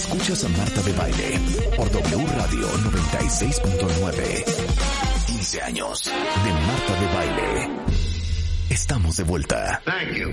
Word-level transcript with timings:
Escuchas 0.00 0.44
a 0.44 0.48
Marta 0.48 0.80
de 0.80 0.92
Baile 0.94 1.38
por 1.76 1.90
W 1.90 2.26
Radio 2.26 2.68
96.9. 2.68 4.44
15 5.26 5.62
años 5.62 6.04
de 6.04 6.52
Marta 6.52 7.00
de 7.00 7.06
Baile. 7.14 7.70
Estamos 8.70 9.18
de 9.18 9.24
vuelta. 9.24 9.82
Thank 9.84 10.16
you. 10.16 10.30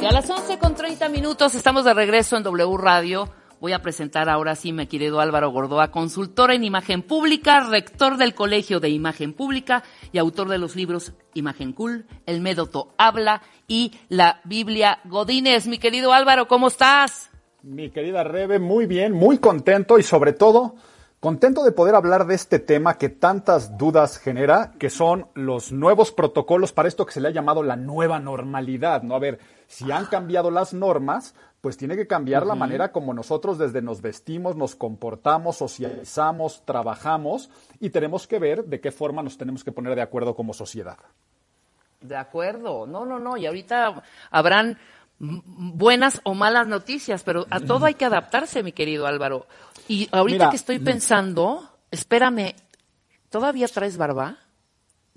Y 0.00 0.04
a 0.04 0.10
las 0.10 0.28
11 0.28 0.58
con 0.58 0.74
30 0.74 1.08
minutos 1.10 1.54
estamos 1.54 1.84
de 1.84 1.94
regreso 1.94 2.36
en 2.36 2.42
W 2.42 2.76
Radio. 2.76 3.28
Voy 3.64 3.72
a 3.72 3.80
presentar 3.80 4.28
ahora 4.28 4.56
sí, 4.56 4.74
mi 4.74 4.86
querido 4.86 5.20
Álvaro 5.20 5.48
Gordoa, 5.48 5.90
consultor 5.90 6.50
en 6.50 6.64
imagen 6.64 7.00
pública, 7.00 7.60
rector 7.60 8.18
del 8.18 8.34
Colegio 8.34 8.78
de 8.78 8.90
Imagen 8.90 9.32
Pública 9.32 9.82
y 10.12 10.18
autor 10.18 10.50
de 10.50 10.58
los 10.58 10.76
libros 10.76 11.14
Imagen 11.32 11.72
Cool, 11.72 12.04
El 12.26 12.42
Médodo 12.42 12.92
Habla 12.98 13.40
y 13.66 13.92
la 14.10 14.42
Biblia 14.44 14.98
Godínez. 15.06 15.66
Mi 15.66 15.78
querido 15.78 16.12
Álvaro, 16.12 16.46
¿cómo 16.46 16.68
estás? 16.68 17.30
Mi 17.62 17.88
querida 17.88 18.22
Rebe, 18.22 18.58
muy 18.58 18.84
bien, 18.84 19.14
muy 19.14 19.38
contento 19.38 19.98
y 19.98 20.02
sobre 20.02 20.34
todo 20.34 20.74
contento 21.18 21.64
de 21.64 21.72
poder 21.72 21.94
hablar 21.94 22.26
de 22.26 22.34
este 22.34 22.58
tema 22.58 22.98
que 22.98 23.08
tantas 23.08 23.78
dudas 23.78 24.18
genera, 24.18 24.74
que 24.78 24.90
son 24.90 25.28
los 25.32 25.72
nuevos 25.72 26.12
protocolos 26.12 26.72
para 26.72 26.86
esto 26.86 27.06
que 27.06 27.14
se 27.14 27.20
le 27.22 27.28
ha 27.28 27.32
llamado 27.32 27.62
la 27.62 27.76
nueva 27.76 28.20
normalidad, 28.20 29.02
¿no? 29.02 29.14
A 29.14 29.20
ver, 29.20 29.38
si 29.66 29.90
han 29.90 30.04
cambiado 30.04 30.50
las 30.50 30.74
normas, 30.74 31.34
pues 31.64 31.78
tiene 31.78 31.96
que 31.96 32.06
cambiar 32.06 32.44
la 32.44 32.54
manera 32.54 32.92
como 32.92 33.14
nosotros 33.14 33.56
desde 33.56 33.80
nos 33.80 34.02
vestimos, 34.02 34.54
nos 34.54 34.76
comportamos, 34.76 35.56
socializamos, 35.56 36.62
trabajamos 36.66 37.48
y 37.80 37.88
tenemos 37.88 38.26
que 38.26 38.38
ver 38.38 38.66
de 38.66 38.82
qué 38.82 38.92
forma 38.92 39.22
nos 39.22 39.38
tenemos 39.38 39.64
que 39.64 39.72
poner 39.72 39.94
de 39.94 40.02
acuerdo 40.02 40.36
como 40.36 40.52
sociedad. 40.52 40.98
De 42.02 42.18
acuerdo, 42.18 42.86
no, 42.86 43.06
no, 43.06 43.18
no, 43.18 43.38
y 43.38 43.46
ahorita 43.46 44.02
habrán 44.30 44.76
buenas 45.18 46.20
o 46.24 46.34
malas 46.34 46.66
noticias, 46.66 47.22
pero 47.22 47.46
a 47.48 47.60
todo 47.60 47.86
hay 47.86 47.94
que 47.94 48.04
adaptarse, 48.04 48.62
mi 48.62 48.72
querido 48.72 49.06
Álvaro. 49.06 49.46
Y 49.88 50.10
ahorita 50.12 50.36
Mira, 50.36 50.50
que 50.50 50.56
estoy 50.56 50.80
pensando, 50.80 51.66
espérame, 51.90 52.56
¿todavía 53.30 53.68
traes 53.68 53.96
barba? 53.96 54.36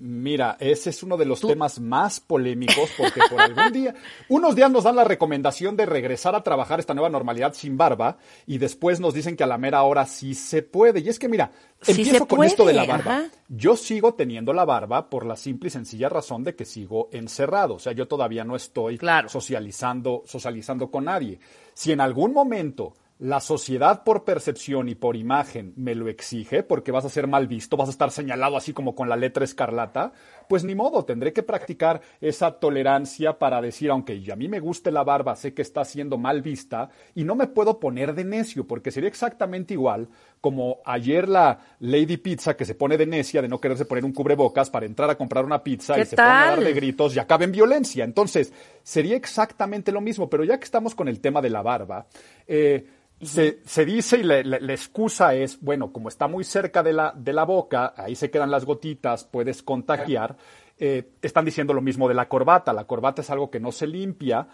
Mira, 0.00 0.56
ese 0.60 0.90
es 0.90 1.02
uno 1.02 1.16
de 1.16 1.24
los 1.24 1.40
temas 1.40 1.80
más 1.80 2.20
polémicos 2.20 2.88
porque 2.96 3.20
por 3.28 3.40
algún 3.40 3.72
día, 3.72 3.96
unos 4.28 4.54
días 4.54 4.70
nos 4.70 4.84
dan 4.84 4.94
la 4.94 5.02
recomendación 5.02 5.76
de 5.76 5.86
regresar 5.86 6.36
a 6.36 6.44
trabajar 6.44 6.78
esta 6.78 6.94
nueva 6.94 7.08
normalidad 7.10 7.52
sin 7.54 7.76
barba 7.76 8.16
y 8.46 8.58
después 8.58 9.00
nos 9.00 9.12
dicen 9.12 9.36
que 9.36 9.42
a 9.42 9.48
la 9.48 9.58
mera 9.58 9.82
hora 9.82 10.06
sí 10.06 10.34
se 10.34 10.62
puede. 10.62 11.00
Y 11.00 11.08
es 11.08 11.18
que 11.18 11.28
mira, 11.28 11.50
Sí 11.82 11.90
empiezo 11.92 12.26
con 12.28 12.44
esto 12.44 12.64
de 12.64 12.74
la 12.74 12.84
barba. 12.84 13.16
ajá. 13.18 13.30
Yo 13.48 13.76
sigo 13.76 14.14
teniendo 14.14 14.52
la 14.52 14.64
barba 14.64 15.10
por 15.10 15.26
la 15.26 15.34
simple 15.34 15.66
y 15.66 15.70
sencilla 15.70 16.08
razón 16.08 16.44
de 16.44 16.54
que 16.54 16.64
sigo 16.64 17.08
encerrado. 17.10 17.74
O 17.74 17.78
sea, 17.80 17.92
yo 17.92 18.06
todavía 18.06 18.44
no 18.44 18.54
estoy 18.54 18.98
Claro. 18.98 19.28
socializando, 19.28 20.22
socializando 20.26 20.92
con 20.92 21.06
nadie. 21.06 21.40
Si 21.74 21.90
en 21.90 22.00
algún 22.00 22.32
momento 22.32 22.94
la 23.18 23.40
sociedad 23.40 24.04
por 24.04 24.24
percepción 24.24 24.88
y 24.88 24.94
por 24.94 25.16
imagen 25.16 25.72
me 25.76 25.96
lo 25.96 26.08
exige, 26.08 26.62
porque 26.62 26.92
vas 26.92 27.04
a 27.04 27.08
ser 27.08 27.26
mal 27.26 27.48
visto, 27.48 27.76
vas 27.76 27.88
a 27.88 27.92
estar 27.92 28.12
señalado 28.12 28.56
así 28.56 28.72
como 28.72 28.94
con 28.94 29.08
la 29.08 29.16
letra 29.16 29.44
escarlata, 29.44 30.12
pues 30.48 30.62
ni 30.62 30.76
modo, 30.76 31.04
tendré 31.04 31.32
que 31.32 31.42
practicar 31.42 32.00
esa 32.20 32.60
tolerancia 32.60 33.38
para 33.38 33.60
decir, 33.60 33.90
aunque 33.90 34.22
a 34.30 34.36
mí 34.36 34.46
me 34.46 34.60
guste 34.60 34.92
la 34.92 35.02
barba, 35.02 35.34
sé 35.34 35.52
que 35.52 35.62
está 35.62 35.84
siendo 35.84 36.16
mal 36.16 36.42
vista 36.42 36.90
y 37.14 37.24
no 37.24 37.34
me 37.34 37.48
puedo 37.48 37.80
poner 37.80 38.14
de 38.14 38.24
necio, 38.24 38.66
porque 38.66 38.92
sería 38.92 39.08
exactamente 39.08 39.74
igual 39.74 40.08
como 40.40 40.78
ayer 40.84 41.28
la 41.28 41.58
Lady 41.80 42.18
Pizza 42.18 42.56
que 42.56 42.64
se 42.64 42.76
pone 42.76 42.96
de 42.96 43.06
necia 43.06 43.42
de 43.42 43.48
no 43.48 43.60
quererse 43.60 43.84
poner 43.84 44.04
un 44.04 44.12
cubrebocas 44.12 44.70
para 44.70 44.86
entrar 44.86 45.10
a 45.10 45.16
comprar 45.16 45.44
una 45.44 45.62
pizza 45.64 45.94
¿Qué 45.94 46.02
y 46.02 46.04
se 46.04 46.16
pone 46.16 46.28
a 46.28 46.32
dar 46.32 46.54
tal? 46.54 46.64
de 46.64 46.72
gritos 46.72 47.16
y 47.16 47.18
acaba 47.18 47.42
en 47.42 47.50
violencia. 47.50 48.04
Entonces, 48.04 48.52
sería 48.84 49.16
exactamente 49.16 49.90
lo 49.90 50.00
mismo, 50.00 50.30
pero 50.30 50.44
ya 50.44 50.58
que 50.58 50.64
estamos 50.64 50.94
con 50.94 51.08
el 51.08 51.20
tema 51.20 51.42
de 51.42 51.50
la 51.50 51.62
barba, 51.62 52.06
eh, 52.46 52.86
se, 53.20 53.60
se 53.64 53.84
dice 53.84 54.18
y 54.18 54.22
la, 54.22 54.42
la- 54.42 54.58
la 54.60 54.72
excusa 54.72 55.34
es, 55.34 55.60
bueno, 55.60 55.92
como 55.92 56.08
está 56.08 56.28
muy 56.28 56.44
cerca 56.44 56.82
de 56.82 56.92
la, 56.92 57.12
de 57.16 57.32
la 57.32 57.44
boca, 57.44 57.94
ahí 57.96 58.14
se 58.14 58.30
quedan 58.30 58.50
las 58.50 58.64
gotitas, 58.64 59.24
puedes 59.24 59.62
contagiar. 59.62 60.36
Eh, 60.78 61.10
están 61.22 61.44
diciendo 61.44 61.74
lo 61.74 61.80
mismo 61.80 62.08
de 62.08 62.14
la 62.14 62.28
corbata. 62.28 62.72
La 62.72 62.84
corbata 62.86 63.22
es 63.22 63.30
algo 63.30 63.50
que 63.50 63.58
no 63.60 63.72
se 63.72 63.86
limpia, 63.88 64.46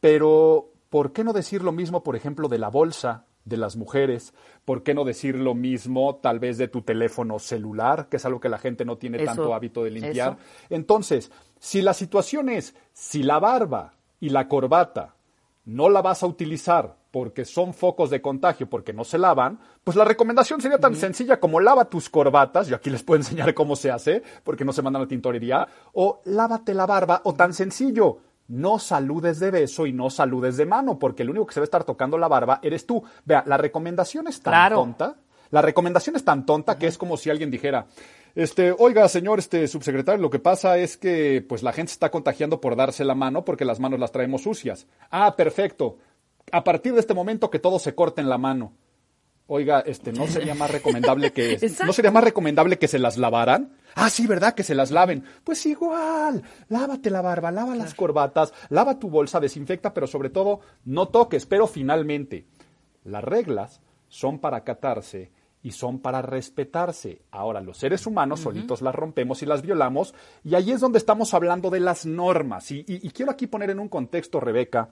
pero 0.00 0.72
¿por 0.88 1.12
qué 1.12 1.24
no 1.24 1.32
decir 1.32 1.62
lo 1.62 1.72
mismo, 1.72 2.02
por 2.02 2.16
ejemplo, 2.16 2.48
de 2.48 2.58
la 2.58 2.68
bolsa? 2.68 3.24
de 3.42 3.56
las 3.56 3.74
mujeres, 3.74 4.34
¿por 4.66 4.82
qué 4.82 4.92
no 4.92 5.02
decir 5.02 5.34
lo 5.34 5.54
mismo 5.54 6.16
tal 6.16 6.38
vez 6.38 6.58
de 6.58 6.68
tu 6.68 6.82
teléfono 6.82 7.38
celular, 7.38 8.08
que 8.10 8.18
es 8.18 8.24
algo 8.26 8.38
que 8.38 8.50
la 8.50 8.58
gente 8.58 8.84
no 8.84 8.98
tiene 8.98 9.16
Eso, 9.16 9.24
tanto 9.26 9.54
hábito 9.54 9.82
de 9.82 9.90
limpiar? 9.90 10.32
eso. 10.34 10.38
Entonces, 10.68 11.32
si 11.58 11.80
la 11.80 11.94
situación 11.94 12.50
es, 12.50 12.76
si 12.92 13.22
la 13.22 13.38
barba 13.40 13.94
y 14.20 14.28
la 14.28 14.46
corbata 14.46 15.14
no 15.64 15.88
la 15.88 16.02
vas 16.02 16.22
a 16.22 16.26
utilizar 16.26 16.96
porque 17.10 17.44
son 17.44 17.74
focos 17.74 18.08
de 18.10 18.22
contagio, 18.22 18.68
porque 18.70 18.92
no 18.92 19.02
se 19.04 19.18
lavan, 19.18 19.58
pues 19.82 19.96
la 19.96 20.04
recomendación 20.04 20.60
sería 20.60 20.78
tan 20.78 20.94
sencilla 20.94 21.40
como 21.40 21.58
lava 21.60 21.86
tus 21.86 22.08
corbatas, 22.08 22.68
yo 22.68 22.76
aquí 22.76 22.88
les 22.88 23.02
puedo 23.02 23.18
enseñar 23.20 23.52
cómo 23.54 23.74
se 23.76 23.90
hace, 23.90 24.22
porque 24.44 24.64
no 24.64 24.72
se 24.72 24.82
mandan 24.82 25.00
a 25.02 25.04
la 25.04 25.08
tintorería, 25.08 25.66
o 25.92 26.20
lávate 26.24 26.72
la 26.72 26.86
barba, 26.86 27.20
o 27.24 27.34
tan 27.34 27.52
sencillo, 27.52 28.18
no 28.48 28.78
saludes 28.78 29.38
de 29.40 29.50
beso 29.50 29.86
y 29.86 29.92
no 29.92 30.08
saludes 30.10 30.56
de 30.56 30.66
mano, 30.66 30.98
porque 30.98 31.22
el 31.22 31.30
único 31.30 31.46
que 31.46 31.54
se 31.54 31.60
va 31.60 31.64
a 31.64 31.70
estar 31.70 31.84
tocando 31.84 32.16
la 32.18 32.28
barba 32.28 32.58
eres 32.62 32.84
tú. 32.86 33.02
Vea, 33.24 33.42
la 33.46 33.56
recomendación 33.56 34.26
es 34.28 34.40
tan 34.40 34.52
Claro. 34.52 34.76
tonta, 34.76 35.16
la 35.50 35.62
recomendación 35.62 36.14
es 36.16 36.24
tan 36.24 36.46
tonta 36.46 36.78
que 36.78 36.86
es 36.86 36.96
como 36.98 37.16
si 37.16 37.28
alguien 37.30 37.50
dijera, 37.50 37.86
este, 38.34 38.72
oiga, 38.72 39.08
señor 39.08 39.38
este 39.38 39.66
subsecretario, 39.68 40.20
lo 40.20 40.30
que 40.30 40.38
pasa 40.38 40.78
es 40.78 40.96
que 40.96 41.44
pues 41.46 41.62
la 41.62 41.72
gente 41.72 41.90
se 41.90 41.94
está 41.94 42.10
contagiando 42.10 42.60
por 42.60 42.76
darse 42.76 43.04
la 43.04 43.14
mano 43.14 43.44
porque 43.44 43.64
las 43.64 43.80
manos 43.80 44.00
las 44.00 44.12
traemos 44.12 44.42
sucias. 44.42 44.86
Ah, 45.10 45.36
perfecto. 45.36 45.98
A 46.52 46.64
partir 46.64 46.94
de 46.94 47.00
este 47.00 47.14
momento 47.14 47.50
que 47.50 47.58
todos 47.58 47.82
se 47.82 47.94
corten 47.94 48.28
la 48.28 48.38
mano. 48.38 48.72
Oiga, 49.52 49.80
este, 49.80 50.12
¿no 50.12 50.28
sería 50.28 50.54
más 50.54 50.70
recomendable 50.70 51.32
que 51.32 51.58
no 51.84 51.92
sería 51.92 52.12
más 52.12 52.22
recomendable 52.22 52.78
que 52.78 52.86
se 52.86 53.00
las 53.00 53.16
lavaran? 53.16 53.72
Ah, 53.96 54.08
sí, 54.08 54.28
¿verdad? 54.28 54.54
Que 54.54 54.62
se 54.62 54.76
las 54.76 54.92
laven. 54.92 55.24
Pues 55.42 55.66
igual, 55.66 56.44
lávate 56.68 57.10
la 57.10 57.20
barba, 57.20 57.50
lava 57.50 57.74
las 57.74 57.94
corbatas, 57.94 58.54
lava 58.68 59.00
tu 59.00 59.10
bolsa, 59.10 59.40
desinfecta, 59.40 59.92
pero 59.92 60.06
sobre 60.06 60.30
todo 60.30 60.60
no 60.84 61.08
toques. 61.08 61.46
Pero 61.46 61.66
finalmente, 61.66 62.46
las 63.02 63.24
reglas 63.24 63.80
son 64.06 64.38
para 64.38 64.58
acatarse 64.58 65.32
y 65.62 65.72
son 65.72 65.98
para 66.00 66.22
respetarse. 66.22 67.22
Ahora, 67.30 67.60
los 67.60 67.76
seres 67.76 68.06
humanos 68.06 68.40
solitos 68.40 68.80
las 68.82 68.94
rompemos 68.94 69.42
y 69.42 69.46
las 69.46 69.62
violamos, 69.62 70.14
y 70.44 70.54
ahí 70.54 70.70
es 70.72 70.80
donde 70.80 70.98
estamos 70.98 71.34
hablando 71.34 71.70
de 71.70 71.80
las 71.80 72.06
normas. 72.06 72.70
Y, 72.70 72.80
y- 72.80 73.06
y 73.06 73.10
quiero 73.10 73.30
aquí 73.32 73.46
poner 73.46 73.70
en 73.70 73.78
un 73.80 73.88
contexto, 73.88 74.40
Rebeca, 74.40 74.88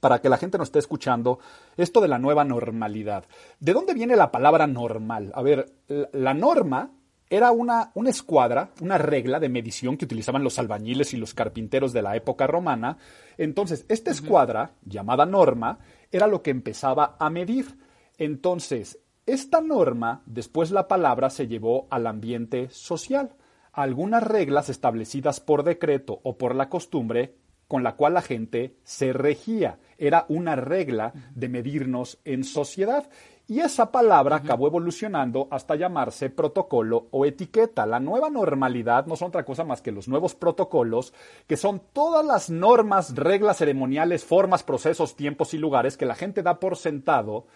para 0.00 0.20
que 0.20 0.28
la 0.28 0.36
gente 0.36 0.58
nos 0.58 0.68
esté 0.68 0.78
escuchando, 0.78 1.38
esto 1.76 2.00
de 2.00 2.08
la 2.08 2.18
nueva 2.18 2.44
normalidad. 2.44 3.24
¿De 3.58 3.72
dónde 3.72 3.94
viene 3.94 4.14
la 4.16 4.30
palabra 4.30 4.66
normal? 4.66 5.32
A 5.34 5.42
ver, 5.42 5.72
la, 5.88 6.08
la 6.12 6.34
norma 6.34 6.90
era 7.28 7.52
una, 7.52 7.92
una 7.94 8.10
escuadra, 8.10 8.70
una 8.80 8.98
regla 8.98 9.38
de 9.38 9.48
medición 9.48 9.96
que 9.96 10.04
utilizaban 10.04 10.42
los 10.42 10.58
albañiles 10.58 11.14
y 11.14 11.16
los 11.16 11.32
carpinteros 11.34 11.92
de 11.92 12.02
la 12.02 12.16
época 12.16 12.46
romana. 12.48 12.98
Entonces, 13.38 13.84
esta 13.88 14.10
escuadra, 14.10 14.72
llamada 14.84 15.24
norma, 15.26 15.78
era 16.10 16.26
lo 16.26 16.42
que 16.42 16.50
empezaba 16.50 17.16
a 17.20 17.30
medir. 17.30 17.76
Entonces, 18.18 18.98
esta 19.32 19.60
norma, 19.60 20.22
después 20.26 20.70
la 20.70 20.88
palabra 20.88 21.30
se 21.30 21.46
llevó 21.46 21.86
al 21.90 22.06
ambiente 22.06 22.68
social. 22.70 23.34
Algunas 23.72 24.22
reglas 24.22 24.68
establecidas 24.68 25.40
por 25.40 25.62
decreto 25.62 26.20
o 26.22 26.36
por 26.36 26.54
la 26.54 26.68
costumbre 26.68 27.36
con 27.70 27.84
la 27.84 27.94
cual 27.94 28.14
la 28.14 28.22
gente 28.22 28.74
se 28.82 29.12
regía. 29.12 29.78
Era 29.96 30.26
una 30.28 30.56
regla 30.56 31.12
de 31.36 31.48
medirnos 31.48 32.18
en 32.24 32.42
sociedad. 32.42 33.08
Y 33.46 33.60
esa 33.60 33.92
palabra 33.92 34.36
acabó 34.36 34.66
evolucionando 34.66 35.46
hasta 35.52 35.76
llamarse 35.76 36.30
protocolo 36.30 37.06
o 37.12 37.24
etiqueta. 37.24 37.86
La 37.86 38.00
nueva 38.00 38.28
normalidad 38.28 39.06
no 39.06 39.14
son 39.14 39.28
otra 39.28 39.44
cosa 39.44 39.62
más 39.62 39.82
que 39.82 39.92
los 39.92 40.08
nuevos 40.08 40.34
protocolos, 40.34 41.14
que 41.46 41.56
son 41.56 41.80
todas 41.92 42.26
las 42.26 42.50
normas, 42.50 43.14
reglas 43.14 43.58
ceremoniales, 43.58 44.24
formas, 44.24 44.64
procesos, 44.64 45.14
tiempos 45.14 45.54
y 45.54 45.58
lugares 45.58 45.96
que 45.96 46.06
la 46.06 46.16
gente 46.16 46.42
da 46.42 46.58
por 46.58 46.76
sentado 46.76 47.46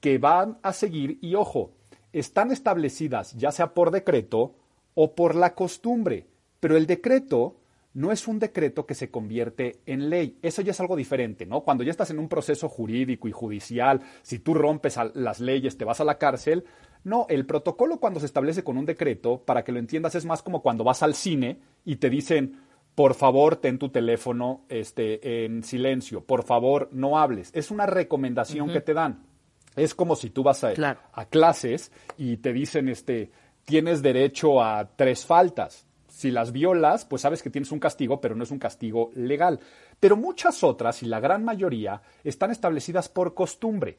que 0.00 0.18
van 0.18 0.58
a 0.62 0.72
seguir 0.72 1.18
y 1.20 1.34
ojo, 1.34 1.72
están 2.12 2.50
establecidas 2.50 3.34
ya 3.34 3.52
sea 3.52 3.74
por 3.74 3.90
decreto 3.90 4.54
o 4.94 5.14
por 5.14 5.34
la 5.34 5.54
costumbre, 5.54 6.26
pero 6.60 6.76
el 6.76 6.86
decreto 6.86 7.56
no 7.94 8.12
es 8.12 8.28
un 8.28 8.38
decreto 8.38 8.86
que 8.86 8.94
se 8.94 9.10
convierte 9.10 9.80
en 9.86 10.08
ley. 10.08 10.38
Eso 10.42 10.62
ya 10.62 10.70
es 10.70 10.80
algo 10.80 10.94
diferente, 10.94 11.46
¿no? 11.46 11.62
Cuando 11.62 11.82
ya 11.82 11.90
estás 11.90 12.10
en 12.10 12.18
un 12.18 12.28
proceso 12.28 12.68
jurídico 12.68 13.26
y 13.26 13.32
judicial, 13.32 14.02
si 14.22 14.38
tú 14.38 14.54
rompes 14.54 14.98
las 15.14 15.40
leyes, 15.40 15.76
te 15.76 15.84
vas 15.84 16.00
a 16.00 16.04
la 16.04 16.18
cárcel. 16.18 16.64
No, 17.02 17.26
el 17.28 17.46
protocolo 17.46 17.98
cuando 17.98 18.20
se 18.20 18.26
establece 18.26 18.62
con 18.62 18.76
un 18.76 18.86
decreto, 18.86 19.42
para 19.44 19.64
que 19.64 19.72
lo 19.72 19.78
entiendas, 19.78 20.14
es 20.14 20.24
más 20.24 20.42
como 20.42 20.62
cuando 20.62 20.84
vas 20.84 21.02
al 21.02 21.14
cine 21.14 21.58
y 21.84 21.96
te 21.96 22.10
dicen, 22.10 22.60
por 22.94 23.14
favor, 23.14 23.56
ten 23.56 23.78
tu 23.78 23.88
teléfono 23.88 24.64
este, 24.68 25.44
en 25.44 25.62
silencio, 25.62 26.24
por 26.24 26.44
favor, 26.44 26.88
no 26.92 27.18
hables. 27.18 27.50
Es 27.54 27.70
una 27.70 27.86
recomendación 27.86 28.70
que 28.70 28.80
te 28.80 28.94
dan. 28.94 29.27
Es 29.78 29.94
como 29.94 30.16
si 30.16 30.30
tú 30.30 30.42
vas 30.42 30.64
a, 30.64 30.72
Claro. 30.72 31.00
a 31.12 31.24
clases 31.26 31.92
y 32.16 32.38
te 32.38 32.52
dicen, 32.52 32.88
este, 32.88 33.30
tienes 33.64 34.02
derecho 34.02 34.62
a 34.62 34.90
tres 34.96 35.24
faltas. 35.24 35.86
Si 36.08 36.30
las 36.30 36.52
violas, 36.52 37.04
pues 37.04 37.22
sabes 37.22 37.42
que 37.42 37.50
tienes 37.50 37.70
un 37.70 37.78
castigo, 37.78 38.20
pero 38.20 38.34
no 38.34 38.42
es 38.42 38.50
un 38.50 38.58
castigo 38.58 39.10
legal. 39.14 39.60
Pero 40.00 40.16
muchas 40.16 40.64
otras, 40.64 41.02
y 41.02 41.06
la 41.06 41.20
gran 41.20 41.44
mayoría, 41.44 42.02
están 42.24 42.50
establecidas 42.50 43.08
por 43.08 43.34
costumbre. 43.34 43.98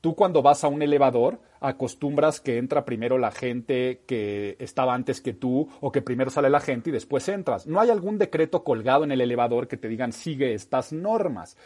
Tú 0.00 0.14
cuando 0.14 0.40
vas 0.40 0.64
a 0.64 0.68
un 0.68 0.80
elevador 0.80 1.40
acostumbras 1.60 2.40
que 2.40 2.56
entra 2.56 2.86
primero 2.86 3.18
la 3.18 3.30
gente 3.30 4.02
que 4.06 4.56
estaba 4.58 4.94
antes 4.94 5.20
que 5.20 5.34
tú 5.34 5.68
o 5.80 5.92
que 5.92 6.00
primero 6.00 6.30
sale 6.30 6.48
la 6.48 6.60
gente 6.60 6.88
y 6.88 6.92
después 6.92 7.28
entras. 7.28 7.66
No 7.66 7.80
hay 7.80 7.90
algún 7.90 8.16
decreto 8.16 8.64
colgado 8.64 9.04
en 9.04 9.12
el 9.12 9.20
elevador 9.20 9.68
que 9.68 9.76
te 9.76 9.88
digan 9.88 10.12
sigue 10.14 10.54
estas 10.54 10.94
normas. 10.94 11.58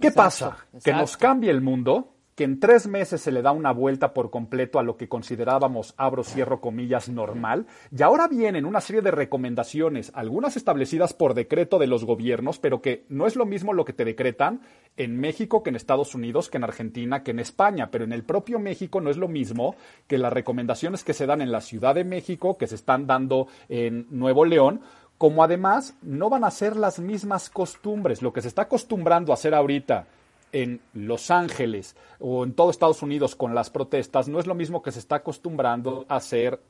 ¿Qué 0.00 0.10
pasa? 0.10 0.56
Que 0.82 0.94
nos 0.94 1.18
cambie 1.18 1.50
el 1.50 1.60
mundo 1.60 2.14
que 2.40 2.44
en 2.44 2.58
tres 2.58 2.86
meses 2.86 3.20
se 3.20 3.32
le 3.32 3.42
da 3.42 3.52
una 3.52 3.70
vuelta 3.70 4.14
por 4.14 4.30
completo 4.30 4.78
a 4.78 4.82
lo 4.82 4.96
que 4.96 5.10
considerábamos, 5.10 5.92
abro, 5.98 6.24
cierro 6.24 6.62
comillas, 6.62 7.10
normal, 7.10 7.66
y 7.94 8.02
ahora 8.02 8.28
vienen 8.28 8.64
una 8.64 8.80
serie 8.80 9.02
de 9.02 9.10
recomendaciones, 9.10 10.10
algunas 10.14 10.56
establecidas 10.56 11.12
por 11.12 11.34
decreto 11.34 11.78
de 11.78 11.86
los 11.86 12.06
gobiernos, 12.06 12.58
pero 12.58 12.80
que 12.80 13.04
no 13.10 13.26
es 13.26 13.36
lo 13.36 13.44
mismo 13.44 13.74
lo 13.74 13.84
que 13.84 13.92
te 13.92 14.06
decretan 14.06 14.62
en 14.96 15.20
México 15.20 15.62
que 15.62 15.68
en 15.68 15.76
Estados 15.76 16.14
Unidos, 16.14 16.48
que 16.48 16.56
en 16.56 16.64
Argentina, 16.64 17.22
que 17.22 17.32
en 17.32 17.40
España, 17.40 17.90
pero 17.90 18.04
en 18.04 18.12
el 18.14 18.24
propio 18.24 18.58
México 18.58 19.02
no 19.02 19.10
es 19.10 19.18
lo 19.18 19.28
mismo 19.28 19.76
que 20.06 20.16
las 20.16 20.32
recomendaciones 20.32 21.04
que 21.04 21.12
se 21.12 21.26
dan 21.26 21.42
en 21.42 21.52
la 21.52 21.60
Ciudad 21.60 21.94
de 21.94 22.04
México, 22.04 22.56
que 22.56 22.68
se 22.68 22.76
están 22.76 23.06
dando 23.06 23.48
en 23.68 24.06
Nuevo 24.08 24.46
León, 24.46 24.80
como 25.18 25.44
además 25.44 25.94
no 26.00 26.30
van 26.30 26.44
a 26.44 26.50
ser 26.50 26.76
las 26.76 27.00
mismas 27.00 27.50
costumbres. 27.50 28.22
Lo 28.22 28.32
que 28.32 28.40
se 28.40 28.48
está 28.48 28.62
acostumbrando 28.62 29.30
a 29.30 29.34
hacer 29.34 29.54
ahorita 29.54 30.06
en 30.52 30.80
Los 30.94 31.30
Ángeles 31.30 31.96
o 32.18 32.44
en 32.44 32.54
todo 32.54 32.70
Estados 32.70 33.02
Unidos 33.02 33.36
con 33.36 33.54
las 33.54 33.70
protestas 33.70 34.28
no 34.28 34.38
es 34.38 34.46
lo 34.46 34.54
mismo 34.54 34.82
que 34.82 34.92
se 34.92 34.98
está 34.98 35.16
acostumbrando 35.16 36.06
a 36.08 36.16
hacer 36.16 36.60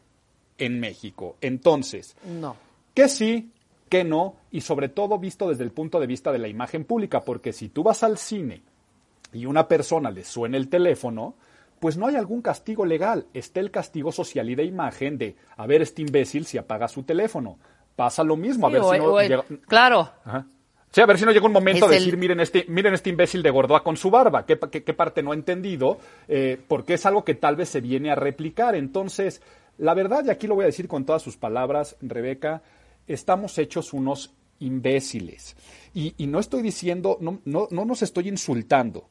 en 0.59 0.81
México. 0.81 1.37
Entonces, 1.41 2.17
no. 2.25 2.57
que 2.95 3.09
sí, 3.09 3.51
que 3.89 4.05
no, 4.05 4.37
y 4.51 4.61
sobre 4.61 4.89
todo 4.89 5.19
visto 5.19 5.49
desde 5.49 5.65
el 5.65 5.73
punto 5.73 5.99
de 5.99 6.07
vista 6.07 6.33
de 6.33 6.39
la 6.39 6.49
imagen 6.49 6.85
pública, 6.85 7.23
porque 7.23 7.53
si 7.53 7.69
tú 7.69 7.83
vas 7.83 8.03
al 8.03 8.19
cine 8.19 8.63
y 9.33 9.47
una 9.47 9.67
persona 9.67 10.11
le 10.11 10.25
suena 10.25 10.57
el 10.57 10.69
teléfono, 10.69 11.35
pues 11.81 11.97
no 11.97 12.07
hay 12.07 12.17
algún 12.17 12.43
castigo 12.43 12.85
legal, 12.85 13.27
está 13.33 13.61
el 13.61 13.71
castigo 13.71 14.13
social 14.13 14.49
y 14.51 14.55
de 14.55 14.65
imagen 14.65 15.17
de, 15.17 15.35
a 15.57 15.67
ver, 15.67 15.83
este 15.83 16.03
imbécil 16.03 16.45
si 16.45 16.59
apaga 16.59 16.89
su 16.89 17.03
teléfono. 17.03 17.59
Pasa 17.97 18.23
lo 18.23 18.37
mismo, 18.37 18.67
a 18.67 18.71
ver 18.71 18.83
si 18.83 18.99
no... 18.99 19.59
Claro. 19.67 20.11
Sí, 20.91 21.01
a 21.01 21.07
ver 21.07 21.19
si 21.19 21.25
no 21.25 21.31
llega 21.31 21.47
un 21.47 21.53
momento 21.53 21.87
de 21.87 21.97
decir, 21.97 22.17
miren 22.17 22.41
este, 22.41 22.65
miren 22.67 22.95
este 22.95 23.11
imbécil 23.11 23.43
de 23.43 23.51
Gordoa 23.51 23.85
con 23.85 23.97
su 23.97 24.11
barba, 24.11 24.45
qué, 24.45 24.59
qué, 24.59 24.95
parte 24.95 25.23
no 25.23 25.31
ha 25.31 25.35
entendido, 25.35 25.99
eh, 26.27 26.61
porque 26.67 26.95
es 26.95 27.07
algo 27.07 27.25
que 27.25 27.35
tal 27.35 27.55
vez 27.55 27.69
se 27.69 27.81
viene 27.81 28.11
a 28.11 28.17
replicar. 28.17 28.75
Entonces, 28.75 29.41
la 29.79 29.95
verdad, 29.95 30.25
y 30.27 30.31
aquí 30.31 30.49
lo 30.49 30.57
voy 30.57 30.65
a 30.65 30.67
decir 30.67 30.89
con 30.89 31.05
todas 31.05 31.23
sus 31.23 31.37
palabras, 31.37 31.97
Rebeca, 32.01 32.63
estamos 33.07 33.57
hechos 33.59 33.93
unos 33.93 34.35
imbéciles. 34.59 35.57
Y, 35.95 36.15
y 36.19 36.27
no 36.27 36.41
estoy 36.41 36.63
diciendo, 36.63 37.19
no, 37.21 37.41
no, 37.45 37.69
no 37.71 37.85
nos 37.85 38.03
estoy 38.03 38.29
insultando. 38.29 39.09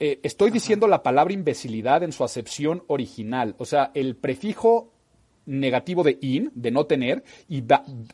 Eh, 0.00 0.18
estoy 0.24 0.50
diciendo 0.50 0.88
la 0.88 1.04
palabra 1.04 1.32
imbecilidad 1.32 2.02
en 2.02 2.10
su 2.10 2.24
acepción 2.24 2.82
original. 2.88 3.54
O 3.58 3.64
sea, 3.64 3.92
el 3.94 4.16
prefijo 4.16 4.91
negativo 5.46 6.02
de 6.02 6.18
in, 6.20 6.50
de 6.54 6.70
no 6.70 6.86
tener, 6.86 7.24
y 7.48 7.64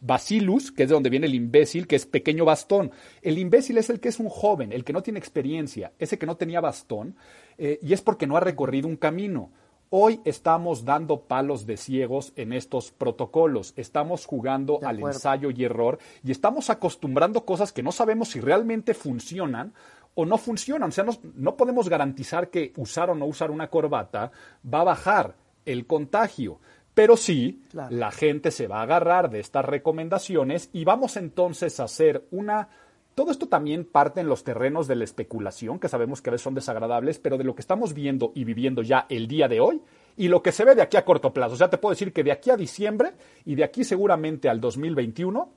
bacillus, 0.01 0.73
que 0.73 0.85
es 0.85 0.89
de 0.89 0.95
donde 0.95 1.11
viene 1.11 1.27
el 1.27 1.35
imbécil, 1.35 1.87
que 1.87 1.97
es 1.97 2.07
pequeño 2.07 2.45
bastón. 2.45 2.91
El 3.23 3.39
imbécil 3.39 3.79
es 3.79 3.91
el 3.91 4.01
que 4.01 4.09
es 4.09 4.19
un 4.19 4.29
joven, 4.29 4.73
el 4.73 4.85
que 4.85 4.93
no 4.93 5.03
tiene 5.03 5.19
experiencia, 5.19 5.93
ese 5.99 6.19
que 6.19 6.27
no 6.27 6.37
tenía 6.37 6.61
bastón, 6.61 7.17
eh, 7.59 7.79
y 7.83 7.93
es 7.93 8.03
porque 8.03 8.27
no 8.27 8.37
ha 8.37 8.41
recorrido 8.41 8.89
un 8.89 8.97
camino. 8.97 9.51
Hoy 9.91 10.21
estamos 10.27 10.85
dando 10.85 11.23
palos 11.23 11.65
de 11.65 11.79
ciegos 11.79 12.35
en 12.37 12.53
estos 12.53 12.91
protocolos, 12.91 13.73
estamos 13.77 14.27
jugando 14.27 14.81
al 14.83 15.01
ensayo 15.01 15.51
y 15.51 15.65
error 15.65 15.99
y 16.23 16.31
estamos 16.31 16.69
acostumbrando 16.69 17.47
cosas 17.47 17.73
que 17.73 17.83
no 17.83 17.91
sabemos 17.91 18.29
si 18.29 18.41
realmente 18.41 18.93
funcionan 18.93 19.73
o 20.15 20.27
no 20.27 20.37
funcionan. 20.37 20.91
O 20.91 20.93
sea, 20.93 21.07
no 21.37 21.57
podemos 21.57 21.89
garantizar 21.89 22.51
que 22.51 22.75
usar 22.77 23.09
o 23.09 23.15
no 23.15 23.25
usar 23.25 23.51
una 23.51 23.71
corbata 23.71 24.31
va 24.63 24.83
a 24.83 24.85
bajar 24.85 25.37
el 25.65 25.87
contagio. 25.87 26.61
Pero 26.99 27.17
sí, 27.17 27.63
la 27.73 28.11
gente 28.11 28.51
se 28.51 28.67
va 28.67 28.81
a 28.81 28.83
agarrar 28.83 29.31
de 29.31 29.39
estas 29.39 29.65
recomendaciones 29.65 30.69
y 30.73 30.85
vamos 30.85 31.17
entonces 31.17 31.79
a 31.79 31.85
hacer 31.85 32.27
una... 32.33 32.71
Todo 33.15 33.31
esto 33.31 33.47
también 33.47 33.85
parte 33.85 34.21
en 34.21 34.27
los 34.27 34.43
terrenos 34.43 34.89
de 34.89 34.97
la 34.97 35.05
especulación, 35.05 35.79
que 35.79 35.89
sabemos 35.89 36.21
que 36.21 36.31
a 36.31 36.33
veces 36.33 36.43
son 36.43 36.57
desagradables, 36.57 37.21
pero 37.21 37.39
de 37.39 37.45
lo 37.45 37.55
que 37.55 37.61
estamos 37.61 37.95
viendo 37.95 38.33
y 38.35 38.43
viviendo 38.43 38.83
ya 38.83 39.07
el 39.11 39.29
día 39.29 39.47
de 39.47 39.61
hoy 39.61 39.81
y 40.17 40.27
lo 40.27 40.43
que 40.43 40.51
se 40.51 40.65
ve 40.65 40.75
de 40.75 40.83
aquí 40.83 40.97
a 40.97 41.05
corto 41.05 41.33
plazo. 41.33 41.55
O 41.55 41.57
sea, 41.57 41.71
te 41.71 41.79
puedo 41.79 41.93
decir 41.93 42.13
que 42.13 42.25
de 42.25 42.33
aquí 42.33 42.51
a 42.51 42.57
diciembre 42.57 43.13
y 43.45 43.55
de 43.55 43.63
aquí 43.63 43.85
seguramente 43.85 44.49
al 44.49 44.61
2021 44.61 45.53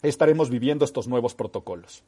estaremos 0.00 0.48
viviendo 0.48 0.86
estos 0.86 1.08
nuevos 1.08 1.34
protocolos. 1.34 2.04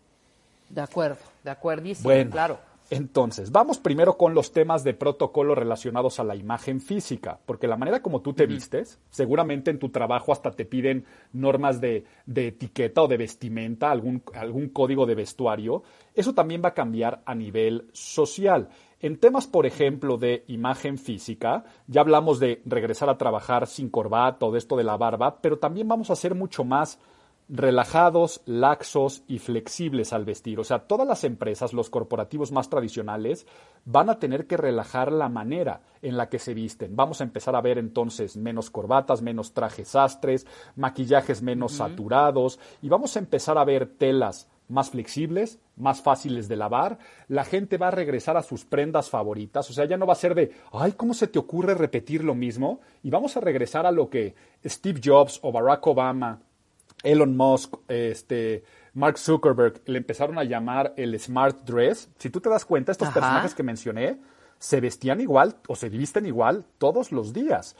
De 0.70 0.80
acuerdo, 0.80 1.20
de 1.44 1.50
acuerdo, 1.50 1.90
bueno, 2.00 2.30
claro. 2.30 2.58
Entonces, 2.90 3.52
vamos 3.52 3.78
primero 3.78 4.16
con 4.16 4.32
los 4.32 4.52
temas 4.52 4.82
de 4.82 4.94
protocolo 4.94 5.54
relacionados 5.54 6.20
a 6.20 6.24
la 6.24 6.34
imagen 6.34 6.80
física, 6.80 7.38
porque 7.44 7.68
la 7.68 7.76
manera 7.76 8.00
como 8.00 8.22
tú 8.22 8.32
te 8.32 8.46
vistes, 8.46 8.98
seguramente 9.10 9.70
en 9.70 9.78
tu 9.78 9.90
trabajo 9.90 10.32
hasta 10.32 10.52
te 10.52 10.64
piden 10.64 11.04
normas 11.34 11.82
de, 11.82 12.04
de 12.24 12.48
etiqueta 12.48 13.02
o 13.02 13.08
de 13.08 13.18
vestimenta, 13.18 13.90
algún, 13.90 14.22
algún 14.32 14.70
código 14.70 15.04
de 15.04 15.14
vestuario, 15.16 15.82
eso 16.14 16.32
también 16.32 16.62
va 16.64 16.70
a 16.70 16.74
cambiar 16.74 17.20
a 17.26 17.34
nivel 17.34 17.88
social. 17.92 18.70
En 19.00 19.18
temas, 19.18 19.46
por 19.46 19.66
ejemplo, 19.66 20.16
de 20.16 20.44
imagen 20.48 20.96
física, 20.96 21.64
ya 21.88 22.00
hablamos 22.00 22.40
de 22.40 22.62
regresar 22.64 23.10
a 23.10 23.18
trabajar 23.18 23.66
sin 23.66 23.90
corbata 23.90 24.46
o 24.46 24.50
de 24.50 24.58
esto 24.58 24.76
de 24.76 24.84
la 24.84 24.96
barba, 24.96 25.42
pero 25.42 25.58
también 25.58 25.88
vamos 25.88 26.10
a 26.10 26.16
ser 26.16 26.34
mucho 26.34 26.64
más 26.64 26.98
relajados, 27.48 28.42
laxos 28.44 29.22
y 29.26 29.38
flexibles 29.38 30.12
al 30.12 30.24
vestir. 30.24 30.60
O 30.60 30.64
sea, 30.64 30.80
todas 30.80 31.06
las 31.06 31.24
empresas, 31.24 31.72
los 31.72 31.88
corporativos 31.88 32.52
más 32.52 32.68
tradicionales, 32.68 33.46
van 33.84 34.10
a 34.10 34.18
tener 34.18 34.46
que 34.46 34.56
relajar 34.56 35.10
la 35.12 35.28
manera 35.28 35.80
en 36.02 36.16
la 36.16 36.28
que 36.28 36.38
se 36.38 36.54
visten. 36.54 36.94
Vamos 36.94 37.20
a 37.20 37.24
empezar 37.24 37.56
a 37.56 37.60
ver 37.60 37.78
entonces 37.78 38.36
menos 38.36 38.70
corbatas, 38.70 39.22
menos 39.22 39.54
trajes 39.54 39.88
sastres, 39.88 40.46
maquillajes 40.76 41.42
menos 41.42 41.72
saturados 41.72 42.58
y 42.82 42.88
vamos 42.88 43.16
a 43.16 43.20
empezar 43.20 43.56
a 43.56 43.64
ver 43.64 43.86
telas 43.86 44.48
más 44.68 44.90
flexibles, 44.90 45.60
más 45.76 46.02
fáciles 46.02 46.46
de 46.46 46.56
lavar, 46.56 46.98
la 47.26 47.44
gente 47.44 47.78
va 47.78 47.88
a 47.88 47.92
regresar 47.92 48.36
a 48.36 48.42
sus 48.42 48.66
prendas 48.66 49.08
favoritas, 49.08 49.70
o 49.70 49.72
sea, 49.72 49.86
ya 49.86 49.96
no 49.96 50.06
va 50.06 50.12
a 50.12 50.16
ser 50.16 50.34
de, 50.34 50.52
ay, 50.72 50.92
¿cómo 50.92 51.14
se 51.14 51.26
te 51.26 51.38
ocurre 51.38 51.74
repetir 51.74 52.22
lo 52.22 52.34
mismo? 52.34 52.80
Y 53.02 53.08
vamos 53.08 53.36
a 53.38 53.40
regresar 53.40 53.86
a 53.86 53.92
lo 53.92 54.10
que 54.10 54.34
Steve 54.62 55.00
Jobs 55.02 55.40
o 55.42 55.52
Barack 55.52 55.86
Obama 55.86 56.40
Elon 57.02 57.36
Musk, 57.36 57.74
este, 57.88 58.64
Mark 58.94 59.18
Zuckerberg, 59.18 59.82
le 59.86 59.98
empezaron 59.98 60.38
a 60.38 60.44
llamar 60.44 60.94
el 60.96 61.18
Smart 61.18 61.58
Dress. 61.64 62.08
Si 62.18 62.30
tú 62.30 62.40
te 62.40 62.48
das 62.48 62.64
cuenta, 62.64 62.92
estos 62.92 63.08
personajes 63.10 63.54
que 63.54 63.62
mencioné 63.62 64.18
se 64.58 64.80
vestían 64.80 65.20
igual 65.20 65.56
o 65.68 65.76
se 65.76 65.88
visten 65.88 66.26
igual 66.26 66.64
todos 66.78 67.12
los 67.12 67.32
días. 67.32 67.76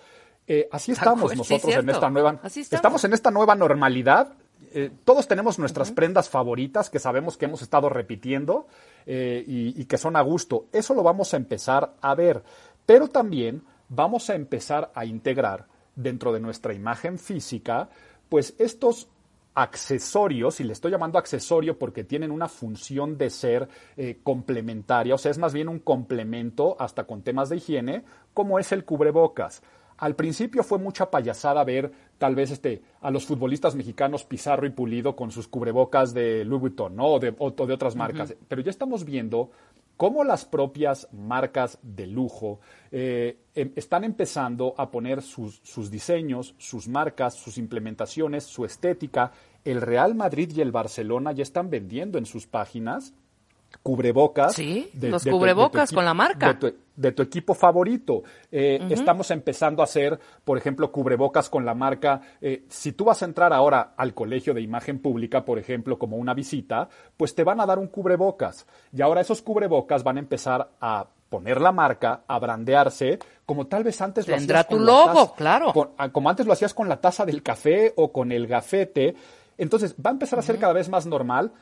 Eh, 0.46 0.68
así 0.72 0.92
estamos 0.92 1.36
nosotros 1.36 1.74
en 1.74 1.90
esta 1.90 2.08
nueva. 2.08 2.40
Estamos. 2.44 3.04
en 3.04 3.12
esta 3.12 3.30
nueva 3.30 3.54
normalidad. 3.54 4.32
Eh, 4.72 4.90
todos 5.04 5.26
tenemos 5.28 5.58
nuestras 5.58 5.90
prendas 5.92 6.28
favoritas 6.28 6.90
que 6.90 6.98
sabemos 6.98 7.36
que 7.36 7.46
hemos 7.46 7.62
estado 7.62 7.88
repitiendo 7.88 8.66
eh, 9.06 9.44
y, 9.46 9.80
y 9.80 9.84
que 9.86 9.98
son 9.98 10.16
a 10.16 10.20
gusto. 10.20 10.66
Eso 10.72 10.94
lo 10.94 11.02
vamos 11.02 11.34
a 11.34 11.36
empezar 11.36 11.94
a 12.00 12.14
ver. 12.14 12.42
Pero 12.86 13.08
también 13.08 13.62
vamos 13.88 14.30
a 14.30 14.34
empezar 14.34 14.90
a 14.94 15.04
integrar 15.04 15.66
dentro 15.96 16.32
de 16.32 16.40
nuestra 16.40 16.72
imagen 16.72 17.18
física 17.18 17.88
pues 18.28 18.54
estos 18.58 19.08
accesorios, 19.54 20.60
y 20.60 20.64
le 20.64 20.72
estoy 20.72 20.92
llamando 20.92 21.18
accesorio 21.18 21.78
porque 21.78 22.04
tienen 22.04 22.30
una 22.30 22.48
función 22.48 23.18
de 23.18 23.28
ser 23.28 23.68
eh, 23.96 24.20
complementaria, 24.22 25.14
o 25.14 25.18
sea, 25.18 25.32
es 25.32 25.38
más 25.38 25.52
bien 25.52 25.68
un 25.68 25.80
complemento 25.80 26.76
hasta 26.78 27.04
con 27.04 27.22
temas 27.22 27.48
de 27.48 27.56
higiene, 27.56 28.04
como 28.34 28.60
es 28.60 28.70
el 28.70 28.84
cubrebocas. 28.84 29.62
Al 29.96 30.14
principio 30.14 30.62
fue 30.62 30.78
mucha 30.78 31.10
payasada 31.10 31.64
ver 31.64 31.90
tal 32.18 32.36
vez 32.36 32.52
este, 32.52 32.82
a 33.00 33.10
los 33.10 33.26
futbolistas 33.26 33.74
mexicanos 33.74 34.22
Pizarro 34.22 34.64
y 34.64 34.70
Pulido 34.70 35.16
con 35.16 35.32
sus 35.32 35.48
cubrebocas 35.48 36.14
de 36.14 36.44
Louis 36.44 36.60
Vuitton 36.60 36.94
¿no? 36.94 37.06
o, 37.06 37.18
de, 37.18 37.32
de 37.32 37.72
otras 37.72 37.96
marcas, 37.96 38.36
pero 38.46 38.62
ya 38.62 38.70
estamos 38.70 39.04
viendo 39.04 39.50
cómo 39.98 40.24
las 40.24 40.46
propias 40.46 41.08
marcas 41.12 41.78
de 41.82 42.06
lujo 42.06 42.60
eh, 42.90 43.40
em, 43.54 43.72
están 43.76 44.04
empezando 44.04 44.74
a 44.78 44.90
poner 44.90 45.20
sus, 45.20 45.60
sus, 45.64 45.90
diseños, 45.90 46.54
sus 46.56 46.88
marcas, 46.88 47.34
sus 47.34 47.58
implementaciones, 47.58 48.44
su 48.44 48.64
estética. 48.64 49.32
El 49.64 49.82
Real 49.82 50.14
Madrid 50.14 50.50
y 50.54 50.60
el 50.62 50.72
Barcelona 50.72 51.32
ya 51.32 51.42
están 51.42 51.68
vendiendo 51.68 52.16
en 52.16 52.26
sus 52.26 52.46
páginas 52.46 53.12
cubrebocas. 53.82 54.54
Sí, 54.54 54.90
los 55.00 55.24
cubrebocas 55.24 55.92
con 55.92 56.04
la 56.04 56.14
marca. 56.14 56.58
De 56.96 57.12
tu, 57.12 57.22
equipo 57.22 57.54
favorito. 57.54 58.24
Eh, 58.50 58.84
estamos 58.90 59.30
empezando 59.30 59.82
a 59.82 59.84
hacer, 59.84 60.18
por 60.44 60.58
ejemplo, 60.58 60.90
cubrebocas 60.90 61.48
con 61.48 61.64
la 61.64 61.72
marca. 61.72 62.20
Eh, 62.40 62.64
si 62.68 62.92
tú 62.92 63.04
vas 63.04 63.22
a 63.22 63.24
entrar 63.24 63.52
ahora 63.52 63.94
al 63.96 64.14
colegio 64.14 64.52
de 64.52 64.62
imagen 64.62 64.98
pública, 64.98 65.44
por 65.44 65.60
ejemplo, 65.60 65.96
como 65.96 66.16
una 66.16 66.34
visita, 66.34 66.88
pues 67.16 67.34
te 67.36 67.44
van 67.44 67.60
a 67.60 67.66
dar 67.66 67.78
un 67.78 67.86
cubrebocas. 67.86 68.66
Y 68.92 69.00
ahora 69.00 69.20
esos 69.20 69.42
cubrebocas 69.42 70.02
van 70.02 70.16
a 70.16 70.20
empezar 70.20 70.70
a 70.80 71.06
poner 71.28 71.60
la 71.60 71.72
marca, 71.72 72.22
a 72.26 72.38
brandearse, 72.38 73.18
como 73.46 73.66
tal 73.66 73.84
vez 73.84 74.00
antes 74.00 74.26
lo 74.26 74.34
hacías 74.34 74.68
tu 74.68 74.80
logo, 74.80 75.34
claro. 75.34 75.72
como 76.12 76.30
antes 76.30 76.46
lo 76.46 76.52
hacías 76.52 76.74
con 76.74 76.88
la 76.88 77.00
taza 77.00 77.24
del 77.24 77.42
café 77.42 77.92
o 77.96 78.10
con 78.12 78.32
el 78.32 78.46
gafete. 78.46 79.14
Entonces, 79.56 79.94
va 79.94 80.10
a 80.10 80.12
empezar 80.12 80.38
a 80.38 80.42
ser 80.42 80.58
cada 80.58 80.72
vez 80.72 80.88
más 80.88 81.06
normal 81.06 81.52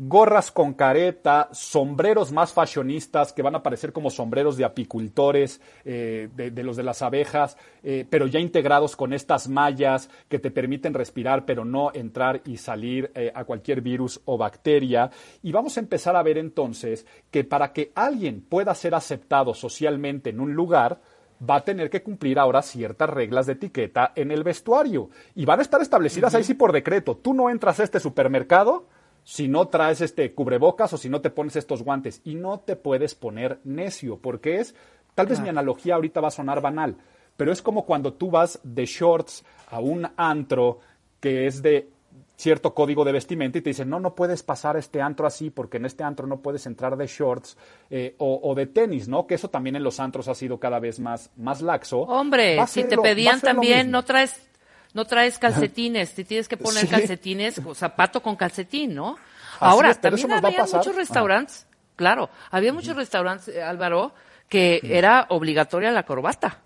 gorras 0.00 0.52
con 0.52 0.74
careta, 0.74 1.48
sombreros 1.50 2.30
más 2.30 2.52
fashionistas 2.52 3.32
que 3.32 3.42
van 3.42 3.56
a 3.56 3.64
parecer 3.64 3.92
como 3.92 4.10
sombreros 4.10 4.56
de 4.56 4.64
apicultores, 4.64 5.60
eh, 5.84 6.28
de, 6.32 6.62
los 6.62 6.76
de 6.76 6.84
las 6.84 7.02
abejas, 7.02 7.56
eh, 7.82 8.06
pero 8.08 8.28
ya 8.28 8.38
integrados 8.38 8.94
con 8.94 9.12
estas 9.12 9.48
mallas 9.48 10.08
que 10.28 10.38
te 10.38 10.52
permiten 10.52 10.94
respirar, 10.94 11.44
pero 11.44 11.64
no 11.64 11.90
entrar 11.92 12.42
y 12.44 12.58
salir 12.58 13.10
eh, 13.16 13.32
a 13.34 13.44
cualquier 13.44 13.80
virus 13.80 14.20
o 14.24 14.38
bacteria. 14.38 15.10
Y 15.42 15.50
vamos 15.50 15.76
a 15.76 15.80
empezar 15.80 16.14
a 16.14 16.22
ver 16.22 16.38
entonces 16.38 17.04
que 17.32 17.42
para 17.42 17.72
que 17.72 17.90
alguien 17.96 18.40
pueda 18.40 18.76
ser 18.76 18.94
aceptado 18.94 19.52
socialmente 19.52 20.30
en 20.30 20.38
un 20.38 20.54
lugar, 20.54 21.00
va 21.48 21.56
a 21.56 21.64
tener 21.64 21.90
que 21.90 22.04
cumplir 22.04 22.38
ahora 22.38 22.62
ciertas 22.62 23.10
reglas 23.10 23.46
de 23.46 23.54
etiqueta 23.54 24.12
en 24.14 24.30
el 24.30 24.44
vestuario. 24.44 25.10
Y 25.34 25.44
van 25.44 25.58
a 25.58 25.62
estar 25.62 25.82
establecidas 25.82 26.36
ahí 26.36 26.44
sí 26.44 26.54
por 26.54 26.70
decreto. 26.70 27.16
Tú 27.16 27.34
no 27.34 27.50
entras 27.50 27.80
a 27.80 27.84
este 27.84 27.98
supermercado 27.98 28.86
si 29.28 29.46
no 29.46 29.68
traes 29.68 30.00
este 30.00 30.32
cubrebocas 30.32 30.90
o 30.94 30.96
si 30.96 31.10
no 31.10 31.20
te 31.20 31.28
pones 31.28 31.54
estos 31.54 31.82
guantes. 31.82 32.22
Y 32.24 32.34
no 32.34 32.60
te 32.60 32.76
puedes 32.76 33.14
poner 33.14 33.60
necio, 33.62 34.16
porque 34.16 34.58
es, 34.58 34.74
tal 35.14 35.26
vez 35.26 35.38
mi 35.38 35.50
analogía 35.50 35.96
ahorita 35.96 36.22
va 36.22 36.28
a 36.28 36.30
sonar 36.30 36.62
banal, 36.62 36.96
pero 37.36 37.52
es 37.52 37.60
como 37.60 37.84
cuando 37.84 38.14
tú 38.14 38.30
vas 38.30 38.58
de 38.62 38.86
shorts 38.86 39.44
a 39.70 39.80
un 39.80 40.08
antro 40.16 40.80
que 41.20 41.46
es 41.46 41.60
de 41.60 41.90
cierto 42.36 42.72
código 42.72 43.04
de 43.04 43.12
vestimenta 43.12 43.58
y 43.58 43.60
te 43.60 43.68
dicen, 43.68 43.90
no, 43.90 44.00
no 44.00 44.14
puedes 44.14 44.42
pasar 44.42 44.78
este 44.78 45.02
antro 45.02 45.26
así 45.26 45.50
porque 45.50 45.76
en 45.76 45.84
este 45.84 46.04
antro 46.04 46.26
no 46.26 46.40
puedes 46.40 46.64
entrar 46.64 46.96
de 46.96 47.06
shorts 47.06 47.58
eh, 47.90 48.14
o, 48.16 48.54
de 48.54 48.66
tenis, 48.66 49.08
¿no? 49.08 49.26
Que 49.26 49.34
eso 49.34 49.50
también 49.50 49.76
en 49.76 49.82
los 49.82 50.00
antros 50.00 50.28
ha 50.28 50.34
sido 50.34 50.58
cada 50.58 50.78
vez 50.78 51.00
más, 51.00 51.30
más 51.36 51.60
laxo. 51.60 52.00
Hombre, 52.00 52.66
si 52.66 52.84
te 52.84 52.96
pedían 52.96 53.42
también, 53.42 53.90
no 53.90 54.04
traes 54.06 54.48
no 54.94 55.04
traes 55.04 55.38
calcetines, 55.38 56.14
te 56.14 56.24
tienes 56.24 56.48
que 56.48 56.56
poner 56.56 56.88
calcetines 56.88 57.60
o 57.64 57.74
zapato 57.74 58.22
con 58.22 58.36
calcetín, 58.36 58.94
¿no? 58.94 59.16
Ahora, 59.60 59.94
también 59.94 60.32
había 60.32 60.64
muchos 60.64 60.94
restaurantes, 60.94 61.66
claro, 61.96 62.30
había 62.50 62.72
muchos 62.72 62.96
restaurantes, 62.96 63.48
eh, 63.48 63.62
Álvaro, 63.62 64.12
que 64.48 64.80
era 64.84 65.26
obligatoria 65.30 65.90
la 65.90 66.04
corbata. 66.04 66.60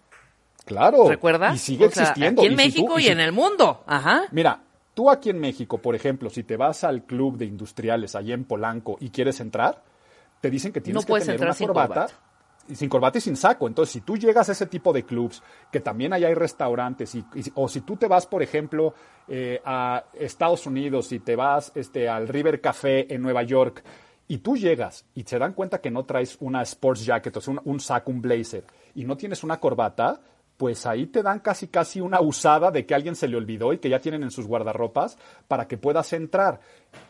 Claro. 0.65 1.09
¿Recuerdas? 1.09 1.57
Y 1.57 1.59
sigue 1.59 1.87
existiendo. 1.87 2.43
aquí 2.43 2.51
en 2.51 2.57
México 2.57 2.99
y, 2.99 3.09
en 3.09 3.19
el 3.19 3.33
mundo. 3.33 3.83
Ajá. 3.87 4.25
Mira, 4.31 4.61
tú 4.95 5.11
aquí 5.11 5.31
en 5.31 5.41
México, 5.41 5.79
por 5.79 5.97
ejemplo, 5.97 6.31
si 6.31 6.45
te 6.45 6.57
vas 6.57 6.85
al 6.85 7.05
club 7.05 7.37
de 7.37 7.47
industriales 7.47 8.15
allá 8.15 8.35
en 8.35 8.45
Polanco 8.45 8.97
y 9.01 9.11
quieres 9.11 9.41
entrar, 9.41 9.83
te 10.41 10.51
dicen 10.51 10.73
que 10.73 10.81
tienes 10.81 11.05
que 11.05 11.13
tener 11.21 11.41
una 11.41 11.55
corbata 11.55 12.09
sin 12.75 12.89
corbata 12.89 13.19
y 13.19 13.21
sin 13.21 13.37
saco. 13.37 13.67
Entonces, 13.67 13.93
si 13.93 14.01
tú 14.01 14.17
llegas 14.17 14.49
a 14.49 14.53
ese 14.53 14.67
tipo 14.67 14.93
de 14.93 15.05
clubs, 15.05 15.43
que 15.71 15.81
también 15.81 16.13
allá 16.13 16.29
hay 16.29 16.35
restaurantes, 16.35 17.15
y, 17.15 17.25
o 17.55 17.69
si 17.69 17.81
tú 17.83 17.97
te 17.97 18.07
vas, 18.07 18.27
por 18.27 18.43
ejemplo, 18.43 18.95
eh, 19.29 19.61
a 19.65 20.05
Estados 20.15 20.67
Unidos 20.67 21.13
y 21.13 21.21
te 21.21 21.37
vas 21.37 21.73
este, 21.75 22.09
al 22.09 22.29
River 22.29 22.61
Café 22.61 23.13
en 23.13 23.23
Nueva 23.23 23.43
York, 23.43 23.83
y 24.29 24.39
tú 24.39 24.57
llegas 24.57 25.05
y 25.15 25.25
se 25.25 25.39
dan 25.39 25.53
cuenta 25.53 25.81
que 25.81 25.91
no 25.91 26.05
traes 26.05 26.37
una 26.41 26.63
sports 26.63 27.05
jacket, 27.05 27.37
o 27.37 27.41
sea, 27.41 27.55
un, 27.55 27.61
un 27.65 27.81
saco, 27.81 28.11
un 28.11 28.23
blazer, 28.23 28.65
y 28.95 29.05
no 29.05 29.17
tienes 29.17 29.43
una 29.43 29.59
corbata, 29.59 30.21
pues 30.57 30.87
ahí 30.87 31.07
te 31.07 31.23
dan 31.23 31.41
casi 31.41 31.69
casi 31.69 32.01
una 32.01 32.21
usada 32.21 32.71
de 32.71 32.87
que 32.87 32.95
alguien 32.95 33.17
se 33.17 33.27
le 33.27 33.37
olvidó 33.37 33.73
y 33.73 33.79
que 33.79 33.89
ya 33.89 33.99
tienen 33.99 34.23
en 34.23 34.31
sus 34.31 34.47
guardarropas 34.47 35.19
para 35.49 35.67
que 35.67 35.77
puedas 35.77 36.13
entrar. 36.13 36.61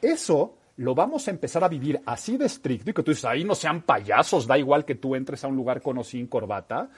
Eso 0.01 0.55
lo 0.77 0.95
vamos 0.95 1.29
a 1.29 1.31
empezar 1.31 1.63
a 1.65 1.69
vivir 1.69 2.01
así 2.07 2.37
de 2.37 2.47
estricto 2.47 2.91
y 2.91 2.95
que 2.95 3.03
tú 3.03 3.11
dices, 3.11 3.25
ahí 3.25 3.45
no 3.45 3.55
sean 3.55 3.83
payasos, 3.83 4.47
da 4.47 4.59
igual 4.59 4.85
que 4.85 4.95
tú 4.95 5.15
entres 5.15 5.45
a 5.45 5.49
un 5.49 5.57
lugar 5.57 5.83
con 5.83 5.99
o 5.99 6.05
sin 6.05 6.27
corbata, 6.27 6.89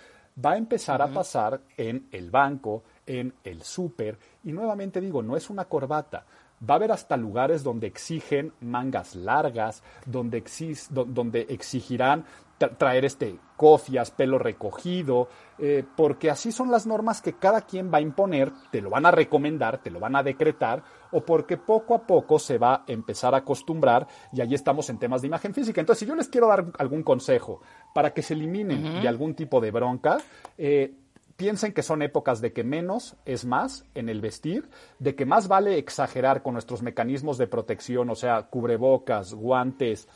va 0.44 0.52
a 0.52 0.56
empezar 0.56 1.00
a 1.02 1.08
pasar 1.08 1.60
en 1.76 2.08
el 2.10 2.30
banco, 2.30 2.82
en 3.06 3.32
el 3.44 3.62
súper, 3.62 4.18
y 4.44 4.52
nuevamente 4.52 5.00
digo, 5.00 5.22
no 5.22 5.36
es 5.36 5.50
una 5.50 5.64
corbata, 5.64 6.24
va 6.68 6.74
a 6.74 6.76
haber 6.76 6.92
hasta 6.92 7.16
lugares 7.16 7.62
donde 7.62 7.86
exigen 7.86 8.52
mangas 8.60 9.14
largas, 9.14 9.82
donde, 10.06 10.42
donde 10.90 11.46
exigirán 11.48 12.24
traer 12.70 13.04
este 13.04 13.38
cofias, 13.56 14.10
pelo 14.10 14.38
recogido, 14.38 15.28
eh, 15.58 15.84
porque 15.96 16.30
así 16.30 16.50
son 16.50 16.70
las 16.70 16.86
normas 16.86 17.22
que 17.22 17.34
cada 17.34 17.62
quien 17.62 17.92
va 17.92 17.98
a 17.98 18.00
imponer, 18.00 18.52
te 18.70 18.80
lo 18.80 18.90
van 18.90 19.06
a 19.06 19.10
recomendar, 19.10 19.78
te 19.78 19.90
lo 19.90 20.00
van 20.00 20.16
a 20.16 20.22
decretar, 20.22 20.82
o 21.12 21.24
porque 21.24 21.56
poco 21.56 21.94
a 21.94 22.06
poco 22.06 22.38
se 22.38 22.58
va 22.58 22.74
a 22.74 22.84
empezar 22.88 23.34
a 23.34 23.38
acostumbrar, 23.38 24.06
y 24.32 24.40
ahí 24.40 24.54
estamos 24.54 24.90
en 24.90 24.98
temas 24.98 25.22
de 25.22 25.28
imagen 25.28 25.54
física. 25.54 25.80
Entonces, 25.80 26.00
si 26.00 26.06
yo 26.06 26.16
les 26.16 26.28
quiero 26.28 26.48
dar 26.48 26.66
algún 26.78 27.02
consejo 27.02 27.60
para 27.94 28.12
que 28.12 28.22
se 28.22 28.34
eliminen 28.34 29.00
de 29.00 29.08
algún 29.08 29.34
tipo 29.34 29.60
de 29.60 29.70
bronca, 29.70 30.18
eh, 30.58 30.94
piensen 31.36 31.72
que 31.72 31.82
son 31.82 32.02
épocas 32.02 32.40
de 32.40 32.52
que 32.52 32.64
menos 32.64 33.16
es 33.24 33.44
más 33.44 33.84
en 33.94 34.08
el 34.08 34.20
vestir, 34.20 34.68
de 34.98 35.14
que 35.14 35.26
más 35.26 35.48
vale 35.48 35.78
exagerar 35.78 36.42
con 36.42 36.54
nuestros 36.54 36.82
mecanismos 36.82 37.38
de 37.38 37.46
protección, 37.46 38.10
o 38.10 38.14
sea, 38.14 38.42
cubrebocas, 38.44 39.34
guantes, 39.34 40.08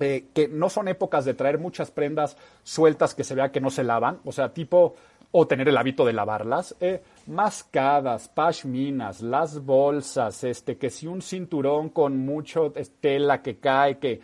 eh, 0.00 0.26
que 0.34 0.48
no 0.48 0.68
son 0.68 0.88
épocas 0.88 1.24
de 1.24 1.34
traer 1.34 1.58
muchas 1.58 1.90
prendas 1.90 2.36
sueltas 2.62 3.14
que 3.14 3.24
se 3.24 3.34
vea 3.34 3.52
que 3.52 3.60
no 3.60 3.70
se 3.70 3.84
lavan, 3.84 4.20
o 4.24 4.32
sea, 4.32 4.52
tipo, 4.52 4.96
o 5.30 5.46
tener 5.46 5.68
el 5.68 5.76
hábito 5.76 6.04
de 6.04 6.12
lavarlas, 6.12 6.76
eh, 6.80 7.02
mascadas, 7.26 8.28
pashminas, 8.28 9.20
las 9.20 9.64
bolsas, 9.64 10.44
este, 10.44 10.76
que 10.76 10.90
si 10.90 11.06
un 11.06 11.22
cinturón 11.22 11.90
con 11.90 12.16
mucho 12.18 12.72
tela 13.00 13.42
que 13.42 13.58
cae, 13.58 13.98
que 13.98 14.20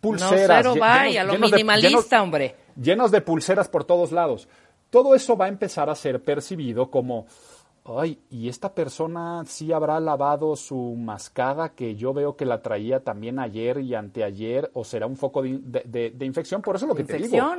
pulseras. 0.00 0.64
No, 0.64 0.72
cero 0.72 0.74
vaya, 0.80 1.24
lo 1.24 1.38
minimalista, 1.38 2.22
hombre. 2.22 2.56
Llenos 2.80 3.10
de 3.10 3.20
pulseras 3.20 3.68
por 3.68 3.84
todos 3.84 4.12
lados. 4.12 4.48
Todo 4.90 5.14
eso 5.14 5.36
va 5.36 5.46
a 5.46 5.48
empezar 5.48 5.90
a 5.90 5.94
ser 5.94 6.22
percibido 6.22 6.90
como 6.90 7.26
ay, 7.98 8.18
y 8.30 8.48
esta 8.48 8.74
persona 8.74 9.44
sí 9.46 9.72
habrá 9.72 10.00
lavado 10.00 10.56
su 10.56 10.94
mascada 10.96 11.70
que 11.70 11.94
yo 11.94 12.12
veo 12.12 12.36
que 12.36 12.44
la 12.44 12.62
traía 12.62 13.00
también 13.00 13.38
ayer 13.38 13.78
y 13.78 13.94
anteayer, 13.94 14.70
o 14.74 14.84
será 14.84 15.06
un 15.06 15.16
foco 15.16 15.42
de, 15.42 16.16
infección, 16.20 16.62
por 16.62 16.76
eso 16.76 16.86
es 16.86 16.88
lo 16.88 16.94
que 16.94 17.04
te 17.04 17.18
digo. 17.18 17.56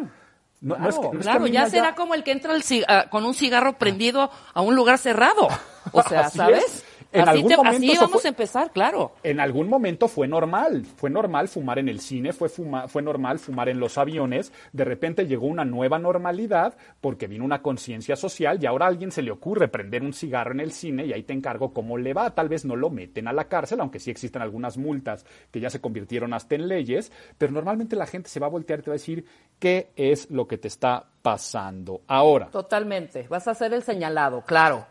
No, 0.60 0.76
claro, 1.20 1.46
ya 1.48 1.70
será 1.70 1.94
como 1.94 2.16
el 2.16 2.24
que 2.24 2.32
entra 2.32 2.54
ah, 2.88 3.06
con 3.12 3.26
un 3.26 3.36
cigarro 3.36 3.78
prendido 3.78 4.32
a 4.54 4.62
un 4.62 4.76
lugar 4.76 4.98
cerrado. 4.98 5.48
O 5.94 6.04
sea, 6.04 6.30
¿sabes? 6.30 6.84
En 7.18 7.30
así, 7.30 7.40
algún 7.40 7.68
así 7.68 7.98
vamos 7.98 8.26
a 8.26 8.28
empezar, 8.28 8.72
claro. 8.72 9.14
En 9.24 9.40
algún 9.40 9.70
momento 9.70 10.08
fue 10.08 10.28
normal, 10.28 10.86
fue 10.86 11.10
normal 11.10 11.48
fumar 11.48 11.80
en 11.80 11.90
el 11.90 12.00
cine, 12.00 12.34
fue, 12.34 12.50
fue 12.50 13.02
normal 13.02 13.40
fumar 13.40 13.70
en 13.70 13.80
los 13.80 13.98
aviones, 13.98 14.52
de 14.72 14.86
repente 14.86 15.26
llegó 15.28 15.48
una 15.48 15.66
nueva 15.66 16.00
normalidad 16.00 16.76
porque 17.02 17.28
vino 17.28 17.46
una 17.46 17.62
conciencia 17.62 18.16
social 18.16 18.60
y 18.62 18.66
ahora 18.66 18.86
a 18.86 18.90
alguien 18.90 19.12
se 19.12 19.22
le 19.22 19.32
ocurre 19.32 19.68
prender 19.68 20.04
un 20.04 20.14
cigarro 20.14 20.52
en 20.52 20.60
el 20.60 20.72
cine 20.72 21.06
y 21.06 21.14
ahí 21.14 21.24
te 21.24 21.34
encargo 21.34 21.74
cómo 21.74 21.98
le 21.98 22.14
va, 22.14 22.34
tal 22.34 22.50
vez 22.50 22.66
no 22.66 22.76
lo 22.76 22.90
meten 22.90 23.28
a 23.28 23.34
la 23.34 23.48
cárcel, 23.48 23.80
aunque 23.82 24.00
sí 24.00 24.12
existen 24.12 24.42
algunas 24.42 24.78
multas 24.78 25.26
que 25.52 25.60
ya 25.60 25.70
se 25.70 25.82
convirtieron 25.82 26.34
hasta 26.34 26.56
en 26.56 26.68
leyes, 26.68 27.12
pero 27.38 27.52
normalmente 27.52 27.96
la 27.96 28.06
gente 28.06 28.30
se 28.30 28.40
va 28.40 28.48
a 28.48 28.52
voltear 28.52 28.80
y 28.80 28.84
te 28.84 28.90
va 28.90 28.94
a 28.94 29.00
decir 29.00 29.26
qué 29.60 29.92
es 29.96 30.30
lo 30.30 30.48
que 30.48 30.58
te 30.58 30.68
está 30.68 31.06
pasando 31.22 32.02
ahora. 32.08 32.48
Totalmente, 32.48 33.28
vas 33.28 33.48
a 33.48 33.54
ser 33.54 33.74
el 33.74 33.84
señalado, 33.84 34.42
claro. 34.42 34.86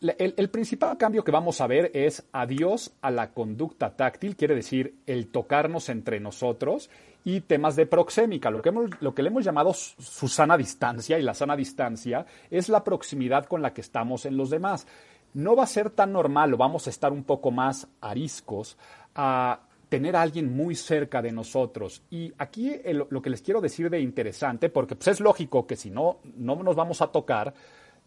El, 0.00 0.50
principal 0.50 0.96
cambio 0.96 1.24
que 1.24 1.32
vamos 1.32 1.60
a 1.60 1.66
ver 1.66 1.90
es 1.94 2.24
adiós 2.32 2.92
a 3.00 3.10
la 3.10 3.32
conducta 3.32 3.96
táctil, 3.96 4.36
quiere 4.36 4.54
decir 4.54 4.96
el 5.06 5.28
tocarnos 5.28 5.88
entre 5.88 6.20
nosotros 6.20 6.90
y 7.24 7.40
temas 7.40 7.76
de 7.76 7.86
proxémica. 7.86 8.50
Lo 8.50 8.62
que, 8.62 8.72
lo 9.00 9.14
que 9.14 9.22
le 9.22 9.28
hemos 9.28 9.44
llamado 9.44 9.72
su 9.74 10.28
sana 10.28 10.56
distancia 10.56 11.18
y 11.18 11.22
la 11.22 11.34
sana 11.34 11.56
distancia 11.56 12.26
es 12.50 12.68
la 12.68 12.84
proximidad 12.84 13.46
con 13.46 13.62
la 13.62 13.74
que 13.74 13.80
estamos 13.80 14.26
en 14.26 14.36
los 14.36 14.50
demás. 14.50 14.86
No 15.34 15.56
va 15.56 15.64
a 15.64 15.68
ser 15.68 15.90
tan 15.90 16.12
normal 16.12 16.54
o 16.54 16.56
vamos 16.56 16.86
a 16.86 16.90
estar 16.90 17.12
un 17.12 17.24
poco 17.24 17.50
más 17.50 17.88
ariscos 18.00 18.78
a 19.14 19.60
tener 19.88 20.16
a 20.16 20.22
alguien 20.22 20.54
muy 20.54 20.74
cerca 20.74 21.22
de 21.22 21.32
nosotros. 21.32 22.02
Y 22.10 22.32
aquí 22.38 22.74
lo 22.84 23.22
que 23.22 23.30
les 23.30 23.42
quiero 23.42 23.60
decir 23.60 23.90
de 23.90 24.00
interesante, 24.00 24.68
porque 24.68 24.96
pues 24.96 25.08
es 25.08 25.20
lógico 25.20 25.66
que 25.66 25.76
si 25.76 25.90
no, 25.90 26.18
no 26.36 26.56
nos 26.56 26.76
vamos 26.76 27.02
a 27.02 27.08
tocar, 27.08 27.54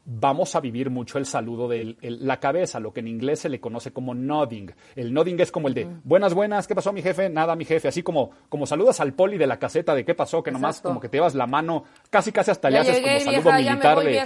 vamos 0.09 0.55
a 0.55 0.59
vivir 0.59 0.89
mucho 0.89 1.19
el 1.19 1.25
saludo 1.25 1.67
de 1.67 1.95
la 2.01 2.39
cabeza, 2.39 2.79
lo 2.79 2.91
que 2.91 3.01
en 3.01 3.07
inglés 3.07 3.41
se 3.41 3.49
le 3.49 3.59
conoce 3.59 3.93
como 3.93 4.15
nodding. 4.15 4.73
El 4.95 5.13
nodding 5.13 5.39
es 5.39 5.51
como 5.51 5.67
el 5.67 5.75
de 5.75 5.87
buenas, 6.03 6.33
buenas, 6.33 6.67
¿qué 6.67 6.73
pasó 6.73 6.91
mi 6.91 7.01
jefe? 7.01 7.29
Nada, 7.29 7.55
mi 7.55 7.65
jefe. 7.65 7.87
Así 7.87 8.01
como, 8.01 8.31
como 8.49 8.65
saludas 8.65 8.99
al 8.99 9.13
poli 9.13 9.37
de 9.37 9.45
la 9.45 9.59
caseta 9.59 9.93
de 9.93 10.03
qué 10.03 10.15
pasó, 10.15 10.41
que 10.41 10.51
nomás 10.51 10.81
como 10.81 10.99
que 10.99 11.09
te 11.09 11.17
llevas 11.17 11.35
la 11.35 11.45
mano, 11.45 11.83
casi 12.09 12.31
casi 12.31 12.49
hasta 12.51 12.69
le 12.69 12.79
haces 12.79 12.99
como 12.99 13.19
saludo 13.19 13.53
militar 13.53 13.99
de. 13.99 14.19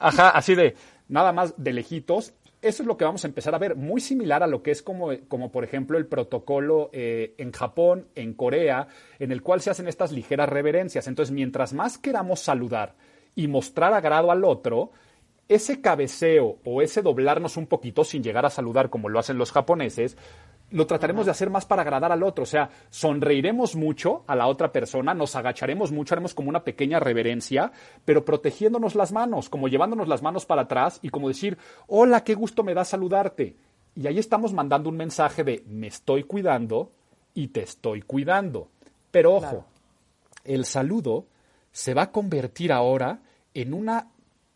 Ajá, 0.00 0.30
así 0.30 0.54
de 0.54 0.76
nada 1.08 1.32
más 1.32 1.54
de 1.56 1.72
lejitos. 1.72 2.34
Eso 2.60 2.82
es 2.82 2.86
lo 2.88 2.96
que 2.96 3.04
vamos 3.04 3.24
a 3.24 3.28
empezar 3.28 3.54
a 3.54 3.58
ver, 3.58 3.76
muy 3.76 4.00
similar 4.00 4.42
a 4.42 4.48
lo 4.48 4.64
que 4.64 4.72
es 4.72 4.82
como, 4.82 5.10
como 5.28 5.52
por 5.52 5.62
ejemplo 5.62 5.96
el 5.96 6.06
protocolo 6.06 6.90
eh, 6.92 7.34
en 7.38 7.52
Japón, 7.52 8.08
en 8.16 8.34
Corea, 8.34 8.88
en 9.20 9.30
el 9.30 9.42
cual 9.42 9.60
se 9.60 9.70
hacen 9.70 9.86
estas 9.86 10.10
ligeras 10.10 10.48
reverencias. 10.48 11.06
Entonces, 11.06 11.32
mientras 11.32 11.72
más 11.72 11.98
queramos 11.98 12.40
saludar, 12.40 12.96
y 13.34 13.48
mostrar 13.48 13.92
agrado 13.92 14.30
al 14.30 14.44
otro, 14.44 14.90
ese 15.48 15.80
cabeceo 15.80 16.58
o 16.64 16.82
ese 16.82 17.02
doblarnos 17.02 17.56
un 17.56 17.66
poquito 17.66 18.04
sin 18.04 18.22
llegar 18.22 18.44
a 18.44 18.50
saludar 18.50 18.90
como 18.90 19.08
lo 19.08 19.18
hacen 19.18 19.38
los 19.38 19.52
japoneses, 19.52 20.16
lo 20.70 20.86
trataremos 20.86 21.24
de 21.24 21.30
hacer 21.30 21.48
más 21.48 21.64
para 21.64 21.82
agradar 21.82 22.12
al 22.12 22.22
otro. 22.22 22.42
O 22.42 22.46
sea, 22.46 22.68
sonreiremos 22.90 23.74
mucho 23.74 24.24
a 24.26 24.36
la 24.36 24.46
otra 24.46 24.70
persona, 24.70 25.14
nos 25.14 25.34
agacharemos 25.34 25.90
mucho, 25.92 26.14
haremos 26.14 26.34
como 26.34 26.50
una 26.50 26.64
pequeña 26.64 27.00
reverencia, 27.00 27.72
pero 28.04 28.24
protegiéndonos 28.24 28.94
las 28.94 29.12
manos, 29.12 29.48
como 29.48 29.68
llevándonos 29.68 30.08
las 30.08 30.22
manos 30.22 30.44
para 30.44 30.62
atrás 30.62 30.98
y 31.02 31.08
como 31.08 31.28
decir, 31.28 31.56
hola, 31.86 32.22
qué 32.24 32.34
gusto 32.34 32.62
me 32.62 32.74
da 32.74 32.84
saludarte. 32.84 33.56
Y 33.94 34.06
ahí 34.06 34.18
estamos 34.18 34.52
mandando 34.52 34.90
un 34.90 34.96
mensaje 34.96 35.42
de 35.42 35.64
me 35.66 35.86
estoy 35.86 36.24
cuidando, 36.24 36.92
y 37.38 37.48
te 37.48 37.62
estoy 37.62 38.02
cuidando. 38.02 38.68
Pero 39.12 39.36
ojo, 39.36 39.64
el 40.44 40.64
saludo 40.64 41.26
se 41.78 41.94
va 41.94 42.02
a 42.02 42.10
convertir 42.10 42.72
ahora 42.72 43.20
en 43.54 43.72
una 43.72 44.08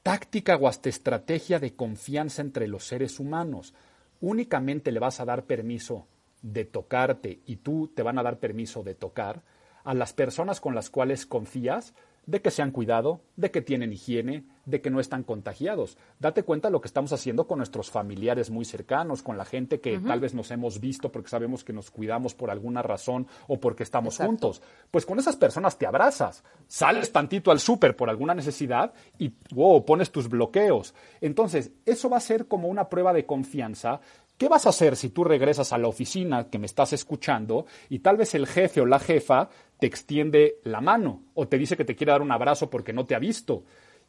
táctica 0.03 0.57
o 0.57 0.67
hasta 0.67 0.89
estrategia 0.89 1.61
de 1.61 1.77
confianza 1.77 2.43
entre 2.43 2.67
los 2.67 2.85
seres 2.85 3.21
humanos. 3.21 3.75
Únicamente 4.21 4.91
le 4.91 4.99
vas 4.99 5.21
a 5.21 5.25
dar 5.25 5.45
permiso 5.45 6.09
de 6.43 6.65
tocarte 6.65 7.39
y 7.47 7.59
tú 7.59 7.93
te 7.95 8.03
van 8.03 8.19
a 8.19 8.25
dar 8.25 8.41
permiso 8.41 8.83
de 8.83 8.97
tocar 8.97 9.45
a 9.85 9.95
las 9.95 10.13
personas 10.13 10.61
con 10.61 10.75
las 10.75 10.91
cuales 10.91 11.25
confías 11.25 11.95
de 12.27 12.43
que 12.43 12.51
se 12.51 12.61
han 12.61 12.73
cuidado, 12.73 13.21
de 13.37 13.53
que 13.53 13.63
tienen 13.63 13.93
higiene, 13.93 14.43
de 14.65 14.81
que 14.81 14.91
no 14.91 15.01
están 15.01 15.23
contagiados. 15.23 15.97
Date 16.19 16.43
cuenta 16.43 16.69
de 16.69 16.73
lo 16.73 16.81
que 16.81 16.89
estamos 16.89 17.13
haciendo 17.13 17.47
con 17.47 17.59
nuestros 17.59 17.91
familiares 17.91 18.51
muy 18.51 18.65
cercanos, 18.65 19.23
con 19.23 19.37
la 19.37 19.45
gente 19.45 19.81
que 19.81 19.99
tal 19.99 20.21
vez 20.21 20.35
nos 20.35 20.51
hemos 20.51 20.81
visto 20.81 21.11
porque 21.11 21.31
sabemos 21.31 21.65
que 21.65 21.73
nos 21.73 21.91
cuidamos 21.91 22.35
por 22.35 22.51
alguna 22.51 22.83
razón 22.83 23.27
o 23.49 23.59
porque 23.59 23.83
estamos 23.83 24.19
juntos. 24.19 24.63
Pues 24.91 25.07
con 25.07 25.19
esas 25.19 25.37
personas 25.37 25.79
te 25.79 25.87
abrazas, 25.87 26.45
sales 26.67 27.13
tantito 27.13 27.51
al 27.51 27.61
súper 27.61 27.97
por 27.97 28.09
alguna 28.09 28.35
necesidad 28.35 28.93
y 29.19 29.33
wow, 29.55 29.85
pones 29.85 30.11
tus 30.11 30.29
bloqueos. 30.29 30.95
Entonces, 31.21 31.73
eso 31.85 32.09
va 32.09 32.19
a 32.19 32.21
ser 32.21 32.47
como 32.47 32.69
una 32.69 32.89
prueba 32.89 33.13
de 33.13 33.27
confianza 33.27 34.01
¿Qué 34.43 34.49
vas 34.49 34.67
a 34.67 34.71
hacer 34.71 34.97
si 34.97 35.11
tú 35.11 35.23
regresas 35.23 35.73
a 35.73 35.79
la 35.79 35.87
oficina 35.87 36.51
que 36.51 36.59
me 36.59 36.67
estás 36.67 36.93
escuchando 36.93 37.67
y 37.89 38.01
tal 38.01 38.17
vez 38.17 38.35
el 38.35 38.49
jefe 38.49 38.81
o 38.81 38.87
la 38.87 38.99
jefa 38.99 39.49
te 39.79 39.87
extiende 39.87 40.57
la 40.65 40.81
mano 40.81 41.23
o 41.35 41.47
te 41.47 41.59
dice 41.59 41.77
que 41.77 41.85
te 41.85 41.95
quiere 41.95 42.11
dar 42.11 42.23
un 42.23 42.33
abrazo 42.33 42.69
porque 42.69 42.93
no 42.93 43.05
te 43.05 43.15
ha 43.15 43.21
visto? 43.21 43.63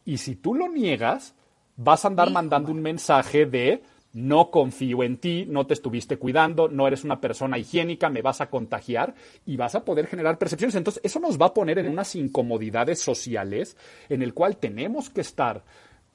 Y 0.05 0.17
si 0.17 0.35
tú 0.35 0.53
lo 0.53 0.69
niegas, 0.69 1.35
vas 1.75 2.05
a 2.05 2.07
andar 2.07 2.31
mandando 2.31 2.71
un 2.71 2.81
mensaje 2.81 3.45
de 3.45 3.83
no 4.13 4.51
confío 4.51 5.01
en 5.03 5.17
ti, 5.17 5.45
no 5.47 5.65
te 5.65 5.73
estuviste 5.73 6.17
cuidando, 6.17 6.69
no 6.69 6.87
eres 6.87 7.03
una 7.03 7.19
persona 7.19 7.57
higiénica, 7.57 8.09
me 8.09 8.21
vas 8.21 8.41
a 8.41 8.49
contagiar 8.49 9.15
y 9.45 9.57
vas 9.57 9.73
a 9.73 9.83
poder 9.83 10.05
generar 10.05 10.37
percepciones. 10.37 10.75
Entonces, 10.75 11.01
eso 11.03 11.19
nos 11.19 11.41
va 11.41 11.47
a 11.47 11.53
poner 11.53 11.79
en 11.79 11.89
unas 11.89 12.15
incomodidades 12.15 12.99
sociales 12.99 13.75
en 14.09 14.21
el 14.21 14.35
cual 14.35 14.57
tenemos 14.57 15.09
que 15.09 15.21
estar 15.21 15.63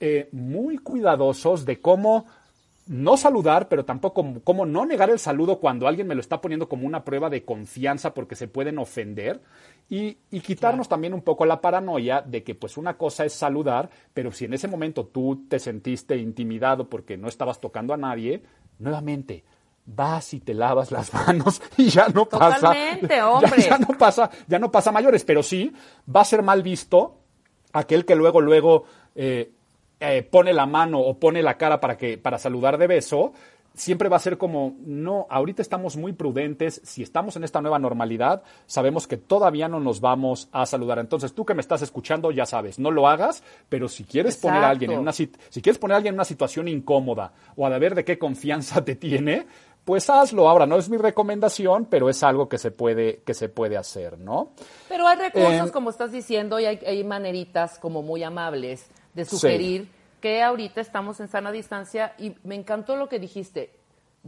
eh, 0.00 0.28
muy 0.30 0.78
cuidadosos 0.78 1.64
de 1.64 1.80
cómo 1.80 2.26
no 2.88 3.16
saludar, 3.16 3.68
pero 3.68 3.84
tampoco 3.84 4.24
como 4.42 4.64
no 4.64 4.86
negar 4.86 5.10
el 5.10 5.18
saludo 5.18 5.60
cuando 5.60 5.86
alguien 5.86 6.06
me 6.06 6.14
lo 6.14 6.20
está 6.20 6.40
poniendo 6.40 6.68
como 6.68 6.86
una 6.86 7.04
prueba 7.04 7.28
de 7.28 7.44
confianza 7.44 8.14
porque 8.14 8.34
se 8.34 8.48
pueden 8.48 8.78
ofender 8.78 9.42
y, 9.90 10.14
quitarnos 10.40 10.88
también 10.88 11.14
un 11.14 11.22
poco 11.22 11.44
la 11.44 11.60
paranoia 11.60 12.22
de 12.22 12.42
que 12.42 12.54
pues 12.54 12.76
una 12.76 12.96
cosa 12.96 13.24
es 13.24 13.34
saludar, 13.34 13.90
pero 14.14 14.32
si 14.32 14.46
en 14.46 14.54
ese 14.54 14.68
momento 14.68 15.06
tú 15.06 15.46
te 15.48 15.58
sentiste 15.58 16.16
intimidado 16.16 16.88
porque 16.88 17.18
no 17.18 17.28
estabas 17.28 17.60
tocando 17.60 17.92
a 17.92 17.98
nadie, 17.98 18.42
nuevamente 18.78 19.44
vas 19.84 20.34
y 20.34 20.40
te 20.40 20.54
lavas 20.54 20.90
las 20.90 21.12
manos 21.26 21.60
y 21.76 21.88
ya 21.88 22.08
no 22.08 22.26
pasa. 22.26 22.70
hombre. 23.30 23.62
Ya, 23.62 23.78
no 23.78 23.98
pasa, 23.98 24.30
ya 24.46 24.58
no 24.58 24.70
pasa 24.70 24.92
mayores, 24.92 25.24
pero 25.24 25.42
sí 25.42 25.72
va 26.14 26.22
a 26.22 26.26
ser 26.26 26.42
mal 26.42 26.62
visto 26.62 27.18
aquel 27.72 28.04
que 28.04 28.14
luego, 28.14 28.40
luego 28.40 28.84
eh, 29.14 29.52
eh, 30.00 30.22
pone 30.22 30.52
la 30.52 30.66
mano 30.66 31.00
o 31.00 31.18
pone 31.18 31.42
la 31.42 31.56
cara 31.56 31.80
para, 31.80 31.96
que, 31.96 32.18
para 32.18 32.38
saludar 32.38 32.78
de 32.78 32.86
beso, 32.86 33.32
siempre 33.78 34.08
va 34.08 34.16
a 34.16 34.20
ser 34.20 34.38
como, 34.38 34.76
no, 34.80 35.26
ahorita 35.30 35.62
estamos 35.62 35.96
muy 35.96 36.12
prudentes, 36.12 36.80
si 36.84 37.02
estamos 37.02 37.36
en 37.36 37.44
esta 37.44 37.60
nueva 37.60 37.78
normalidad, 37.78 38.42
sabemos 38.66 39.06
que 39.06 39.16
todavía 39.16 39.68
no 39.68 39.80
nos 39.80 40.00
vamos 40.00 40.48
a 40.52 40.66
saludar. 40.66 40.98
Entonces, 40.98 41.32
tú 41.34 41.44
que 41.44 41.54
me 41.54 41.60
estás 41.60 41.82
escuchando, 41.82 42.30
ya 42.30 42.44
sabes, 42.44 42.78
no 42.78 42.90
lo 42.90 43.08
hagas, 43.08 43.42
pero 43.68 43.88
si 43.88 44.04
quieres 44.04 44.36
poner 44.36 44.64
a 44.64 44.70
alguien 44.70 44.92
en 44.92 44.98
una 44.98 45.12
si 45.12 45.28
quieres 45.62 45.78
poner 45.78 45.94
a 45.94 45.96
alguien 45.96 46.14
en 46.14 46.18
una 46.18 46.24
situación 46.24 46.68
incómoda 46.68 47.32
o 47.56 47.66
a 47.66 47.78
ver 47.78 47.94
de 47.94 48.04
qué 48.04 48.18
confianza 48.18 48.84
te 48.84 48.96
tiene, 48.96 49.46
pues 49.84 50.10
hazlo. 50.10 50.48
Ahora, 50.48 50.66
no 50.66 50.76
es 50.76 50.88
mi 50.88 50.96
recomendación, 50.96 51.86
pero 51.86 52.10
es 52.10 52.22
algo 52.22 52.48
que 52.48 52.58
se 52.58 52.70
puede, 52.70 53.22
que 53.24 53.32
se 53.32 53.48
puede 53.48 53.76
hacer, 53.76 54.18
¿no? 54.18 54.50
Pero 54.88 55.06
hay 55.06 55.16
recursos, 55.16 55.68
eh, 55.68 55.72
como 55.72 55.90
estás 55.90 56.12
diciendo, 56.12 56.60
y 56.60 56.66
hay 56.66 57.04
maneritas 57.04 57.78
como 57.78 58.02
muy 58.02 58.22
amables 58.22 58.90
de 59.14 59.24
sugerir 59.24 59.88
que 60.20 60.42
ahorita 60.42 60.80
estamos 60.80 61.20
en 61.20 61.28
sana 61.28 61.52
distancia 61.52 62.14
y 62.18 62.34
me 62.44 62.54
encantó 62.54 62.96
lo 62.96 63.08
que 63.08 63.18
dijiste. 63.18 63.72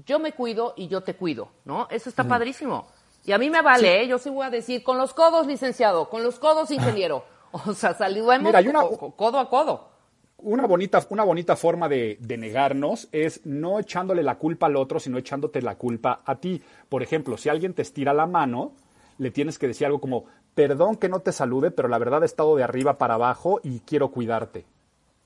Yo 0.06 0.18
me 0.18 0.32
cuido 0.32 0.74
y 0.76 0.88
yo 0.88 1.02
te 1.02 1.14
cuido, 1.14 1.48
¿no? 1.64 1.88
Eso 1.90 2.08
está 2.08 2.24
padrísimo. 2.24 2.86
Y 3.24 3.32
a 3.32 3.38
mí 3.38 3.50
me 3.50 3.60
vale, 3.60 4.02
¿eh? 4.02 4.08
yo 4.08 4.18
sí 4.18 4.30
voy 4.30 4.46
a 4.46 4.50
decir, 4.50 4.82
con 4.82 4.96
los 4.96 5.12
codos, 5.12 5.46
licenciado, 5.46 6.08
con 6.08 6.22
los 6.22 6.38
codos, 6.38 6.70
ingeniero. 6.70 7.24
O 7.52 7.74
sea, 7.74 7.94
saludemos 7.94 8.52
Mira, 8.54 8.60
una, 8.60 8.84
codo 9.16 9.40
a 9.40 9.50
codo. 9.50 9.88
Una 10.38 10.68
bonita, 10.68 11.04
una 11.08 11.24
bonita 11.24 11.56
forma 11.56 11.88
de, 11.88 12.16
de, 12.20 12.36
negarnos 12.36 13.08
es 13.10 13.44
no 13.44 13.80
echándole 13.80 14.22
la 14.22 14.38
culpa 14.38 14.66
al 14.66 14.76
otro, 14.76 15.00
sino 15.00 15.18
echándote 15.18 15.60
la 15.60 15.74
culpa 15.74 16.22
a 16.24 16.36
ti. 16.36 16.62
Por 16.88 17.02
ejemplo, 17.02 17.36
si 17.36 17.48
alguien 17.48 17.74
te 17.74 17.82
estira 17.82 18.14
la 18.14 18.28
mano, 18.28 18.74
le 19.18 19.32
tienes 19.32 19.58
que 19.58 19.66
decir 19.66 19.84
algo 19.84 20.00
como, 20.00 20.26
perdón 20.54 20.96
que 20.96 21.08
no 21.08 21.20
te 21.20 21.32
salude, 21.32 21.70
pero 21.70 21.88
la 21.88 21.98
verdad 21.98 22.22
he 22.22 22.26
estado 22.26 22.56
de 22.56 22.62
arriba 22.62 22.98
para 22.98 23.14
abajo 23.14 23.60
y 23.62 23.80
quiero 23.80 24.10
cuidarte 24.10 24.66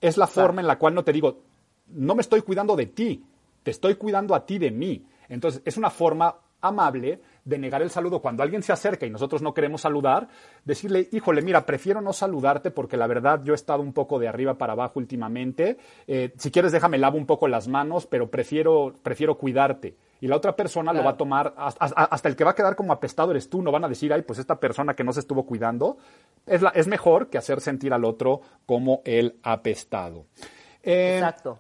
es 0.05 0.19
la 0.19 0.27
forma 0.27 0.61
en 0.61 0.67
la 0.67 0.79
cual 0.79 0.95
no 0.95 1.03
te 1.03 1.15
digo, 1.15 1.41
no 1.89 2.15
me 2.15 2.21
estoy 2.21 2.43
cuidando 2.43 2.77
de 2.77 2.87
ti, 2.87 3.25
te 3.63 3.71
estoy 3.71 3.95
cuidando 3.95 4.35
a 4.35 4.45
ti 4.45 4.59
de 4.59 4.71
mí. 4.71 5.07
Entonces, 5.31 5.63
es 5.65 5.79
una 5.79 5.89
forma 5.89 6.37
amable 6.61 7.23
de 7.43 7.59
negar 7.59 7.81
el 7.81 7.89
saludo 7.89 8.21
cuando 8.21 8.43
alguien 8.43 8.63
se 8.63 8.73
acerca 8.73 9.07
y 9.07 9.11
nosotros 9.11 9.41
no 9.41 9.55
queremos 9.55 9.81
saludar, 9.81 10.29
decirle, 10.65 11.09
híjole, 11.11 11.41
mira, 11.41 11.65
prefiero 11.65 12.03
no 12.03 12.13
saludarte 12.13 12.71
porque 12.71 12.99
la 12.99 13.07
verdad 13.07 13.41
yo 13.45 13.55
he 13.55 13.57
estado 13.57 13.81
un 13.83 13.95
poco 13.95 14.19
de 14.19 14.29
arriba 14.29 14.59
para 14.59 14.75
abajo 14.75 14.99
últimamente, 14.99 15.79
eh, 16.07 16.35
si 16.37 16.51
quieres 16.51 16.73
déjame 16.73 16.99
lavo 16.99 17.17
un 17.17 17.27
poco 17.27 17.49
las 17.49 17.67
manos, 17.67 18.07
pero 18.07 18.31
prefiero, 18.31 18.95
prefiero 19.03 19.39
cuidarte. 19.39 19.97
Y 20.25 20.27
la 20.27 20.37
otra 20.37 20.57
persona 20.57 20.91
lo 20.95 21.05
va 21.05 21.11
a 21.11 21.17
tomar, 21.19 21.53
hasta, 21.55 22.29
el 22.31 22.35
que 22.35 22.45
va 22.45 22.53
a 22.53 22.55
quedar 22.55 22.77
como 22.77 22.95
apestado 22.95 23.33
eres 23.33 23.51
tú, 23.51 23.61
no 23.61 23.71
van 23.71 23.85
a 23.85 23.91
decir, 23.91 24.11
ay, 24.11 24.23
pues 24.23 24.39
esta 24.39 24.59
persona 24.59 24.95
que 24.95 25.05
no 25.05 25.13
se 25.13 25.21
estuvo 25.21 25.45
cuidando, 25.45 25.99
es, 26.47 26.63
la, 26.63 26.71
es 26.71 26.87
mejor 26.87 27.29
que 27.29 27.37
hacer 27.37 27.61
sentir 27.61 27.93
al 27.93 28.07
otro 28.07 28.41
como 28.65 29.03
el 29.05 29.39
apestado. 29.43 30.25
Eh, 30.83 31.17
Exacto. 31.19 31.59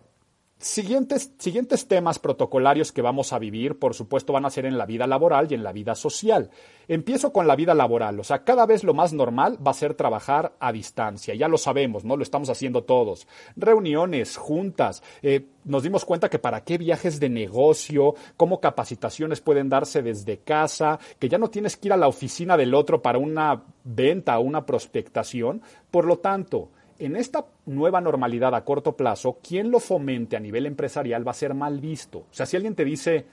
Siguientes, 0.64 1.30
siguientes 1.36 1.88
temas 1.88 2.18
protocolarios 2.18 2.90
que 2.90 3.02
vamos 3.02 3.34
a 3.34 3.38
vivir, 3.38 3.78
por 3.78 3.92
supuesto, 3.92 4.32
van 4.32 4.46
a 4.46 4.50
ser 4.50 4.64
en 4.64 4.78
la 4.78 4.86
vida 4.86 5.06
laboral 5.06 5.46
y 5.50 5.54
en 5.54 5.62
la 5.62 5.72
vida 5.72 5.94
social. 5.94 6.48
Empiezo 6.88 7.34
con 7.34 7.46
la 7.46 7.54
vida 7.54 7.74
laboral, 7.74 8.18
o 8.18 8.24
sea, 8.24 8.44
cada 8.44 8.64
vez 8.64 8.82
lo 8.82 8.94
más 8.94 9.12
normal 9.12 9.58
va 9.64 9.72
a 9.72 9.74
ser 9.74 9.92
trabajar 9.92 10.54
a 10.60 10.72
distancia, 10.72 11.34
ya 11.34 11.48
lo 11.48 11.58
sabemos, 11.58 12.06
¿no? 12.06 12.16
Lo 12.16 12.22
estamos 12.22 12.48
haciendo 12.48 12.82
todos. 12.82 13.28
Reuniones, 13.56 14.38
juntas, 14.38 15.02
eh, 15.20 15.44
nos 15.64 15.82
dimos 15.82 16.06
cuenta 16.06 16.30
que 16.30 16.38
para 16.38 16.64
qué 16.64 16.78
viajes 16.78 17.20
de 17.20 17.28
negocio, 17.28 18.14
cómo 18.38 18.58
capacitaciones 18.58 19.42
pueden 19.42 19.68
darse 19.68 20.00
desde 20.00 20.38
casa, 20.38 20.98
que 21.18 21.28
ya 21.28 21.36
no 21.36 21.50
tienes 21.50 21.76
que 21.76 21.88
ir 21.88 21.92
a 21.92 21.98
la 21.98 22.08
oficina 22.08 22.56
del 22.56 22.72
otro 22.74 23.02
para 23.02 23.18
una 23.18 23.64
venta 23.84 24.38
o 24.38 24.42
una 24.42 24.64
prospectación. 24.64 25.60
Por 25.90 26.06
lo 26.06 26.20
tanto, 26.20 26.70
en 26.98 27.16
esta 27.16 27.46
nueva 27.66 28.00
normalidad 28.00 28.54
a 28.54 28.64
corto 28.64 28.96
plazo, 28.96 29.38
quien 29.42 29.70
lo 29.70 29.80
fomente 29.80 30.36
a 30.36 30.40
nivel 30.40 30.66
empresarial 30.66 31.26
va 31.26 31.32
a 31.32 31.34
ser 31.34 31.54
mal 31.54 31.80
visto. 31.80 32.18
O 32.18 32.32
sea, 32.32 32.46
si 32.46 32.56
alguien 32.56 32.74
te 32.74 32.84
dice, 32.84 33.26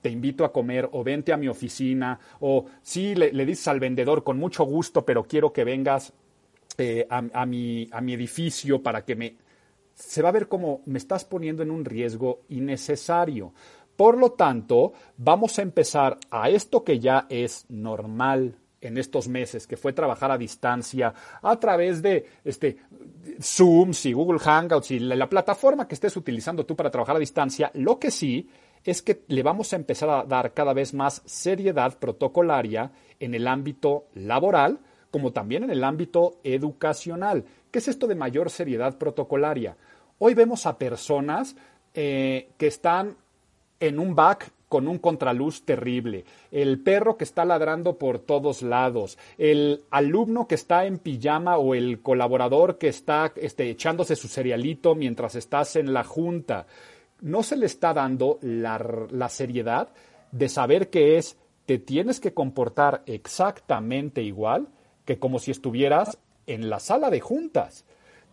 te 0.00 0.10
invito 0.10 0.44
a 0.44 0.52
comer 0.52 0.88
o 0.92 1.02
vente 1.02 1.32
a 1.32 1.36
mi 1.36 1.48
oficina 1.48 2.18
o 2.40 2.66
si 2.82 3.14
le, 3.14 3.30
dices 3.44 3.68
al 3.68 3.80
vendedor 3.80 4.24
con 4.24 4.38
mucho 4.38 4.64
gusto, 4.64 5.04
pero 5.04 5.24
quiero 5.24 5.52
que 5.52 5.64
vengas 5.64 6.12
eh, 6.76 7.06
a, 7.10 7.46
mi, 7.46 7.88
a 7.90 8.00
mi 8.00 8.14
edificio 8.14 8.82
para 8.82 9.04
que 9.04 9.16
me... 9.16 9.36
Se 9.94 10.22
va 10.22 10.28
a 10.28 10.32
ver 10.32 10.46
como 10.46 10.82
me 10.86 10.98
estás 10.98 11.24
poniendo 11.24 11.64
en 11.64 11.72
un 11.72 11.84
riesgo 11.84 12.42
innecesario. 12.48 13.52
Por 13.96 14.16
lo 14.16 14.30
tanto, 14.30 14.92
vamos 15.16 15.58
a 15.58 15.62
empezar 15.62 16.18
a 16.30 16.50
esto 16.50 16.84
que 16.84 17.00
ya 17.00 17.26
es 17.28 17.66
normal 17.68 18.54
en 18.80 18.98
estos 18.98 19.28
meses, 19.28 19.66
que 19.66 19.76
fue 19.76 19.92
trabajar 19.92 20.30
a 20.30 20.38
distancia 20.38 21.12
a 21.42 21.58
través 21.58 22.02
de 22.02 22.26
este, 22.44 22.78
Zoom, 23.42 23.92
y 24.04 24.12
Google 24.12 24.38
Hangouts 24.38 24.90
y 24.90 25.00
la, 25.00 25.28
plataforma 25.28 25.88
que 25.88 25.94
estés 25.94 26.16
utilizando 26.16 26.64
tú 26.64 26.76
para 26.76 26.90
trabajar 26.90 27.16
a 27.16 27.20
distancia, 27.20 27.70
lo 27.74 27.98
que 27.98 28.10
sí 28.10 28.48
es 28.84 29.02
que 29.02 29.22
le 29.28 29.42
vamos 29.42 29.72
a 29.72 29.76
empezar 29.76 30.08
a 30.08 30.24
dar 30.24 30.54
cada 30.54 30.72
vez 30.72 30.94
más 30.94 31.22
seriedad 31.24 31.98
protocolaria 31.98 32.92
en 33.18 33.34
el 33.34 33.48
ámbito 33.48 34.06
laboral, 34.14 34.78
como 35.10 35.32
también 35.32 35.64
en 35.64 35.70
el 35.70 35.84
ámbito 35.84 36.38
educacional. 36.44 37.44
¿Qué 37.70 37.80
es 37.80 37.88
esto 37.88 38.06
de 38.06 38.14
mayor 38.14 38.50
seriedad 38.50 38.96
protocolaria? 38.96 39.76
Hoy 40.18 40.34
vemos 40.34 40.66
a 40.66 40.78
personas 40.78 41.56
eh, 41.94 42.50
que 42.56 42.66
están 42.66 43.16
en 43.80 43.98
un 43.98 44.14
back 44.14 44.50
con 44.68 44.86
un 44.86 44.98
contraluz 44.98 45.62
terrible, 45.62 46.24
el 46.50 46.80
perro 46.80 47.16
que 47.16 47.24
está 47.24 47.44
ladrando 47.44 47.96
por 47.96 48.18
todos 48.18 48.62
lados, 48.62 49.18
el 49.38 49.84
alumno 49.90 50.46
que 50.46 50.54
está 50.54 50.84
en 50.84 50.98
pijama 50.98 51.56
o 51.56 51.74
el 51.74 52.02
colaborador 52.02 52.78
que 52.78 52.88
está 52.88 53.32
este, 53.36 53.70
echándose 53.70 54.16
su 54.16 54.28
cerealito 54.28 54.94
mientras 54.94 55.34
estás 55.34 55.76
en 55.76 55.92
la 55.92 56.04
junta. 56.04 56.66
No 57.20 57.42
se 57.42 57.56
le 57.56 57.66
está 57.66 57.94
dando 57.94 58.38
la, 58.42 58.78
la 59.10 59.28
seriedad 59.28 59.88
de 60.32 60.48
saber 60.48 60.90
que 60.90 61.16
es, 61.16 61.36
te 61.66 61.78
tienes 61.78 62.20
que 62.20 62.34
comportar 62.34 63.02
exactamente 63.06 64.22
igual 64.22 64.68
que 65.04 65.18
como 65.18 65.38
si 65.38 65.50
estuvieras 65.50 66.18
en 66.46 66.68
la 66.68 66.80
sala 66.80 67.10
de 67.10 67.20
juntas. 67.20 67.84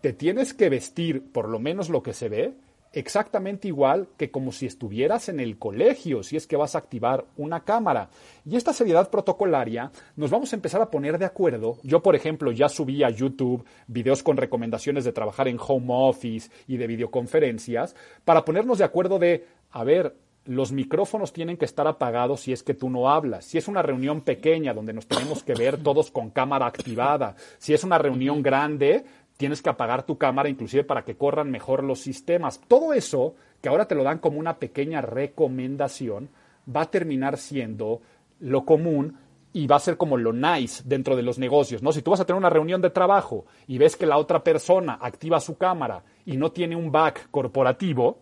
Te 0.02 0.14
tienes 0.14 0.54
que 0.54 0.70
vestir, 0.70 1.32
por 1.32 1.50
lo 1.50 1.60
menos 1.60 1.90
lo 1.90 2.04
que 2.04 2.14
se 2.14 2.30
ve, 2.30 2.54
exactamente 2.96 3.68
igual 3.68 4.08
que 4.18 4.32
como 4.32 4.52
si 4.52 4.66
estuvieras 4.66 5.30
en 5.30 5.40
el 5.40 5.58
colegio, 5.58 6.24
si 6.24 6.38
es 6.38 6.48
que 6.48 6.56
vas 6.56 6.76
a 6.76 6.80
activar 6.80 7.26
una 7.38 7.64
cámara. 7.64 8.10
Y 8.46 8.56
esta 8.56 8.74
seriedad 8.74 9.10
protocolaria 9.10 9.92
nos 10.16 10.32
vamos 10.32 10.52
a 10.52 10.56
empezar 10.56 10.82
a 10.82 10.90
poner 10.90 11.20
de 11.20 11.26
acuerdo. 11.26 11.78
Yo, 11.84 12.02
por 12.02 12.16
ejemplo, 12.16 12.52
ya 12.52 12.70
subí 12.70 13.04
a 13.04 13.10
YouTube 13.10 13.66
videos 13.88 14.24
con 14.24 14.38
recomendaciones 14.38 15.04
de 15.04 15.12
trabajar 15.12 15.48
en 15.48 15.60
home 15.60 15.88
office 15.90 16.50
y 16.68 16.78
de 16.78 16.88
videoconferencias 16.88 17.96
para 18.24 18.46
ponernos 18.46 18.78
de 18.78 18.86
acuerdo 18.86 19.20
de, 19.20 19.46
a 19.72 19.84
ver, 19.84 20.16
los 20.46 20.72
micrófonos 20.72 21.34
tienen 21.34 21.58
que 21.58 21.66
estar 21.66 21.88
apagados 21.88 22.42
si 22.42 22.54
es 22.54 22.64
que 22.64 22.76
tú 22.76 22.90
no 22.90 23.10
hablas. 23.10 23.46
Si 23.46 23.58
es 23.58 23.68
una 23.68 23.82
reunión 23.82 24.22
pequeña 24.22 24.74
donde 24.74 24.94
nos 24.94 25.08
tenemos 25.08 25.44
que 25.44 25.56
ver 25.56 25.82
todos 25.82 26.12
con 26.12 26.30
cámara 26.30 26.68
activada, 26.68 27.36
si 27.58 27.74
es 27.74 27.84
una 27.84 27.98
reunión 27.98 28.42
grande, 28.44 29.06
tienes 29.38 29.62
que 29.62 29.70
apagar 29.70 30.06
tu 30.06 30.18
cámara 30.18 30.50
inclusive 30.50 30.84
para 30.84 31.04
que 31.04 31.16
corran 31.16 31.52
mejor 31.52 31.84
los 31.84 32.00
sistemas. 32.00 32.62
Todo 32.68 32.94
eso, 32.94 33.36
que 33.62 33.70
ahora 33.70 33.88
te 33.88 33.96
lo 33.96 34.04
dan 34.04 34.20
como 34.20 34.40
una 34.40 34.58
pequeña 34.58 35.02
recomendación, 35.02 36.30
va 36.74 36.82
a 36.82 36.92
terminar 36.92 37.38
siendo 37.38 38.02
lo 38.40 38.66
común 38.66 39.18
y 39.54 39.68
va 39.68 39.78
a 39.78 39.80
ser 39.80 39.96
como 39.96 40.18
lo 40.18 40.34
nice 40.34 40.84
dentro 40.86 41.16
de 41.16 41.24
los 41.24 41.40
negocios, 41.40 41.82
¿no? 41.82 41.94
Si 41.94 42.02
tú 42.02 42.12
vas 42.12 42.20
a 42.20 42.26
tener 42.26 42.38
una 42.38 42.50
reunión 42.50 42.82
de 42.82 42.90
trabajo 42.90 43.46
y 43.68 43.78
ves 43.78 43.96
que 43.96 44.06
la 44.06 44.18
otra 44.18 44.44
persona 44.44 44.98
activa 45.02 45.40
su 45.40 45.58
cámara 45.58 46.04
y 46.26 46.36
no 46.36 46.52
tiene 46.52 46.76
un 46.76 46.92
back 46.92 47.30
corporativo, 47.32 48.20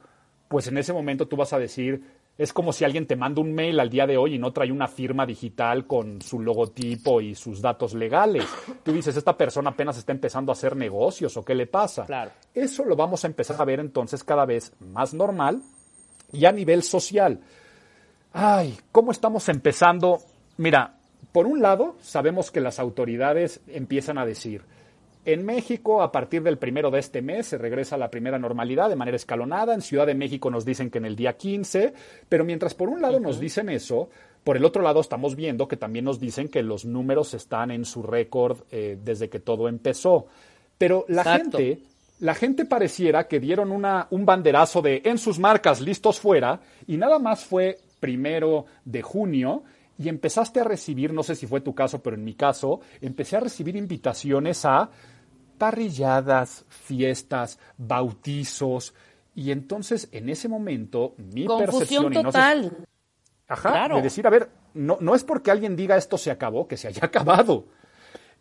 pues 0.47 0.67
en 0.67 0.77
ese 0.77 0.93
momento 0.93 1.27
tú 1.27 1.35
vas 1.35 1.51
a 1.51 1.57
decir, 1.57 2.03
es 2.37 2.51
como 2.51 2.73
si 2.73 2.83
alguien 2.83 3.05
te 3.05 3.15
manda 3.15 3.41
un 3.41 3.53
mail 3.53 3.79
al 3.79 3.89
día 3.89 4.07
de 4.07 4.17
hoy 4.17 4.35
y 4.35 4.39
no 4.39 4.51
trae 4.51 4.71
una 4.71 4.87
firma 4.87 5.25
digital 5.25 5.85
con 5.85 6.21
su 6.21 6.39
logotipo 6.39 7.21
y 7.21 7.35
sus 7.35 7.61
datos 7.61 7.93
legales. 7.93 8.45
Tú 8.83 8.91
dices, 8.91 9.15
esta 9.15 9.37
persona 9.37 9.69
apenas 9.69 9.97
está 9.97 10.11
empezando 10.11 10.51
a 10.51 10.53
hacer 10.53 10.75
negocios 10.75 11.37
o 11.37 11.45
qué 11.45 11.53
le 11.53 11.67
pasa. 11.67 12.05
Claro. 12.05 12.31
Eso 12.53 12.85
lo 12.85 12.95
vamos 12.95 13.23
a 13.23 13.27
empezar 13.27 13.61
a 13.61 13.65
ver 13.65 13.79
entonces 13.79 14.23
cada 14.23 14.45
vez 14.45 14.73
más 14.79 15.13
normal 15.13 15.61
y 16.31 16.45
a 16.45 16.51
nivel 16.51 16.81
social. 16.81 17.39
Ay, 18.33 18.77
¿cómo 18.91 19.11
estamos 19.11 19.47
empezando? 19.49 20.19
Mira, 20.57 20.95
por 21.31 21.45
un 21.45 21.61
lado, 21.61 21.95
sabemos 22.01 22.49
que 22.49 22.61
las 22.61 22.79
autoridades 22.79 23.61
empiezan 23.67 24.17
a 24.17 24.25
decir, 24.25 24.63
en 25.25 25.45
México, 25.45 26.01
a 26.01 26.11
partir 26.11 26.43
del 26.43 26.57
primero 26.57 26.91
de 26.91 26.99
este 26.99 27.21
mes, 27.21 27.47
se 27.47 27.57
regresa 27.57 27.95
a 27.95 27.99
la 27.99 28.11
primera 28.11 28.37
normalidad 28.37 28.89
de 28.89 28.95
manera 28.95 29.15
escalonada. 29.15 29.73
En 29.73 29.81
Ciudad 29.81 30.07
de 30.07 30.15
México 30.15 30.49
nos 30.49 30.65
dicen 30.65 30.89
que 30.89 30.97
en 30.97 31.05
el 31.05 31.15
día 31.15 31.37
15, 31.37 31.93
pero 32.27 32.43
mientras 32.43 32.73
por 32.73 32.89
un 32.89 33.01
lado 33.01 33.19
nos 33.19 33.39
dicen 33.39 33.69
eso, 33.69 34.09
por 34.43 34.57
el 34.57 34.65
otro 34.65 34.81
lado 34.81 34.99
estamos 34.99 35.35
viendo 35.35 35.67
que 35.67 35.77
también 35.77 36.05
nos 36.05 36.19
dicen 36.19 36.49
que 36.49 36.61
los 36.61 36.83
números 36.85 37.33
están 37.33 37.71
en 37.71 37.85
su 37.85 38.03
récord 38.03 38.59
eh, 38.71 38.97
desde 39.01 39.29
que 39.29 39.39
todo 39.39 39.69
empezó. 39.69 40.27
Pero 40.77 41.05
la 41.07 41.23
gente, 41.23 41.79
la 42.19 42.35
gente 42.35 42.65
pareciera 42.65 43.27
que 43.27 43.39
dieron 43.39 43.71
una, 43.71 44.07
un 44.09 44.25
banderazo 44.25 44.81
de 44.81 45.01
en 45.05 45.17
sus 45.17 45.39
marcas, 45.39 45.79
listos 45.79 46.19
fuera, 46.19 46.59
y 46.87 46.97
nada 46.97 47.19
más 47.19 47.45
fue 47.45 47.77
primero 48.01 48.65
de 48.83 49.01
junio 49.01 49.63
y 49.97 50.09
empezaste 50.09 50.59
a 50.59 50.63
recibir, 50.63 51.13
no 51.13 51.23
sé 51.23 51.35
si 51.35 51.47
fue 51.47 51.61
tu 51.61 51.73
caso, 51.73 52.01
pero 52.01 52.15
en 52.15 52.23
mi 52.23 52.33
caso, 52.33 52.81
empecé 52.99 53.37
a 53.37 53.41
recibir 53.41 53.75
invitaciones 53.75 54.65
a 54.65 54.89
parrilladas, 55.57 56.65
fiestas, 56.69 57.59
bautizos. 57.77 58.93
Y 59.35 59.51
entonces, 59.51 60.09
en 60.11 60.29
ese 60.29 60.47
momento, 60.47 61.15
mi 61.17 61.45
Confusión 61.45 62.05
percepción... 62.05 62.23
total. 62.23 62.63
Y 62.65 62.69
no 62.69 62.93
Ajá, 63.47 63.87
de 63.87 64.01
decir, 64.01 64.25
a 64.25 64.29
ver, 64.29 64.49
no, 64.73 64.97
no 64.99 65.15
es 65.15 65.23
porque 65.23 65.51
alguien 65.51 65.75
diga 65.75 65.97
esto 65.97 66.17
se 66.17 66.31
acabó, 66.31 66.67
que 66.67 66.77
se 66.77 66.87
haya 66.87 67.05
acabado. 67.05 67.67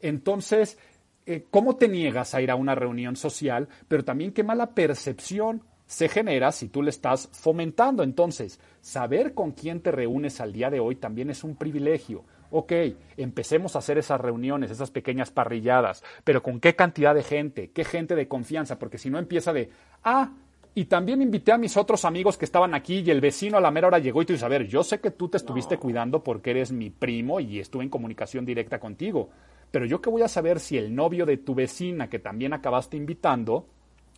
Entonces, 0.01 0.79
eh, 1.27 1.47
¿cómo 1.51 1.77
te 1.77 1.89
niegas 1.89 2.35
a 2.35 2.41
ir 2.43 2.51
a 2.51 2.57
una 2.57 2.75
reunión 2.75 3.17
social? 3.17 3.69
Pero 3.89 4.05
también 4.05 4.33
qué 4.33 4.43
mala 4.43 4.75
percepción 4.75 5.63
se 5.87 6.09
genera 6.09 6.53
si 6.53 6.69
tú 6.69 6.83
le 6.83 6.91
estás 6.91 7.29
fomentando. 7.33 8.03
Entonces, 8.03 8.59
saber 8.81 9.35
con 9.35 9.53
quién 9.53 9.81
te 9.81 9.93
reúnes 9.93 10.41
al 10.41 10.53
día 10.53 10.71
de 10.71 10.81
hoy 10.81 10.97
también 10.97 11.31
es 11.31 11.45
un 11.45 11.57
privilegio 11.57 12.25
ok, 12.53 12.73
empecemos 13.17 13.75
a 13.75 13.81
hacer 13.81 13.99
esas 13.99 14.21
reuniones, 14.21 14.71
esas 14.71 14.91
pequeñas 14.91 15.31
parrilladas, 15.31 16.05
pero 16.23 16.43
¿con 16.43 16.61
qué 16.61 16.77
cantidad 16.77 17.15
de 17.15 17.23
gente? 17.23 17.71
¿Qué 17.71 17.85
gente 17.85 18.15
de 18.15 18.29
confianza? 18.29 18.79
Porque 18.79 18.99
si 18.99 19.11
no 19.11 19.19
empieza 19.19 19.53
de, 19.53 19.71
ah, 20.05 20.33
y 20.75 20.85
también 20.85 21.21
invité 21.21 21.53
a 21.53 21.59
mis 21.59 21.77
otros 21.77 22.05
amigos 22.05 22.39
que 22.39 22.45
estaban 22.45 22.75
aquí 22.75 23.01
y 23.01 23.11
el 23.11 23.21
vecino 23.21 23.59
a 23.59 23.61
la 23.61 23.71
mera 23.71 23.89
hora 23.89 23.99
llegó 23.99 24.23
y 24.23 24.27
tú 24.27 24.33
dices, 24.33 24.45
a 24.45 24.49
ver, 24.49 24.67
yo 24.67 24.83
sé 24.83 25.01
que 25.01 25.11
tú 25.11 25.29
te 25.29 25.37
estuviste 25.37 25.79
cuidando 25.79 26.23
porque 26.23 26.51
eres 26.51 26.73
mi 26.73 26.91
primo 26.91 27.41
y 27.41 27.59
estuve 27.59 27.85
en 27.85 27.91
comunicación 27.91 28.45
directa 28.45 28.79
contigo, 28.79 29.31
pero 29.71 29.85
yo 29.85 30.01
qué 30.01 30.11
voy 30.11 30.23
a 30.23 30.29
saber 30.29 30.61
si 30.61 30.79
el 30.79 30.95
novio 30.95 31.27
de 31.27 31.39
tu 31.39 31.55
vecina 31.55 32.09
que 32.09 32.19
también 32.19 32.53
acabaste 32.53 32.97
invitando 32.97 33.67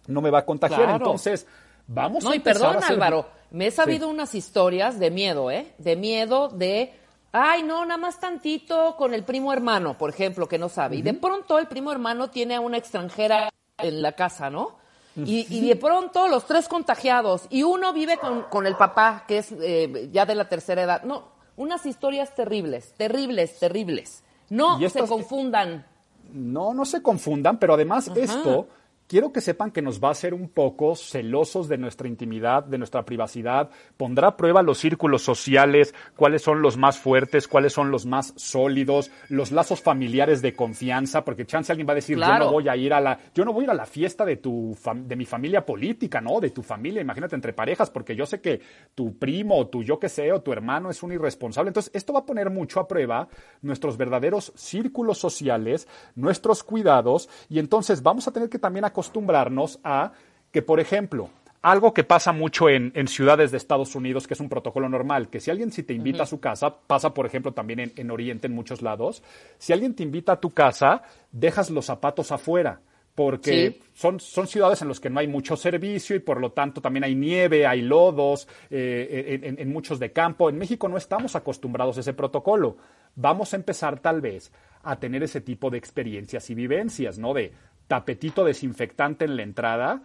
no 0.07 0.21
me 0.21 0.31
va 0.31 0.41
a 0.41 0.45
contagiar. 0.45 0.91
Entonces, 0.91 1.47
vamos 1.87 2.25
no, 2.25 2.31
a 2.31 2.37
y 2.37 2.41
perdón, 2.41 2.77
Álvaro, 2.83 3.27
me 3.51 3.69
he 3.69 3.71
sabido 3.71 4.09
unas 4.09 4.35
historias 4.35 4.99
de 4.99 5.11
miedo, 5.11 5.51
¿eh? 5.51 5.73
De 5.79 5.97
miedo 5.97 6.49
de 6.49 6.93
Ay, 7.37 7.65
no, 7.65 7.85
nada 7.85 7.99
más 7.99 8.21
tantito 8.21 8.95
con 8.97 9.13
el 9.13 9.25
primo 9.25 9.53
hermano, 9.53 9.99
por 9.99 10.09
ejemplo, 10.09 10.47
que 10.47 10.57
no 10.57 10.69
sabe. 10.69 10.95
Y 10.95 11.03
de 11.03 11.15
pronto 11.15 11.59
el 11.59 11.67
primo 11.67 11.91
hermano 11.91 12.31
tiene 12.31 12.55
a 12.55 12.61
una 12.61 12.79
extranjera 12.79 13.51
en 13.79 14.03
la 14.03 14.13
casa, 14.13 14.51
¿no? 14.51 14.77
Y, 15.17 15.67
de 15.67 15.75
pronto 15.75 16.29
los 16.29 16.47
tres 16.47 16.69
contagiados. 16.69 17.47
Y 17.51 17.65
uno 17.65 17.93
vive 17.93 18.19
con, 18.19 18.67
el 18.69 18.77
papá, 18.77 19.25
que 19.27 19.39
es 19.39 19.51
eh, 19.51 20.11
ya 20.13 20.27
de 20.27 20.37
la 20.37 20.49
tercera 20.49 20.83
edad. 20.83 21.03
No, 21.03 21.25
unas 21.57 21.85
historias 21.87 22.33
terribles, 22.37 22.95
terribles, 22.95 23.59
terribles. 23.59 24.23
No 24.51 24.79
se 24.89 25.01
confundan. 25.01 25.85
No, 26.33 26.73
no 26.73 26.85
se 26.85 27.03
confundan, 27.03 27.59
pero 27.59 27.75
además 27.75 28.13
esto 28.15 28.69
quiero 29.07 29.33
que 29.33 29.41
sepan 29.41 29.71
que 29.71 29.83
nos 29.83 30.03
va 30.03 30.09
a 30.09 30.13
hacer 30.13 30.35
un 30.35 30.49
poco 30.49 30.97
celosos 30.97 31.69
de 31.69 31.79
nuestra 31.79 32.09
intimidad, 32.09 32.65
de 32.65 32.79
nuestra 32.79 33.05
privacidad, 33.05 33.71
pondrá 33.97 34.29
a 34.29 34.37
prueba 34.37 34.63
los 34.63 34.79
círculos 34.79 35.23
sociales, 35.23 35.95
cuáles 36.17 36.43
son 36.43 36.63
los 36.63 36.77
más 36.77 36.99
fuertes, 36.99 37.49
cuáles 37.49 37.73
son 37.73 37.91
los 37.91 38.07
más 38.07 38.33
sólidos, 38.37 39.11
los 39.29 39.53
lazos 39.53 39.81
familiares 39.81 40.43
de 40.43 40.55
confianza, 40.55 41.25
porque 41.25 41.47
chance 41.47 41.73
alguien 41.73 41.89
va 41.89 41.93
a 41.93 41.97
decir, 41.97 42.19
yo 42.19 42.39
no 42.39 42.51
voy 42.51 42.69
a 42.69 42.77
ir 42.77 42.93
a 42.93 43.01
la, 43.01 43.19
yo 43.35 43.45
no 43.45 43.53
voy 43.53 43.63
a 43.63 43.65
ir 43.65 43.71
a 43.71 43.75
la 43.75 43.87
fiesta 43.87 44.25
de 44.25 44.37
tu 44.37 44.77
de 44.95 45.17
mi 45.17 45.25
familia 45.25 45.65
política, 45.65 46.21
¿no? 46.21 46.41
De 46.41 46.51
tu 46.51 46.63
familia, 46.63 47.01
imagínate 47.03 47.35
entre 47.35 47.53
parejas, 47.53 47.91
porque 47.91 48.17
yo 48.17 48.27
sé 48.27 48.41
que 48.41 48.61
tu 48.95 49.19
primo 49.19 49.59
o 49.59 49.67
tu 49.69 49.83
yo 49.83 49.99
que 49.99 50.09
sé 50.09 50.33
o 50.33 50.41
tu 50.41 50.53
hermano 50.53 50.91
es 50.91 51.03
un 51.03 51.13
irresponsable. 51.13 51.69
Entonces, 51.69 51.91
esto 51.95 52.13
va 52.13 52.21
a 52.21 52.27
poner 52.27 52.51
mucho 52.51 52.81
a 52.81 52.89
prueba 52.89 53.29
nuestros 53.63 53.97
verdaderos 53.97 54.53
círculos 54.57 55.19
sociales, 55.19 55.89
nuestros 56.15 56.63
cuidados, 56.63 57.29
y 57.49 57.59
entonces 57.59 58.03
vamos 58.03 58.27
a 58.29 58.33
tener 58.33 58.49
que 58.49 58.59
también 58.59 58.85
acostumbrarnos 58.95 59.81
a 59.83 60.13
que, 60.53 60.63
por 60.63 60.79
ejemplo, 60.79 61.31
algo 61.61 61.93
que 61.93 62.05
pasa 62.05 62.33
mucho 62.33 62.69
en, 62.69 62.93
ciudades 63.09 63.51
de 63.51 63.57
Estados 63.57 63.95
Unidos, 63.95 64.27
que 64.29 64.35
es 64.35 64.41
un 64.41 64.49
protocolo 64.49 64.89
normal, 64.89 65.29
que 65.29 65.41
si 65.41 65.51
alguien 65.51 65.73
si 65.73 65.83
te 65.83 65.95
invita 65.95 66.23
a 66.23 66.27
su 66.27 66.39
casa, 66.39 66.77
pasa 66.87 67.13
por 67.13 67.27
ejemplo 67.27 67.53
también 67.53 67.93
en, 67.97 68.11
Oriente 68.11 68.47
en 68.47 68.55
muchos 68.55 68.83
lados, 68.83 69.23
si 69.59 69.73
alguien 69.73 69.95
te 69.95 70.03
invita 70.03 70.33
a 70.33 70.41
tu 70.41 70.51
casa, 70.51 71.03
dejas 71.33 71.71
los 71.71 71.87
zapatos 71.87 72.31
afuera 72.33 72.81
porque 73.15 73.81
son, 73.95 74.19
son 74.21 74.47
ciudades 74.47 74.83
en 74.83 74.89
las 74.89 75.01
que 75.01 75.09
no 75.09 75.21
hay 75.21 75.29
mucho 75.29 75.57
servicio 75.57 76.17
y 76.17 76.19
por 76.19 76.41
lo 76.41 76.51
tanto 76.51 76.81
también 76.81 77.05
hay 77.05 77.15
nieve, 77.15 77.67
hay 77.67 77.81
lodos 77.81 78.47
eh, 78.71 79.41
en, 79.43 79.59
en, 79.59 79.73
muchos 79.73 80.01
de 80.01 80.13
campo. 80.13 80.51
En 80.51 80.59
México 80.59 80.89
no 80.89 80.97
estamos 80.97 81.37
acostumbrados 81.37 81.97
a 81.97 82.01
ese 82.01 82.13
protocolo. 82.13 82.77
Vamos 83.15 83.53
a 83.53 83.57
empezar 83.57 84.01
tal 84.01 84.21
vez 84.21 84.51
a 84.83 84.97
tener 84.97 85.23
ese 85.23 85.41
tipo 85.41 85.71
de 85.71 85.79
experiencias 85.79 86.51
y 86.51 86.55
vivencias, 86.55 87.19
¿no? 87.19 87.33
De 87.33 87.53
tapetito 87.87 88.45
desinfectante 88.45 89.25
en 89.25 89.37
la 89.37 89.43
entrada, 89.43 90.03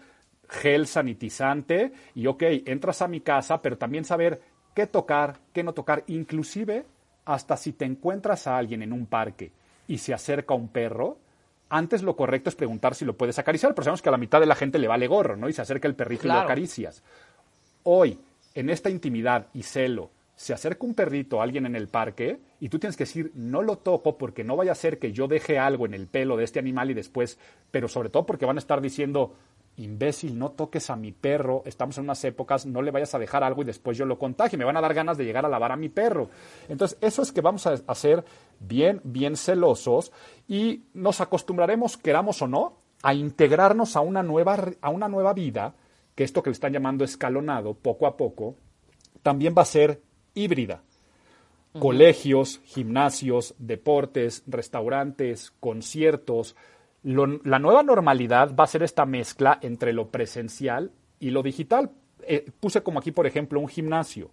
gel 0.47 0.87
sanitizante 0.87 1.91
y 2.15 2.27
ok, 2.27 2.43
entras 2.65 3.01
a 3.01 3.07
mi 3.07 3.21
casa, 3.21 3.61
pero 3.61 3.77
también 3.77 4.05
saber 4.05 4.41
qué 4.73 4.87
tocar, 4.87 5.39
qué 5.53 5.63
no 5.63 5.73
tocar, 5.73 6.03
inclusive 6.07 6.85
hasta 7.25 7.57
si 7.57 7.73
te 7.73 7.85
encuentras 7.85 8.47
a 8.47 8.57
alguien 8.57 8.81
en 8.81 8.93
un 8.93 9.05
parque 9.05 9.51
y 9.87 9.99
se 9.99 10.13
acerca 10.13 10.53
un 10.53 10.69
perro, 10.69 11.17
antes 11.69 12.01
lo 12.01 12.15
correcto 12.15 12.49
es 12.49 12.55
preguntar 12.55 12.95
si 12.95 13.05
lo 13.05 13.15
puedes 13.15 13.37
acariciar, 13.37 13.75
pero 13.75 13.83
sabemos 13.83 14.01
que 14.01 14.09
a 14.09 14.11
la 14.11 14.17
mitad 14.17 14.39
de 14.39 14.47
la 14.47 14.55
gente 14.55 14.79
le 14.79 14.87
vale 14.87 15.07
gorro, 15.07 15.37
¿no? 15.37 15.47
Y 15.47 15.53
se 15.53 15.61
acerca 15.61 15.87
el 15.87 15.95
perrito 15.95 16.25
y 16.25 16.31
lo 16.31 16.39
acaricias. 16.39 17.03
Hoy, 17.83 18.19
en 18.55 18.69
esta 18.69 18.89
intimidad 18.89 19.47
y 19.53 19.63
celo, 19.63 20.09
se 20.39 20.53
acerca 20.53 20.85
un 20.85 20.93
perrito 20.93 21.41
a 21.41 21.43
alguien 21.43 21.65
en 21.65 21.75
el 21.75 21.89
parque 21.89 22.39
y 22.61 22.69
tú 22.69 22.79
tienes 22.79 22.95
que 22.95 23.03
decir, 23.03 23.33
no 23.35 23.61
lo 23.61 23.79
toco 23.79 24.17
porque 24.17 24.45
no 24.45 24.55
vaya 24.55 24.71
a 24.71 24.75
ser 24.75 24.97
que 24.97 25.11
yo 25.11 25.27
deje 25.27 25.59
algo 25.59 25.85
en 25.85 25.93
el 25.93 26.07
pelo 26.07 26.37
de 26.37 26.45
este 26.45 26.59
animal 26.59 26.89
y 26.89 26.93
después, 26.93 27.37
pero 27.71 27.89
sobre 27.89 28.07
todo 28.07 28.25
porque 28.25 28.45
van 28.45 28.55
a 28.55 28.59
estar 28.59 28.79
diciendo, 28.79 29.33
imbécil, 29.75 30.39
no 30.39 30.51
toques 30.51 30.89
a 30.89 30.95
mi 30.95 31.11
perro, 31.11 31.63
estamos 31.65 31.97
en 31.97 32.05
unas 32.05 32.23
épocas, 32.23 32.65
no 32.65 32.81
le 32.81 32.91
vayas 32.91 33.13
a 33.13 33.19
dejar 33.19 33.43
algo 33.43 33.63
y 33.63 33.65
después 33.65 33.97
yo 33.97 34.05
lo 34.05 34.17
contagio, 34.17 34.57
me 34.57 34.63
van 34.63 34.77
a 34.77 34.81
dar 34.81 34.93
ganas 34.93 35.17
de 35.17 35.25
llegar 35.25 35.45
a 35.45 35.49
lavar 35.49 35.73
a 35.73 35.75
mi 35.75 35.89
perro. 35.89 36.29
Entonces, 36.69 36.97
eso 37.01 37.21
es 37.21 37.33
que 37.33 37.41
vamos 37.41 37.67
a 37.67 37.73
hacer 37.87 38.23
bien, 38.61 39.01
bien 39.03 39.35
celosos 39.35 40.13
y 40.47 40.85
nos 40.93 41.19
acostumbraremos, 41.19 41.97
queramos 41.97 42.41
o 42.41 42.47
no, 42.47 42.77
a 43.03 43.13
integrarnos 43.13 43.97
a 43.97 43.99
una 43.99 44.23
nueva, 44.23 44.57
a 44.79 44.89
una 44.89 45.09
nueva 45.09 45.33
vida, 45.33 45.75
que 46.15 46.23
esto 46.23 46.41
que 46.41 46.49
le 46.49 46.53
están 46.53 46.71
llamando 46.71 47.03
escalonado, 47.03 47.73
poco 47.73 48.07
a 48.07 48.15
poco, 48.15 48.55
también 49.21 49.53
va 49.57 49.63
a 49.63 49.65
ser 49.65 50.01
híbrida. 50.33 50.83
Colegios, 51.73 52.61
gimnasios, 52.63 53.53
deportes, 53.59 54.43
restaurantes, 54.47 55.53
conciertos. 55.59 56.55
la 57.03 57.59
nueva 57.59 57.83
normalidad 57.83 58.55
va 58.55 58.63
a 58.63 58.67
ser 58.67 58.83
esta 58.83 59.05
mezcla 59.05 59.59
entre 59.61 59.93
lo 59.93 60.09
presencial 60.09 60.91
y 61.19 61.29
lo 61.29 61.43
digital. 61.43 61.91
eh, 62.27 62.51
puse 62.59 62.83
como 62.83 62.99
aquí, 62.99 63.11
por 63.11 63.27
ejemplo, 63.27 63.59
un 63.59 63.67
gimnasio. 63.67 64.31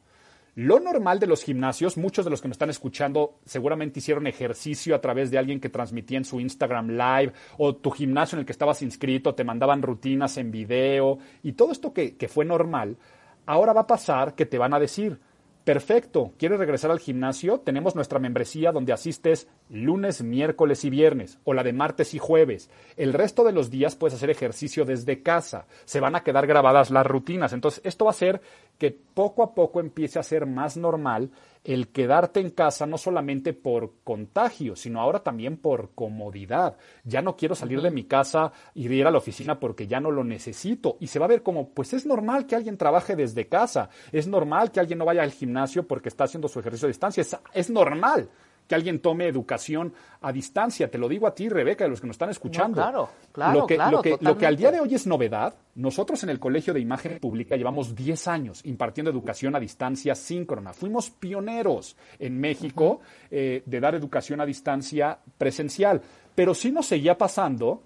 Lo 0.57 0.81
normal 0.81 1.21
de 1.21 1.27
los 1.27 1.43
gimnasios, 1.43 1.99
muchos 1.99 2.25
de 2.25 2.31
los 2.31 2.41
que 2.41 2.49
me 2.49 2.53
están 2.53 2.71
escuchando 2.71 3.41
seguramente 3.45 3.99
hicieron 3.99 4.27
ejercicio 4.27 4.95
a 4.95 5.03
través 5.03 5.31
de 5.31 5.37
alguien 5.37 5.61
que 5.61 5.69
transmitía 5.69 6.17
en 6.17 6.25
su 6.25 6.41
Instagram 6.41 6.93
Live 6.93 7.35
o 7.59 7.77
tu 7.77 7.91
gimnasio 7.91 8.37
en 8.37 8.41
el 8.41 8.47
que 8.47 8.53
estabas 8.53 8.81
inscrito, 8.81 9.35
te 9.35 9.45
mandaban 9.45 9.83
rutinas 9.83 10.39
en 10.39 10.51
video 10.51 11.19
y 11.43 11.53
todo 11.53 11.73
esto 11.73 11.93
que, 11.93 12.17
que 12.17 12.29
fue 12.29 12.47
normal, 12.47 12.97
ahora 13.45 13.75
va 13.75 13.83
a 13.83 13.87
pasar 13.87 14.35
que 14.35 14.47
te 14.47 14.57
van 14.57 14.73
a 14.73 14.81
decir, 14.81 15.21
Perfecto, 15.67 16.33
¿quieres 16.39 16.61
regresar 16.61 16.93
al 16.93 17.01
gimnasio? 17.01 17.59
Tenemos 17.59 17.97
nuestra 17.97 18.21
membresía 18.21 18.71
donde 18.71 18.93
asistes 18.93 19.49
lunes, 19.69 20.23
miércoles 20.23 20.85
y 20.85 20.91
viernes, 20.91 21.41
o 21.43 21.55
la 21.55 21.65
de 21.65 21.73
martes 21.73 22.15
y 22.15 22.21
jueves. 22.21 22.71
El 22.97 23.13
resto 23.13 23.43
de 23.43 23.51
los 23.51 23.69
días 23.69 23.97
puedes 23.97 24.15
hacer 24.15 24.31
ejercicio 24.31 24.85
desde 24.85 25.25
casa. 25.25 25.67
Se 25.85 25.99
van 25.99 26.15
a 26.15 26.23
quedar 26.23 26.47
grabadas 26.47 26.93
las 26.93 27.05
rutinas. 27.05 27.53
Entonces, 27.53 27.81
esto 27.83 28.05
va 28.05 28.11
a 28.11 28.15
hacer 28.15 28.41
que 28.79 28.93
poco 28.93 29.43
a 29.43 29.57
poco 29.57 29.81
empiece 29.81 30.21
a 30.21 30.23
ser 30.23 30.47
más 30.47 30.77
normal 30.77 31.31
el 31.67 31.89
quedarte 31.89 32.41
en 32.41 32.51
casa 32.51 32.87
no 32.87 32.97
solamente 32.97 33.53
por 33.53 33.95
contagio, 34.05 34.77
sino 34.77 35.01
ahora 35.01 35.25
también 35.25 35.57
por 35.57 35.91
comodidad. 35.95 36.77
Ya 37.05 37.23
no 37.23 37.37
quiero 37.37 37.57
salir 37.57 37.83
de 37.83 37.91
mi 37.91 38.05
casa 38.05 38.53
y 38.73 38.87
ir 38.87 39.07
a 39.07 39.11
la 39.11 39.19
oficina 39.19 39.59
porque 39.59 39.89
ya 39.89 39.99
no 39.99 40.13
lo 40.13 40.23
necesito. 40.23 40.97
Y 41.01 41.09
se 41.09 41.19
va 41.19 41.25
a 41.25 41.29
ver 41.29 41.43
como, 41.43 41.71
pues 41.71 41.93
es 41.93 42.07
normal 42.07 42.47
que 42.47 42.55
alguien 42.55 42.79
trabaje 42.79 43.17
desde 43.17 43.49
casa, 43.49 43.91
es 44.13 44.29
normal 44.29 44.71
que 44.71 44.79
alguien 44.79 44.99
no 44.99 45.05
vaya 45.05 45.23
al 45.23 45.33
gimnasio 45.33 45.87
porque 45.89 46.09
está 46.09 46.25
haciendo 46.25 46.47
su 46.47 46.61
ejercicio 46.61 46.87
a 46.87 46.89
distancia, 46.89 47.21
es, 47.21 47.37
es 47.53 47.69
normal 47.69 48.31
que 48.67 48.75
alguien 48.75 49.01
tome 49.01 49.27
educación 49.27 49.93
a 50.21 50.33
distancia. 50.33 50.91
Te 50.91 50.99
lo 50.99 51.09
digo 51.09 51.27
a 51.27 51.35
ti, 51.35 51.49
Rebeca, 51.49 51.85
de 51.85 51.91
los 51.91 52.01
que 52.01 52.07
nos 52.07 52.15
están 52.15 52.31
escuchando. 52.31 52.75
claro, 52.75 53.09
claro, 53.33 53.61
lo 53.61 53.67
que, 53.67 53.75
claro, 53.77 53.97
lo, 53.99 54.03
que, 54.03 54.17
lo 54.21 54.37
que 54.37 54.47
al 54.47 54.57
día 54.57 54.71
de 54.71 54.81
hoy 54.81 54.95
es 54.95 55.07
novedad, 55.07 55.55
nosotros 55.75 56.23
en 56.25 56.31
el 56.31 56.41
Colegio 56.41 56.75
de 56.75 56.81
Imagen 56.81 57.19
Pública 57.19 57.57
llevamos 57.57 57.95
10 57.95 58.29
años 58.29 58.65
impartiendo 58.65 59.11
educación 59.11 59.55
a 59.55 59.61
distancia 59.61 60.15
síncrona. 60.15 60.73
Fuimos 60.73 61.11
pioneros 61.11 61.97
en 62.19 62.41
México 62.41 63.01
eh, 63.31 63.63
de 63.65 63.81
dar 63.81 63.95
educación 63.95 64.41
a 64.41 64.47
distancia 64.47 65.19
presencial. 65.39 66.01
Pero 66.35 66.55
sí 66.55 66.71
nos 66.71 66.87
seguía 66.87 67.17
pasando 67.17 67.83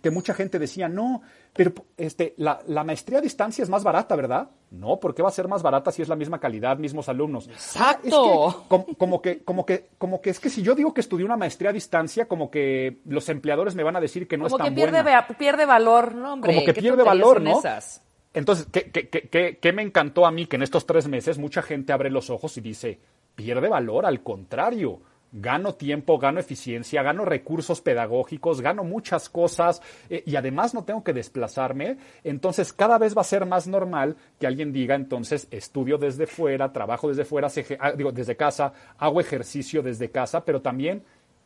que 0.00 0.10
mucha 0.10 0.34
gente 0.34 0.58
decía, 0.58 0.88
no, 0.88 1.22
pero 1.52 1.72
este, 1.96 2.34
la, 2.38 2.60
la, 2.66 2.84
maestría 2.84 3.18
a 3.18 3.22
distancia 3.22 3.62
es 3.62 3.68
más 3.68 3.84
barata, 3.84 4.16
¿verdad? 4.16 4.48
No, 4.70 5.00
¿por 5.00 5.14
qué 5.14 5.22
va 5.22 5.28
a 5.28 5.32
ser 5.32 5.48
más 5.48 5.62
barata 5.62 5.90
si 5.90 6.00
es 6.00 6.08
la 6.08 6.14
misma 6.14 6.38
calidad, 6.38 6.78
mismos 6.78 7.08
alumnos? 7.08 7.48
Exacto. 7.48 8.48
Es 8.48 8.54
que, 8.54 8.68
como, 8.68 8.86
como, 8.96 9.20
que, 9.20 9.42
como, 9.42 9.66
que, 9.66 9.88
como 9.98 10.20
que 10.20 10.30
es 10.30 10.38
que 10.38 10.48
si 10.48 10.62
yo 10.62 10.76
digo 10.76 10.94
que 10.94 11.00
estudié 11.00 11.26
una 11.26 11.36
maestría 11.36 11.70
a 11.70 11.72
distancia, 11.72 12.26
como 12.26 12.52
que 12.52 12.98
los 13.04 13.28
empleadores 13.28 13.74
me 13.74 13.82
van 13.82 13.96
a 13.96 14.00
decir 14.00 14.28
que 14.28 14.36
no 14.36 14.44
como 14.44 14.56
es 14.56 14.62
tan 14.62 14.68
que 14.68 14.80
pierde, 14.80 15.02
buena. 15.02 15.26
pierde 15.26 15.66
valor, 15.66 16.14
¿no, 16.14 16.34
hombre? 16.34 16.54
Como 16.54 16.64
que 16.64 16.72
¿Qué 16.72 16.80
pierde 16.80 17.02
valor, 17.02 17.40
¿no? 17.40 17.58
esas? 17.58 18.04
Entonces, 18.32 18.68
¿qué, 18.70 18.92
qué, 18.92 19.08
qué, 19.08 19.28
qué, 19.28 19.58
qué 19.60 19.72
me 19.72 19.82
encantó 19.82 20.24
a 20.24 20.30
mí? 20.30 20.46
Que 20.46 20.54
en 20.54 20.62
estos 20.62 20.86
tres 20.86 21.08
meses 21.08 21.36
mucha 21.36 21.62
gente 21.62 21.92
abre 21.92 22.08
los 22.08 22.30
ojos 22.30 22.56
y 22.56 22.60
dice, 22.60 23.00
pierde 23.34 23.68
valor, 23.68 24.06
al 24.06 24.22
contrario. 24.22 25.00
Gano 25.32 25.74
tiempo, 25.74 26.18
gano 26.18 26.40
eficiencia, 26.40 27.02
gano 27.02 27.24
recursos 27.24 27.80
pedagógicos, 27.80 28.60
gano 28.60 28.82
muchas 28.82 29.28
cosas 29.28 29.80
eh, 30.08 30.24
y 30.26 30.34
además 30.34 30.74
no 30.74 30.84
tengo 30.84 31.04
que 31.04 31.12
desplazarme. 31.12 31.98
Entonces 32.24 32.72
cada 32.72 32.98
vez 32.98 33.16
va 33.16 33.20
a 33.20 33.24
ser 33.24 33.46
más 33.46 33.68
normal 33.68 34.16
que 34.40 34.46
alguien 34.46 34.72
diga 34.72 34.94
entonces 34.94 35.46
estudio 35.50 35.98
desde 35.98 36.26
fuera, 36.26 36.72
trabajo 36.72 37.08
desde 37.08 37.24
fuera, 37.24 37.48
ah, 37.78 37.92
digo 37.92 38.10
desde 38.10 38.36
casa, 38.36 38.72
hago 38.98 39.20
ejercicio 39.20 39.82
desde 39.82 40.10
casa, 40.10 40.44
pero 40.44 40.60
también 40.62 41.04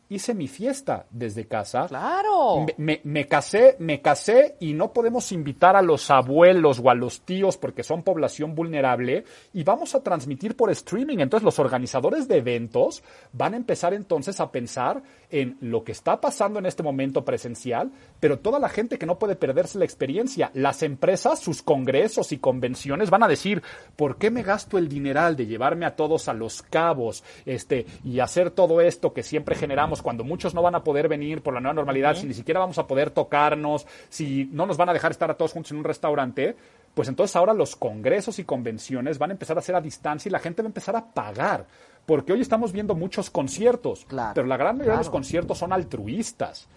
hice 0.09 0.33
mi 0.33 0.47
fiesta 0.47 1.05
desde 1.09 1.47
casa. 1.47 1.87
Claro. 1.87 2.65
Me, 2.67 2.75
me- 2.77 3.01
me 3.03 3.27
casé, 3.27 3.75
me 3.79 4.01
casé 4.01 4.55
y 4.59 4.73
no 4.73 4.93
podemos 4.93 5.31
invitar 5.31 5.75
a 5.75 5.81
los 5.81 6.09
abuelos 6.11 6.79
o 6.83 6.89
a 6.89 6.95
los 6.95 7.21
tíos 7.21 7.57
porque 7.57 7.83
son 7.83 8.03
población 8.03 8.53
vulnerable 8.55 9.23
y 9.53 9.63
vamos 9.63 9.95
a 9.95 10.01
transmitir 10.03 10.55
por 10.55 10.69
streaming. 10.71 11.17
Entonces 11.19 11.43
los 11.45 11.59
organizadores 11.59 12.27
de 12.27 12.37
eventos 12.37 13.03
van 13.33 13.53
a 13.53 13.57
empezar 13.57 13.93
entonces 13.93 14.39
a 14.39 14.51
pensar 14.51 15.01
en 15.31 15.57
lo 15.59 15.83
que 15.83 15.91
está 15.91 16.21
pasando 16.21 16.59
en 16.59 16.65
este 16.67 16.83
momento 16.83 17.25
presencial, 17.25 17.91
pero 18.19 18.39
toda 18.39 18.59
la 18.59 18.69
gente 18.69 18.97
que 18.97 19.05
no 19.05 19.17
puede 19.17 19.35
perderse 19.35 19.79
la 19.79 19.85
experiencia, 19.85 20.51
las 20.53 20.83
empresas, 20.83 21.39
sus 21.39 21.61
congresos 21.63 22.31
y 22.31 22.37
convenciones 22.37 23.09
van 23.09 23.23
a 23.23 23.27
decir, 23.27 23.63
¿por 23.95 24.17
qué 24.17 24.29
me 24.29 24.43
gasto 24.43 24.77
el 24.77 24.87
dineral 24.87 25.35
de 25.35 25.47
llevarme 25.47 25.85
a 25.85 25.95
todos 25.95 26.27
a 26.29 26.33
los 26.33 26.61
cabos 26.61 27.23
este, 27.45 27.85
y 28.03 28.19
hacer 28.19 28.51
todo 28.51 28.81
esto 28.81 29.13
que 29.13 29.23
siempre 29.23 29.55
generamos 29.55 29.94
cuando 30.01 30.23
muchos 30.23 30.53
no 30.53 30.61
van 30.61 30.75
a 30.75 30.83
poder 30.83 31.07
venir 31.07 31.41
por 31.41 31.53
la 31.53 31.59
nueva 31.59 31.73
normalidad, 31.73 32.15
si 32.15 32.25
ni 32.27 32.33
siquiera 32.33 32.59
vamos 32.59 32.77
a 32.77 32.87
poder 32.87 33.11
tocarnos, 33.11 33.85
si 34.09 34.49
no 34.51 34.65
nos 34.65 34.77
van 34.77 34.89
a 34.89 34.93
dejar 34.93 35.11
estar 35.11 35.29
a 35.29 35.35
todos 35.35 35.53
juntos 35.53 35.71
en 35.71 35.77
un 35.77 35.83
restaurante? 35.83 36.55
Pues 36.93 37.09
entonces 37.09 37.35
ahora 37.35 37.53
los 37.53 37.75
congresos 37.75 38.39
y 38.39 38.45
convenciones 38.45 39.17
van 39.17 39.31
a 39.31 39.33
empezar 39.33 39.57
a 39.57 39.59
hacer 39.59 39.75
a 39.75 39.81
distancia 39.81 40.29
y 40.29 40.31
la 40.31 40.39
gente 40.39 40.61
va 40.61 40.67
a 40.67 40.69
empezar 40.69 40.95
a 40.95 41.05
pagar. 41.05 41.65
Porque 42.05 42.31
hoy 42.33 42.41
estamos 42.41 42.71
viendo 42.71 42.95
muchos 42.95 43.29
conciertos, 43.29 44.05
Claro, 44.05 44.31
pero 44.35 44.47
la 44.47 44.57
gran 44.57 44.75
mayoría 44.77 44.93
de 44.93 44.99
los 44.99 45.09
conciertos 45.09 45.57
son 45.57 45.73
altruistas. 45.73 46.67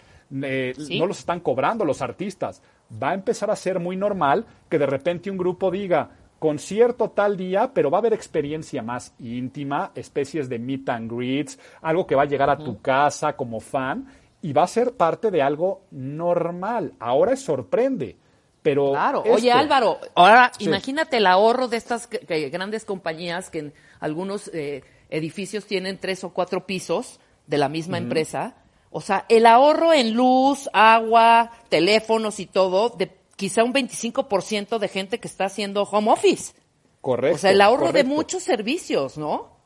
Eh, 0.43 0.73
Sí. 0.77 0.99
No 0.99 1.05
los 1.07 1.19
están 1.19 1.39
cobrando 1.39 1.85
los 1.85 2.01
artistas. 2.01 2.61
Va 3.01 3.11
a 3.11 3.13
empezar 3.13 3.49
a 3.49 3.55
ser 3.55 3.79
muy 3.79 3.95
normal 3.95 4.45
que 4.69 4.77
de 4.79 4.85
repente 4.85 5.31
un 5.31 5.37
grupo 5.37 5.71
diga 5.71 6.09
concierto 6.39 7.09
tal 7.11 7.35
día, 7.37 7.71
pero 7.73 7.91
va 7.91 7.97
a 7.97 8.01
haber 8.01 8.13
experiencia 8.13 8.81
más 8.81 9.13
íntima, 9.19 9.91
especies 9.95 10.47
de 10.49 10.57
meet 10.59 10.87
and 10.89 11.11
greets, 11.11 11.59
algo 11.81 12.07
que 12.07 12.15
va 12.15 12.23
a 12.23 12.25
llegar 12.25 12.49
a 12.49 12.57
tu 12.57 12.81
casa 12.81 13.35
como 13.35 13.59
fan 13.59 14.07
y 14.41 14.53
va 14.53 14.63
a 14.63 14.67
ser 14.67 14.93
parte 14.93 15.29
de 15.31 15.41
algo 15.41 15.81
normal. 15.91 16.93
Ahora 16.99 17.33
es 17.33 17.41
sorprende, 17.41 18.15
pero 18.61 18.91
Claro. 18.91 19.19
esto- 19.25 19.33
Oye, 19.35 19.51
Álvaro, 19.51 19.99
ahora 20.15 20.51
Sí. 20.57 20.65
imagínate 20.65 21.17
el 21.17 21.27
ahorro 21.27 21.67
de 21.67 21.77
estas 21.77 22.09
grandes 22.51 22.85
compañías 22.85 23.49
que 23.49 23.59
en 23.59 23.73
algunos 23.99 24.49
eh, 24.53 24.83
edificios 25.09 25.65
tienen 25.65 25.97
tres 25.97 26.23
o 26.23 26.29
cuatro 26.33 26.65
pisos 26.65 27.19
de 27.47 27.57
la 27.57 27.67
misma 27.67 27.97
empresa. 27.97 28.55
O 28.91 29.01
sea, 29.01 29.25
el 29.29 29.45
ahorro 29.45 29.93
en 29.93 30.13
luz, 30.13 30.69
agua, 30.73 31.51
teléfonos 31.69 32.39
y 32.39 32.45
todo, 32.47 32.89
de 32.89 33.07
quizá 33.39 33.63
un 33.63 33.73
25% 33.73 34.79
de 34.79 34.87
gente 34.89 35.19
que 35.21 35.29
está 35.29 35.45
haciendo 35.45 35.83
home 35.83 36.11
office. 36.11 36.53
correcto, 36.99 37.35
o 37.35 37.39
sea, 37.39 37.51
el 37.51 37.61
ahorro 37.61 37.93
de 37.93 38.03
muchos 38.03 38.43
servicios, 38.43 39.17
¿no? 39.17 39.57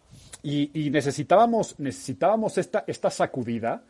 Y, 0.44 0.70
y 0.80 0.92
necesitábamos, 0.92 1.80
necesitábamos 1.80 2.60
esta, 2.60 2.84
esta 2.86 3.10
sacudida 3.10 3.84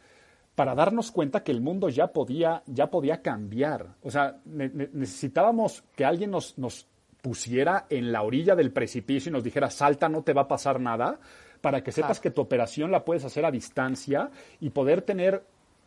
para 0.55 0.73
darnos 0.73 1.11
cuenta 1.11 1.43
que 1.43 1.51
el 1.51 1.59
mundo 1.59 1.89
ya 1.89 2.07
podía, 2.13 2.63
ya 2.67 2.89
podía 2.89 3.21
cambiar. 3.21 3.95
O 4.03 4.09
sea, 4.09 4.39
ne- 4.45 4.69
ne- 4.73 4.89
necesitábamos 4.93 5.83
que 5.97 6.05
alguien 6.05 6.31
nos, 6.31 6.57
nos 6.57 6.87
pusiera 7.21 7.85
en 7.89 8.13
la 8.13 8.21
orilla 8.21 8.55
del 8.55 8.71
precipicio 8.71 9.29
y 9.31 9.33
nos 9.33 9.43
dijera, 9.43 9.69
salta, 9.69 10.07
no 10.07 10.23
te 10.23 10.31
va 10.31 10.43
a 10.43 10.47
pasar 10.47 10.79
nada, 10.79 11.19
para 11.59 11.83
que 11.83 11.91
sepas 11.91 12.19
que 12.21 12.31
tu 12.31 12.39
operación 12.41 12.89
la 12.89 13.03
puedes 13.03 13.25
hacer 13.25 13.43
a 13.45 13.51
distancia 13.51 14.29
y 14.61 14.69
poder 14.69 15.01
tener 15.01 15.43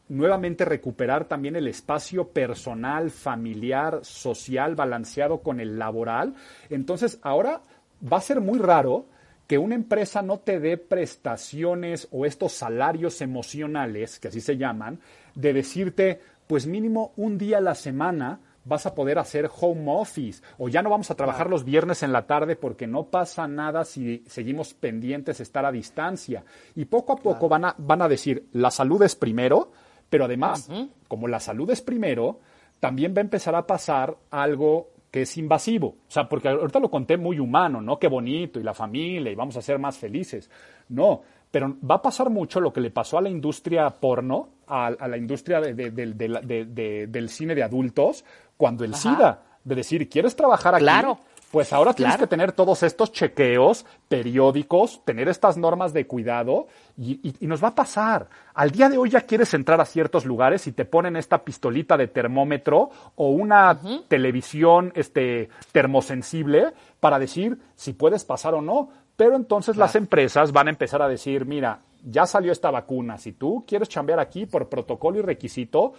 nuevamente 0.09 0.65
recuperar 0.65 1.27
también 1.27 1.57
el 1.57 1.69
espacio 1.69 2.29
personal, 2.29 3.11
familiar, 3.11 4.01
social, 4.03 4.75
balanceado 4.75 5.41
con 5.41 5.61
el 5.61 5.79
laboral. 5.79 6.35
Entonces, 6.71 7.19
ahora 7.23 7.61
va 8.01 8.19
a 8.19 8.23
ser 8.23 8.41
muy 8.41 8.59
raro 8.59 9.07
que 9.47 9.59
una 9.59 9.75
empresa 9.75 10.23
no 10.23 10.39
te 10.39 10.59
dé 10.59 10.77
prestaciones 10.77 12.09
o 12.11 12.27
estos 12.27 12.53
salarios 12.53 13.21
emocionales, 13.21 14.19
que 14.19 14.29
así 14.29 14.41
se 14.41 14.57
llaman, 14.57 15.01
de 15.35 15.53
decirte, 15.53 16.21
pues 16.47 16.67
mínimo 16.67 17.13
un 17.17 17.39
día 17.39 17.59
a 17.59 17.61
la 17.61 17.75
semana 17.75 18.41
vas 18.65 18.85
a 18.85 18.95
poder 18.95 19.19
hacer 19.19 19.49
home 19.61 19.85
office 19.87 20.43
o 20.59 20.69
ya 20.69 20.83
no 20.83 20.91
vamos 20.91 21.11
a 21.11 21.15
trabajar 21.15 21.49
los 21.49 21.65
viernes 21.65 22.03
en 22.03 22.13
la 22.13 22.27
tarde 22.27 22.57
porque 22.57 22.89
no 22.89 23.05
pasa 23.05 23.47
nada 23.47 23.85
si 23.85 24.25
seguimos 24.27 24.75
pendientes 24.75 25.39
estar 25.41 25.65
a 25.65 25.73
distancia. 25.73 26.45
Y 26.75 26.87
poco 26.87 27.13
a 27.13 27.17
poco 27.17 27.49
van, 27.49 27.67
a, 27.67 27.75
van 27.79 28.03
a 28.03 28.09
decir, 28.09 28.49
la 28.53 28.73
salud 28.73 29.01
es 29.05 29.15
primero, 29.15 29.71
pero 30.11 30.25
además, 30.25 30.69
como 31.09 31.29
la 31.29 31.41
salud 31.41 31.69
es 31.71 31.81
primero, 31.83 32.41
también 32.81 33.15
va 33.15 33.19
a 33.19 33.23
empezar 33.23 33.55
a 33.55 33.67
pasar 33.67 34.17
algo 34.31 34.91
que 35.11 35.23
es 35.23 35.37
invasivo. 35.39 35.89
O 35.89 36.11
sea, 36.11 36.29
porque 36.29 36.49
ahorita 36.49 36.79
lo 36.81 36.91
conté 36.91 37.17
muy 37.17 37.39
humano, 37.39 37.81
¿no? 37.81 37.99
Qué 37.99 38.09
bonito, 38.09 38.61
y 38.61 38.63
la 38.63 38.75
familia, 38.75 39.31
y 39.33 39.35
vamos 39.35 39.57
a 39.57 39.63
ser 39.63 39.79
más 39.79 39.97
felices. 39.97 40.51
No, 40.91 41.23
pero 41.51 41.75
va 41.89 41.97
a 41.97 42.03
pasar 42.03 42.29
mucho 42.29 42.61
lo 42.61 42.73
que 42.73 42.81
le 42.81 42.91
pasó 42.91 43.17
a 43.19 43.23
la 43.23 43.31
industria 43.31 43.89
porno, 43.89 44.49
a, 44.67 44.87
a 44.89 45.09
la 45.09 45.17
industria 45.17 45.61
de- 45.61 45.75
de- 45.75 45.91
de- 45.91 47.07
del 47.07 47.29
cine 47.31 47.55
de 47.55 47.63
adultos, 47.63 48.25
cuando 48.57 48.85
el 48.85 48.93
Ajá. 48.93 49.01
SIDA, 49.01 49.43
de 49.65 49.75
decir, 49.75 50.09
¿quieres 50.09 50.37
trabajar 50.37 50.75
aquí? 50.75 50.85
Claro. 50.85 51.19
Pues 51.53 51.73
ahora 51.73 51.95
tienes 51.95 52.17
que 52.17 52.27
tener 52.27 52.53
todos 52.53 52.83
estos 52.83 53.13
chequeos 53.13 53.87
periódicos, 54.09 55.01
tener 55.05 55.29
estas 55.29 55.57
normas 55.57 55.93
de 55.93 56.07
cuidado 56.07 56.67
y, 56.99 57.13
y- 57.27 57.37
y 57.41 57.47
nos 57.47 57.63
va 57.63 57.69
a 57.69 57.75
pasar. 57.75 58.29
Al 58.53 58.73
día 58.73 58.89
de 58.89 58.99
hoy 58.99 59.11
ya 59.11 59.21
quieres 59.23 59.55
entrar 59.55 59.81
a 59.81 59.85
ciertos 59.87 60.25
lugares 60.27 60.67
y 60.67 60.73
te 60.73 60.85
ponen 60.85 61.17
esta 61.17 61.45
pistolita 61.45 61.97
de 61.97 62.09
termómetro 62.09 62.91
o 63.15 63.31
una 63.31 63.79
televisión 64.09 64.93
este, 64.97 65.49
termosensible 65.73 66.73
para 67.01 67.19
decir 67.19 67.59
si 67.77 67.93
puedes 67.93 68.25
pasar 68.25 68.55
o 68.55 68.61
no. 68.61 68.89
Pero 69.17 69.37
entonces 69.37 69.77
las 69.77 69.95
empresas 69.95 70.53
van 70.53 70.67
a 70.67 70.71
empezar 70.71 71.01
a 71.01 71.09
decir, 71.09 71.47
mira, 71.47 71.79
ya 72.05 72.27
salió 72.27 72.53
esta 72.53 72.71
vacuna, 72.71 73.17
si 73.19 73.33
tú 73.33 73.65
quieres 73.67 73.89
chambear 73.89 74.21
aquí 74.21 74.47
por 74.47 74.69
protocolo 74.69 75.19
y 75.19 75.23
requisito, 75.23 75.95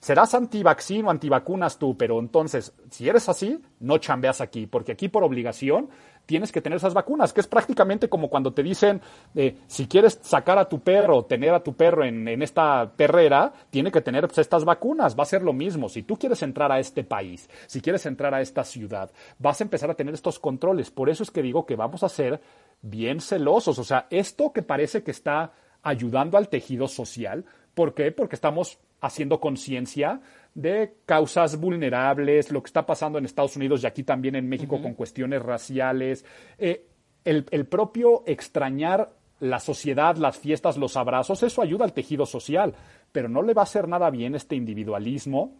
serás 0.00 0.34
antivaccino, 0.34 1.10
antivacunas 1.10 1.78
tú, 1.78 1.96
pero 1.96 2.18
entonces, 2.18 2.72
si 2.90 3.08
eres 3.08 3.28
así, 3.28 3.60
no 3.80 3.98
chambeas 3.98 4.40
aquí, 4.40 4.66
porque 4.66 4.92
aquí 4.92 5.08
por 5.08 5.24
obligación 5.24 5.88
tienes 6.26 6.50
que 6.52 6.60
tener 6.60 6.76
esas 6.76 6.92
vacunas, 6.92 7.32
que 7.32 7.40
es 7.40 7.46
prácticamente 7.46 8.08
como 8.08 8.28
cuando 8.28 8.52
te 8.52 8.62
dicen, 8.62 9.00
eh, 9.34 9.56
si 9.68 9.86
quieres 9.86 10.18
sacar 10.22 10.58
a 10.58 10.68
tu 10.68 10.80
perro, 10.80 11.24
tener 11.24 11.54
a 11.54 11.62
tu 11.62 11.74
perro 11.74 12.04
en, 12.04 12.42
esta 12.42 12.92
perrera, 12.96 13.52
tiene 13.70 13.92
que 13.92 14.00
tener 14.00 14.26
pues, 14.26 14.38
estas 14.38 14.64
vacunas, 14.64 15.16
va 15.16 15.22
a 15.22 15.26
ser 15.26 15.42
lo 15.42 15.52
mismo. 15.52 15.88
Si 15.88 16.02
tú 16.02 16.16
quieres 16.16 16.42
entrar 16.42 16.70
a 16.72 16.80
este 16.80 17.04
país, 17.04 17.48
si 17.66 17.80
quieres 17.80 18.04
entrar 18.06 18.34
a 18.34 18.40
esta 18.40 18.64
ciudad, 18.64 19.10
vas 19.38 19.60
a 19.60 19.64
empezar 19.64 19.90
a 19.90 19.94
tener 19.94 20.14
estos 20.14 20.38
controles. 20.38 20.90
Por 20.90 21.08
eso 21.08 21.22
es 21.22 21.30
que 21.30 21.42
digo 21.42 21.64
que 21.64 21.76
vamos 21.76 22.02
a 22.02 22.08
ser 22.08 22.40
bien 22.82 23.20
celosos. 23.20 23.78
O 23.78 23.84
sea, 23.84 24.08
esto 24.10 24.52
que 24.52 24.62
parece 24.62 25.02
que 25.02 25.12
está 25.12 25.52
ayudando 25.82 26.36
al 26.36 26.48
tejido 26.48 26.88
social, 26.88 27.44
¿por 27.76 27.92
qué? 27.92 28.10
Porque 28.10 28.36
estamos 28.36 28.78
haciendo 29.02 29.38
conciencia 29.38 30.22
de 30.54 30.94
causas 31.04 31.60
vulnerables, 31.60 32.50
lo 32.50 32.62
que 32.62 32.68
está 32.68 32.86
pasando 32.86 33.18
en 33.18 33.26
Estados 33.26 33.54
Unidos 33.54 33.84
y 33.84 33.86
aquí 33.86 34.02
también 34.02 34.34
en 34.34 34.48
México 34.48 34.80
con 34.80 34.94
cuestiones 34.94 35.42
raciales, 35.42 36.24
eh, 36.56 36.86
el, 37.22 37.44
el 37.50 37.66
propio 37.66 38.22
extrañar 38.26 39.12
la 39.40 39.60
sociedad, 39.60 40.16
las 40.16 40.38
fiestas, 40.38 40.78
los 40.78 40.96
abrazos, 40.96 41.42
eso 41.42 41.60
ayuda 41.60 41.84
al 41.84 41.92
tejido 41.92 42.24
social, 42.24 42.74
pero 43.12 43.28
no 43.28 43.42
le 43.42 43.52
va 43.52 43.60
a 43.60 43.64
hacer 43.64 43.88
nada 43.88 44.08
bien 44.08 44.34
este 44.34 44.56
individualismo, 44.56 45.52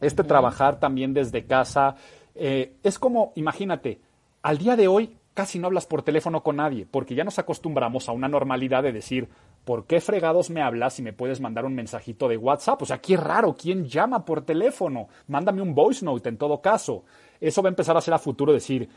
este 0.00 0.24
trabajar 0.24 0.80
también 0.80 1.12
desde 1.12 1.44
casa. 1.44 1.96
Eh, 2.34 2.76
es 2.82 2.98
como, 2.98 3.32
imagínate, 3.36 4.00
al 4.40 4.56
día 4.56 4.74
de 4.74 4.88
hoy 4.88 5.18
casi 5.34 5.58
no 5.58 5.66
hablas 5.66 5.86
por 5.86 6.02
teléfono 6.02 6.42
con 6.42 6.56
nadie, 6.56 6.86
porque 6.90 7.14
ya 7.14 7.24
nos 7.24 7.38
acostumbramos 7.38 8.08
a 8.08 8.12
una 8.12 8.26
normalidad 8.26 8.82
de 8.82 8.92
decir, 8.92 9.28
¿por 9.68 9.84
qué 9.84 10.00
fregados 10.00 10.48
me 10.48 10.62
hablas 10.62 10.94
si 10.94 11.02
me 11.02 11.12
puedes 11.12 11.42
mandar 11.42 11.66
un 11.66 11.74
mensajito 11.74 12.26
de 12.26 12.38
WhatsApp? 12.38 12.80
O 12.80 12.86
sea, 12.86 13.02
qué 13.02 13.18
raro, 13.18 13.54
¿quién 13.54 13.84
llama 13.84 14.24
por 14.24 14.40
teléfono? 14.40 15.08
Mándame 15.26 15.60
un 15.60 15.74
voice 15.74 16.02
note 16.02 16.30
en 16.30 16.38
todo 16.38 16.62
caso. 16.62 17.04
Eso 17.38 17.60
va 17.60 17.68
a 17.68 17.76
empezar 17.76 17.94
a 17.94 18.00
ser 18.00 18.14
a 18.14 18.18
futuro 18.18 18.54
decir, 18.54 18.88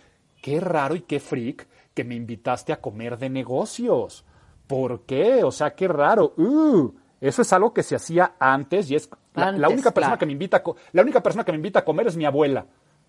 qué 0.42 0.62
raro 0.62 0.96
y 0.96 1.02
qué 1.02 1.20
freak 1.20 1.68
que 1.94 2.06
me 2.06 2.16
invitaste 2.16 2.72
a 2.72 2.80
comer 2.80 3.18
de 3.18 3.30
negocios. 3.30 4.24
¿Por 4.66 5.02
qué? 5.02 5.44
O 5.44 5.52
sea, 5.52 5.76
qué 5.76 5.90
raro. 5.90 6.36
Uh, 6.38 6.94
eso 7.20 7.42
es 7.42 7.52
algo 7.52 7.74
que 7.74 7.84
se 7.84 7.98
hacía 7.98 8.36
antes 8.40 8.90
y 8.90 8.96
es 8.96 9.10
la, 9.34 9.68
única 9.68 9.92
persona 9.92 10.18
que 10.18 10.26
me 10.26 10.32
invita 10.32 10.64
la 10.94 11.02
única 11.02 11.22
persona 11.22 11.44
que 11.44 11.52
me 11.52 11.58
invita 11.58 11.80
a 11.80 11.84
comer 11.84 12.08
es 12.08 12.16
mi 12.16 12.24
abuela. 12.24 12.66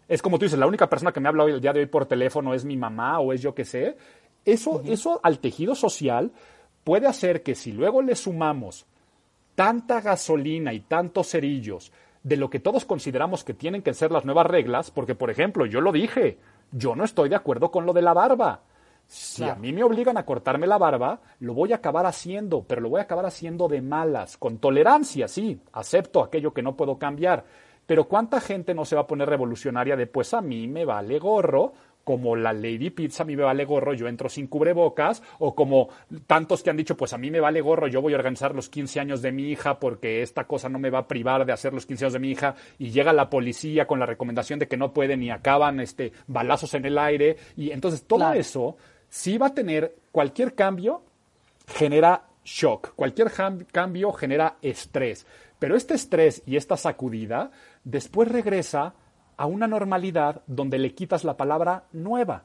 Es 0.09 0.21
como 0.21 0.37
tú 0.37 0.47
dices, 0.47 0.59
la 0.59 0.67
única 0.67 0.91
persona 0.91 1.13
que 1.13 1.21
me 1.21 1.29
habla 1.29 1.45
hoy 1.45 1.53
el 1.53 1.61
día 1.61 1.73
de 1.73 1.79
hoy 1.79 1.87
por 1.87 2.07
teléfono 2.07 2.55
es 2.55 2.65
mi 2.65 2.77
mamá 2.77 3.21
o 3.21 3.33
es 3.33 3.41
yo 3.41 3.55
que 3.55 3.65
sé. 3.65 3.97
Eso, 4.45 4.83
eso 4.85 5.21
al 5.23 5.39
tejido 5.39 5.77
social 5.77 6.33
puede 6.85 7.07
hacer 7.07 7.43
que 7.43 7.55
si 7.55 7.73
luego 7.73 8.03
le 8.03 8.15
sumamos 8.15 8.87
tanta 9.55 10.01
gasolina 10.01 10.73
y 10.73 10.81
tantos 10.81 11.29
cerillos 11.29 11.93
de 12.23 12.37
lo 12.37 12.51
que 12.51 12.61
todos 12.61 12.85
consideramos 12.85 13.45
que 13.45 13.55
tienen 13.55 13.83
que 13.83 13.95
ser 13.95 14.13
las 14.13 14.25
nuevas 14.25 14.47
reglas, 14.47 14.91
porque 14.91 15.15
por 15.15 15.31
ejemplo, 15.31 15.67
yo 15.67 15.81
lo 15.81 15.93
dije, 15.93 16.39
yo 16.71 16.95
no 16.95 17.05
estoy 17.05 17.29
de 17.29 17.37
acuerdo 17.37 17.71
con 17.71 17.85
lo 17.85 17.93
de 17.93 18.03
la 18.03 18.15
barba. 18.15 18.61
Si 19.07 19.45
a 19.45 19.57
mí 19.57 19.73
me 19.73 19.85
obligan 19.85 20.17
a 20.17 20.25
cortarme 20.25 20.67
la 20.67 20.79
barba, 20.79 21.21
lo 21.41 21.53
voy 21.53 21.73
a 21.73 21.77
acabar 21.77 22.07
haciendo, 22.07 22.63
pero 22.63 22.81
lo 22.81 22.89
voy 22.89 23.01
a 23.01 23.03
acabar 23.03 23.27
haciendo 23.27 23.69
de 23.69 23.83
malas, 23.83 24.39
con 24.39 24.59
tolerancia, 24.59 25.29
sí, 25.29 25.61
acepto 25.73 26.23
aquello 26.23 26.55
que 26.55 26.63
no 26.63 26.77
puedo 26.77 26.97
cambiar. 26.97 27.45
Pero 27.85 28.05
¿cuánta 28.05 28.41
gente 28.41 28.75
no 28.75 28.85
se 28.85 28.95
va 28.95 29.03
a 29.03 29.07
poner 29.07 29.29
revolucionaria 29.29 29.97
de 29.97 30.07
pues 30.07 30.33
a 30.33 30.41
mí 30.41 30.67
me 30.69 30.85
vale 30.85 31.19
gorro, 31.19 31.73
como 32.05 32.37
la 32.37 32.53
Lady 32.53 32.91
Pizza, 32.91 33.23
a 33.23 33.27
mí 33.27 33.37
me 33.37 33.43
vale 33.43 33.65
gorro, 33.65 33.95
yo 33.95 34.09
entro 34.09 34.29
sin 34.29 34.47
cubrebocas, 34.47 35.23
o 35.39 35.55
como 35.55 35.89
tantos 36.27 36.63
que 36.63 36.71
han 36.71 36.77
dicho, 36.77 36.97
pues 36.97 37.13
a 37.13 37.19
mí 37.19 37.31
me 37.31 37.41
vale 37.41 37.61
gorro, 37.61 37.87
yo 37.87 38.03
voy 38.03 38.13
a 38.13 38.17
organizar 38.17 38.55
los 38.55 38.69
15 38.69 39.01
años 39.01 39.23
de 39.23 39.33
mi 39.33 39.51
hija 39.51 39.79
porque 39.79 40.23
esta 40.23 40.45
cosa 40.45 40.69
no 40.69 40.79
me 40.79 40.91
va 40.91 41.01
a 41.01 41.09
privar 41.09 41.47
de 41.47 41.53
hacer 41.53 41.73
los 41.73 41.87
15 41.87 42.05
años 42.05 42.13
de 42.15 42.19
mi 42.19 42.31
hija, 42.31 42.55
y 42.79 42.91
llega 42.91 43.13
la 43.13 43.31
policía 43.31 43.87
con 43.87 43.99
la 43.99 44.07
recomendación 44.07 44.59
de 44.59 44.69
que 44.69 44.77
no 44.77 44.93
pueden 44.93 45.23
y 45.23 45.31
acaban 45.31 45.81
este, 45.81 46.13
balazos 46.27 46.75
en 46.75 46.85
el 46.85 46.99
aire, 46.99 47.37
y 47.57 47.71
entonces 47.71 48.05
todo 48.05 48.33
eso 48.33 48.77
sí 49.09 49.39
va 49.39 49.49
a 49.49 49.55
tener, 49.55 49.95
cualquier 50.11 50.55
cambio 50.55 51.03
genera 51.67 52.25
shock, 52.45 52.95
cualquier 52.95 53.31
cambio 53.71 54.13
genera 54.13 54.57
estrés, 54.63 55.27
pero 55.59 55.77
este 55.77 55.95
estrés 55.95 56.43
y 56.47 56.57
esta 56.57 56.77
sacudida 56.77 57.51
después 57.85 58.29
regresa 58.29 58.95
a 59.37 59.47
una 59.47 59.67
normalidad 59.67 60.43
donde 60.47 60.79
le 60.79 60.95
quitas 60.95 61.25
la 61.25 61.37
palabra 61.37 61.85
nueva. 61.93 62.45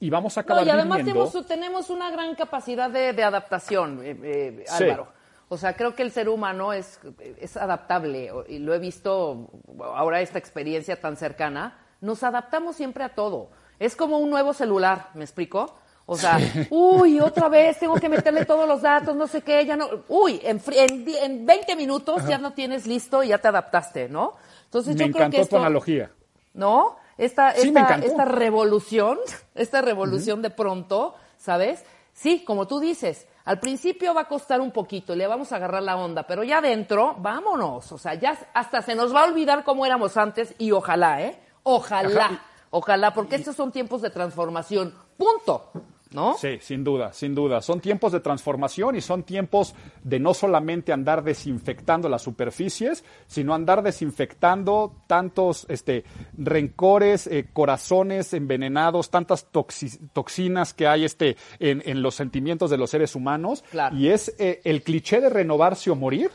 Y 0.00 0.10
vamos 0.10 0.36
a 0.38 0.42
acabar 0.42 0.62
no, 0.62 0.68
y 0.68 0.70
además 0.70 0.98
tenemos, 1.46 1.90
una 1.90 2.10
gran 2.10 2.34
capacidad 2.36 2.88
de, 2.88 3.22
adaptación, 3.22 4.00
eh, 4.04 4.16
eh, 4.22 4.64
Álvaro. 4.70 5.08
O 5.48 5.56
sea, 5.56 5.74
creo 5.74 5.94
que 5.94 6.02
el 6.02 6.12
ser 6.12 6.28
humano 6.28 6.72
es, 6.72 7.00
es 7.40 7.56
adaptable 7.56 8.30
y 8.48 8.58
lo 8.58 8.74
he 8.74 8.78
visto 8.78 9.50
ahora 9.82 10.20
esta 10.20 10.38
experiencia 10.38 11.00
tan 11.00 11.16
cercana. 11.16 11.78
Nos 12.00 12.22
adaptamos 12.22 12.76
siempre 12.76 13.02
a 13.02 13.14
todo. 13.14 13.50
Es 13.78 13.96
como 13.96 14.18
un 14.18 14.28
nuevo 14.28 14.52
celular, 14.52 15.08
¿me 15.14 15.24
explico? 15.24 15.74
O 16.10 16.16
sea, 16.16 16.38
uy, 16.70 17.20
otra 17.20 17.48
vez 17.48 17.78
tengo 17.78 17.94
que 17.96 18.08
meterle 18.08 18.44
todos 18.44 18.68
los 18.68 18.82
datos, 18.82 19.16
no 19.16 19.26
sé 19.26 19.42
qué, 19.42 19.64
ya 19.64 19.76
no. 19.76 19.88
Uy, 20.08 20.40
en, 20.42 20.60
en, 20.72 21.46
20 21.46 21.76
minutos 21.76 22.26
ya 22.26 22.38
no 22.38 22.52
tienes 22.52 22.86
listo 22.86 23.22
y 23.22 23.28
ya 23.28 23.38
te 23.38 23.48
adaptaste, 23.48 24.08
¿no? 24.08 24.34
Entonces 24.64 24.96
yo 24.96 25.10
creo 25.10 25.30
que 25.30 25.40
esto, 25.40 25.56
tu 25.56 25.62
analogía. 25.62 26.10
¿No? 26.54 26.96
Esta, 27.16 27.50
esta, 27.50 27.96
esta 27.96 28.24
revolución, 28.24 29.18
esta 29.54 29.80
revolución 29.80 30.42
de 30.42 30.50
pronto, 30.50 31.14
¿sabes? 31.36 31.84
Sí, 32.12 32.44
como 32.44 32.66
tú 32.66 32.80
dices, 32.80 33.26
al 33.44 33.60
principio 33.60 34.12
va 34.12 34.22
a 34.22 34.28
costar 34.28 34.60
un 34.60 34.72
poquito, 34.72 35.14
le 35.14 35.26
vamos 35.26 35.52
a 35.52 35.56
agarrar 35.56 35.82
la 35.82 35.96
onda, 35.96 36.26
pero 36.26 36.44
ya 36.44 36.58
adentro, 36.58 37.16
vámonos, 37.18 37.90
o 37.92 37.96
sea, 37.96 38.14
ya 38.14 38.36
hasta 38.52 38.82
se 38.82 38.94
nos 38.94 39.14
va 39.14 39.22
a 39.22 39.24
olvidar 39.24 39.64
cómo 39.64 39.86
éramos 39.86 40.16
antes 40.16 40.54
y 40.58 40.72
ojalá, 40.72 41.22
¿eh? 41.22 41.40
Ojalá, 41.62 42.42
ojalá, 42.70 43.14
porque 43.14 43.36
estos 43.36 43.56
son 43.56 43.72
tiempos 43.72 44.02
de 44.02 44.10
transformación, 44.10 44.94
punto. 45.16 45.70
¿No? 46.12 46.36
Sí, 46.38 46.58
sin 46.60 46.84
duda, 46.84 47.12
sin 47.12 47.34
duda. 47.34 47.60
Son 47.60 47.80
tiempos 47.80 48.12
de 48.12 48.20
transformación 48.20 48.96
y 48.96 49.00
son 49.00 49.22
tiempos 49.22 49.74
de 50.02 50.18
no 50.18 50.34
solamente 50.34 50.92
andar 50.92 51.22
desinfectando 51.22 52.08
las 52.08 52.22
superficies, 52.22 53.04
sino 53.26 53.54
andar 53.54 53.82
desinfectando 53.82 54.94
tantos 55.06 55.66
este, 55.68 56.04
rencores, 56.36 57.26
eh, 57.26 57.48
corazones 57.52 58.32
envenenados, 58.32 59.10
tantas 59.10 59.48
toxinas 59.50 60.74
que 60.74 60.86
hay 60.86 61.04
este, 61.04 61.36
en, 61.58 62.02
los 62.02 62.14
sentimientos 62.14 62.70
de 62.70 62.78
los 62.78 62.90
seres 62.90 63.14
humanos. 63.14 63.64
Y 63.92 64.08
es 64.08 64.34
eh, 64.38 64.60
el 64.64 64.82
cliché 64.82 65.20
de 65.20 65.30
renovarse 65.30 65.90
o 65.90 65.94
morir 65.94 66.30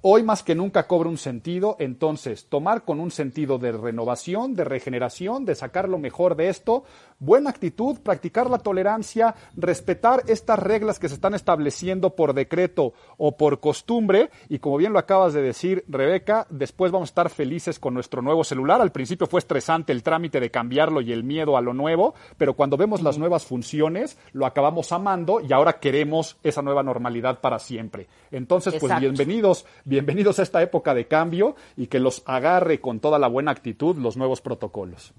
hoy 0.00 0.22
más 0.22 0.44
que 0.44 0.54
nunca 0.54 0.86
cobra 0.86 1.08
un 1.08 1.18
sentido, 1.18 1.76
entonces 1.80 2.46
tomar 2.48 2.84
con 2.84 3.00
un 3.00 3.10
sentido 3.10 3.58
de 3.58 3.72
renovación, 3.72 4.54
de 4.54 4.64
regeneración, 4.64 5.44
de 5.44 5.56
sacar 5.56 5.88
lo 5.88 5.98
mejor 5.98 6.36
de 6.36 6.48
esto, 6.48 6.84
buena 7.18 7.50
actitud, 7.50 7.98
practicar 7.98 8.48
la 8.48 8.58
tolerancia, 8.58 9.34
respetar 9.56 10.22
estas 10.28 10.58
reglas 10.60 11.00
que 11.00 11.08
se 11.08 11.16
están 11.16 11.34
estableciendo 11.34 12.14
por 12.14 12.32
decreto 12.32 12.92
o 13.16 13.36
por 13.36 13.58
costumbre 13.58 14.30
y 14.48 14.60
como 14.60 14.76
bien 14.76 14.92
lo 14.92 15.00
acabas 15.00 15.34
de 15.34 15.42
decir, 15.42 15.84
Rebeca, 15.88 16.46
después 16.48 16.92
vamos 16.92 17.08
a 17.08 17.10
estar 17.10 17.30
felices 17.30 17.80
con 17.80 17.94
nuestro 17.94 18.22
nuevo 18.22 18.44
celular. 18.44 18.80
Al 18.80 18.92
principio 18.92 19.26
fue 19.26 19.40
estresante 19.40 19.92
el 19.92 20.04
trámite 20.04 20.38
de 20.38 20.50
cambiarlo 20.50 21.00
y 21.00 21.12
el 21.12 21.24
miedo 21.24 21.56
a 21.56 21.60
lo 21.60 21.74
nuevo, 21.74 22.14
pero 22.36 22.54
cuando 22.54 22.76
vemos 22.76 23.02
las 23.02 23.18
nuevas 23.18 23.44
funciones, 23.44 24.16
lo 24.32 24.46
acabamos 24.46 24.92
amando 24.92 25.40
y 25.40 25.52
ahora 25.52 25.80
queremos 25.80 26.36
esa 26.44 26.62
nueva 26.62 26.84
normalidad 26.84 27.40
para 27.40 27.58
siempre. 27.58 28.06
Entonces, 28.30 28.76
pues 28.78 29.00
bienvenidos 29.00 29.66
bienvenidos 29.88 30.38
a 30.38 30.42
esta 30.42 30.62
época 30.62 30.92
de 30.94 31.08
cambio 31.08 31.56
y 31.76 31.86
que 31.86 31.98
los 31.98 32.22
agarre 32.26 32.80
con 32.80 33.00
toda 33.00 33.18
la 33.18 33.26
buena 33.26 33.50
actitud 33.50 33.96
los 33.96 34.16
nuevos 34.16 34.40
protocolos. 34.42 35.14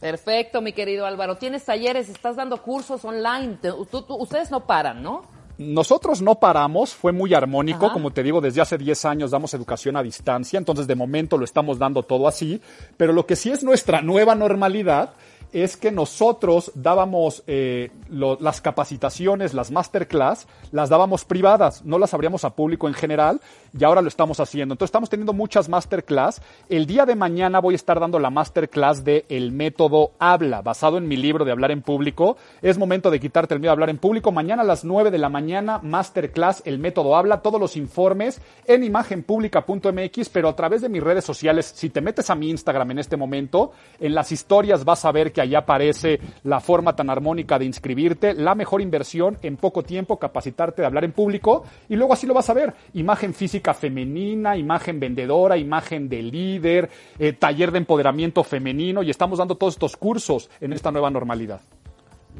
Perfecto, 0.00 0.62
mi 0.62 0.72
querido 0.72 1.06
Álvaro. 1.06 1.36
Tienes 1.36 1.64
talleres, 1.64 2.08
estás 2.08 2.36
dando 2.36 2.62
cursos 2.62 3.04
online. 3.04 3.58
ustedes 3.90 4.50
no 4.50 4.64
paran, 4.66 5.02
¿no? 5.02 5.22
Nosotros 5.58 6.22
no 6.22 6.36
paramos, 6.36 6.94
fue 6.94 7.10
muy 7.10 7.34
armónico, 7.34 7.92
como 7.92 8.12
te 8.12 8.22
digo, 8.22 8.40
desde 8.40 8.60
hace 8.60 8.78
10 8.78 9.04
años 9.06 9.32
damos 9.32 9.52
educación 9.54 9.96
a 9.96 10.04
distancia, 10.04 10.56
entonces 10.56 10.86
de 10.86 10.94
momento 10.94 11.36
lo 11.36 11.44
estamos 11.44 11.80
dando 11.80 12.04
todo 12.04 12.28
así, 12.28 12.62
pero 12.96 13.12
lo 13.12 13.26
que 13.26 13.34
sí 13.34 13.50
es 13.50 13.64
nuestra 13.64 14.00
nueva 14.00 14.36
normalidad 14.36 15.14
es 15.52 15.76
que 15.76 15.90
nosotros 15.90 16.70
dábamos 16.74 17.42
eh, 17.46 17.90
las 18.10 18.60
capacitaciones, 18.60 19.54
las 19.54 19.70
masterclass, 19.70 20.46
las 20.72 20.88
dábamos 20.88 21.24
privadas, 21.24 21.84
no 21.84 21.98
las 21.98 22.14
abríamos 22.14 22.44
a 22.44 22.50
público 22.50 22.88
en 22.88 22.94
general 22.94 23.40
y 23.78 23.84
ahora 23.84 24.02
lo 24.02 24.08
estamos 24.08 24.40
haciendo. 24.40 24.74
Entonces 24.74 24.88
estamos 24.88 25.10
teniendo 25.10 25.32
muchas 25.32 25.68
masterclass. 25.68 26.40
El 26.68 26.86
día 26.86 27.06
de 27.06 27.14
mañana 27.14 27.60
voy 27.60 27.74
a 27.74 27.76
estar 27.76 28.00
dando 28.00 28.18
la 28.18 28.30
masterclass 28.30 29.04
de 29.04 29.24
El 29.28 29.52
método 29.52 30.12
habla, 30.18 30.62
basado 30.62 30.98
en 30.98 31.08
mi 31.08 31.16
libro 31.16 31.44
de 31.44 31.52
hablar 31.52 31.70
en 31.70 31.82
público. 31.82 32.36
Es 32.62 32.78
momento 32.78 33.10
de 33.10 33.20
quitarte 33.20 33.54
el 33.54 33.60
miedo 33.60 33.70
a 33.70 33.74
hablar 33.74 33.90
en 33.90 33.98
público. 33.98 34.32
Mañana 34.32 34.62
a 34.62 34.66
las 34.66 34.84
9 34.84 35.10
de 35.10 35.18
la 35.18 35.28
mañana, 35.28 35.80
masterclass 35.82 36.62
El 36.64 36.78
método 36.78 37.16
habla, 37.16 37.42
todos 37.42 37.60
los 37.60 37.76
informes 37.76 38.40
en 38.66 38.84
imagenpublica.mx, 38.84 40.28
pero 40.30 40.48
a 40.48 40.56
través 40.56 40.82
de 40.82 40.88
mis 40.88 41.02
redes 41.02 41.24
sociales. 41.24 41.72
Si 41.74 41.90
te 41.90 42.00
metes 42.00 42.30
a 42.30 42.34
mi 42.34 42.50
Instagram 42.50 42.90
en 42.92 42.98
este 42.98 43.16
momento, 43.16 43.72
en 44.00 44.14
las 44.14 44.32
historias 44.32 44.84
vas 44.84 45.04
a 45.04 45.12
ver 45.12 45.32
que 45.32 45.37
que 45.38 45.42
ahí 45.42 45.54
aparece 45.54 46.18
la 46.42 46.58
forma 46.58 46.96
tan 46.96 47.10
armónica 47.10 47.60
de 47.60 47.64
inscribirte, 47.64 48.34
la 48.34 48.56
mejor 48.56 48.80
inversión 48.80 49.38
en 49.42 49.56
poco 49.56 49.84
tiempo, 49.84 50.18
capacitarte 50.18 50.82
de 50.82 50.86
hablar 50.86 51.04
en 51.04 51.12
público 51.12 51.62
y 51.88 51.94
luego 51.94 52.12
así 52.12 52.26
lo 52.26 52.34
vas 52.34 52.50
a 52.50 52.54
ver. 52.54 52.74
Imagen 52.94 53.32
física 53.34 53.72
femenina, 53.72 54.56
imagen 54.56 54.98
vendedora, 54.98 55.56
imagen 55.56 56.08
de 56.08 56.22
líder, 56.22 56.90
eh, 57.20 57.34
taller 57.34 57.70
de 57.70 57.78
empoderamiento 57.78 58.42
femenino 58.42 59.04
y 59.04 59.10
estamos 59.10 59.38
dando 59.38 59.54
todos 59.54 59.74
estos 59.74 59.96
cursos 59.96 60.50
en 60.60 60.72
esta 60.72 60.90
nueva 60.90 61.08
normalidad. 61.08 61.60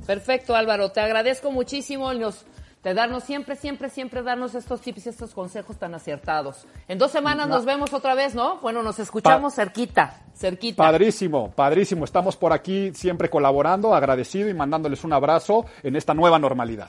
Perfecto, 0.05 0.57
Álvaro. 0.57 0.91
Te 0.91 1.01
agradezco 1.01 1.53
muchísimo 1.53 2.13
nos, 2.15 2.47
de 2.89 2.95
darnos 2.95 3.25
siempre, 3.25 3.55
siempre, 3.55 3.91
siempre 3.91 4.23
darnos 4.23 4.55
estos 4.55 4.81
tips 4.81 5.07
y 5.07 5.09
estos 5.11 5.35
consejos 5.35 5.77
tan 5.77 5.95
acertados. 5.95 6.67
En 6.89 6.99
dos 6.99 7.11
semanas 7.11 7.47
nos 7.47 7.67
vemos 7.67 7.93
otra 7.93 8.15
vez, 8.15 8.35
¿no? 8.35 8.57
Bueno, 8.61 8.83
nos 8.83 8.99
escuchamos 8.99 9.55
cerquita, 9.55 10.23
cerquita. 10.35 10.83
Padrísimo, 10.83 11.51
padrísimo. 11.51 12.07
Estamos 12.07 12.37
por 12.37 12.55
aquí 12.55 12.93
siempre 12.95 13.29
colaborando, 13.29 13.95
agradecido 13.95 14.49
y 14.49 14.55
mandándoles 14.55 15.05
un 15.05 15.13
abrazo 15.13 15.67
en 15.83 15.97
esta 15.97 16.15
nueva 16.15 16.39
normalidad. 16.39 16.89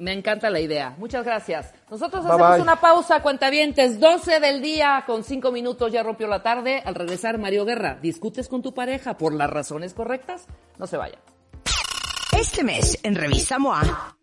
Me 0.00 0.12
encanta 0.12 0.50
la 0.50 0.58
idea. 0.58 0.96
Muchas 0.98 1.24
gracias. 1.24 1.72
Nosotros 1.88 2.26
hacemos 2.26 2.58
una 2.58 2.80
pausa, 2.80 3.22
cuentavientes. 3.22 4.00
12 4.00 4.40
del 4.40 4.60
día 4.60 5.04
con 5.06 5.22
5 5.22 5.52
minutos, 5.52 5.92
ya 5.92 6.02
rompió 6.02 6.26
la 6.26 6.42
tarde. 6.42 6.82
Al 6.84 6.96
regresar, 6.96 7.38
Mario 7.38 7.64
Guerra, 7.64 8.00
¿discutes 8.02 8.48
con 8.48 8.62
tu 8.62 8.74
pareja 8.74 9.16
por 9.16 9.32
las 9.32 9.48
razones 9.48 9.94
correctas? 9.94 10.48
No 10.78 10.88
se 10.88 10.96
vaya. 10.96 11.18
Este 12.36 12.64
mes 12.64 12.98
en 13.02 13.14
Revista 13.14 13.58
MOA, 13.58 14.16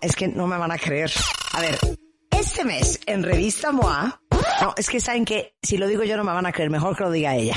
es 0.00 0.16
que 0.16 0.28
no 0.28 0.46
me 0.46 0.56
van 0.58 0.72
a 0.72 0.78
creer. 0.78 1.10
A 1.52 1.60
ver, 1.60 1.78
este 2.30 2.64
mes 2.64 3.00
en 3.06 3.22
Revista 3.22 3.72
MOA, 3.72 4.20
no, 4.60 4.74
es 4.76 4.88
que 4.88 5.00
saben 5.00 5.24
que 5.24 5.54
si 5.62 5.76
lo 5.76 5.86
digo 5.86 6.02
yo 6.04 6.16
no 6.16 6.24
me 6.24 6.32
van 6.32 6.46
a 6.46 6.52
creer, 6.52 6.70
mejor 6.70 6.96
que 6.96 7.04
lo 7.04 7.10
diga 7.10 7.36
ella. 7.36 7.56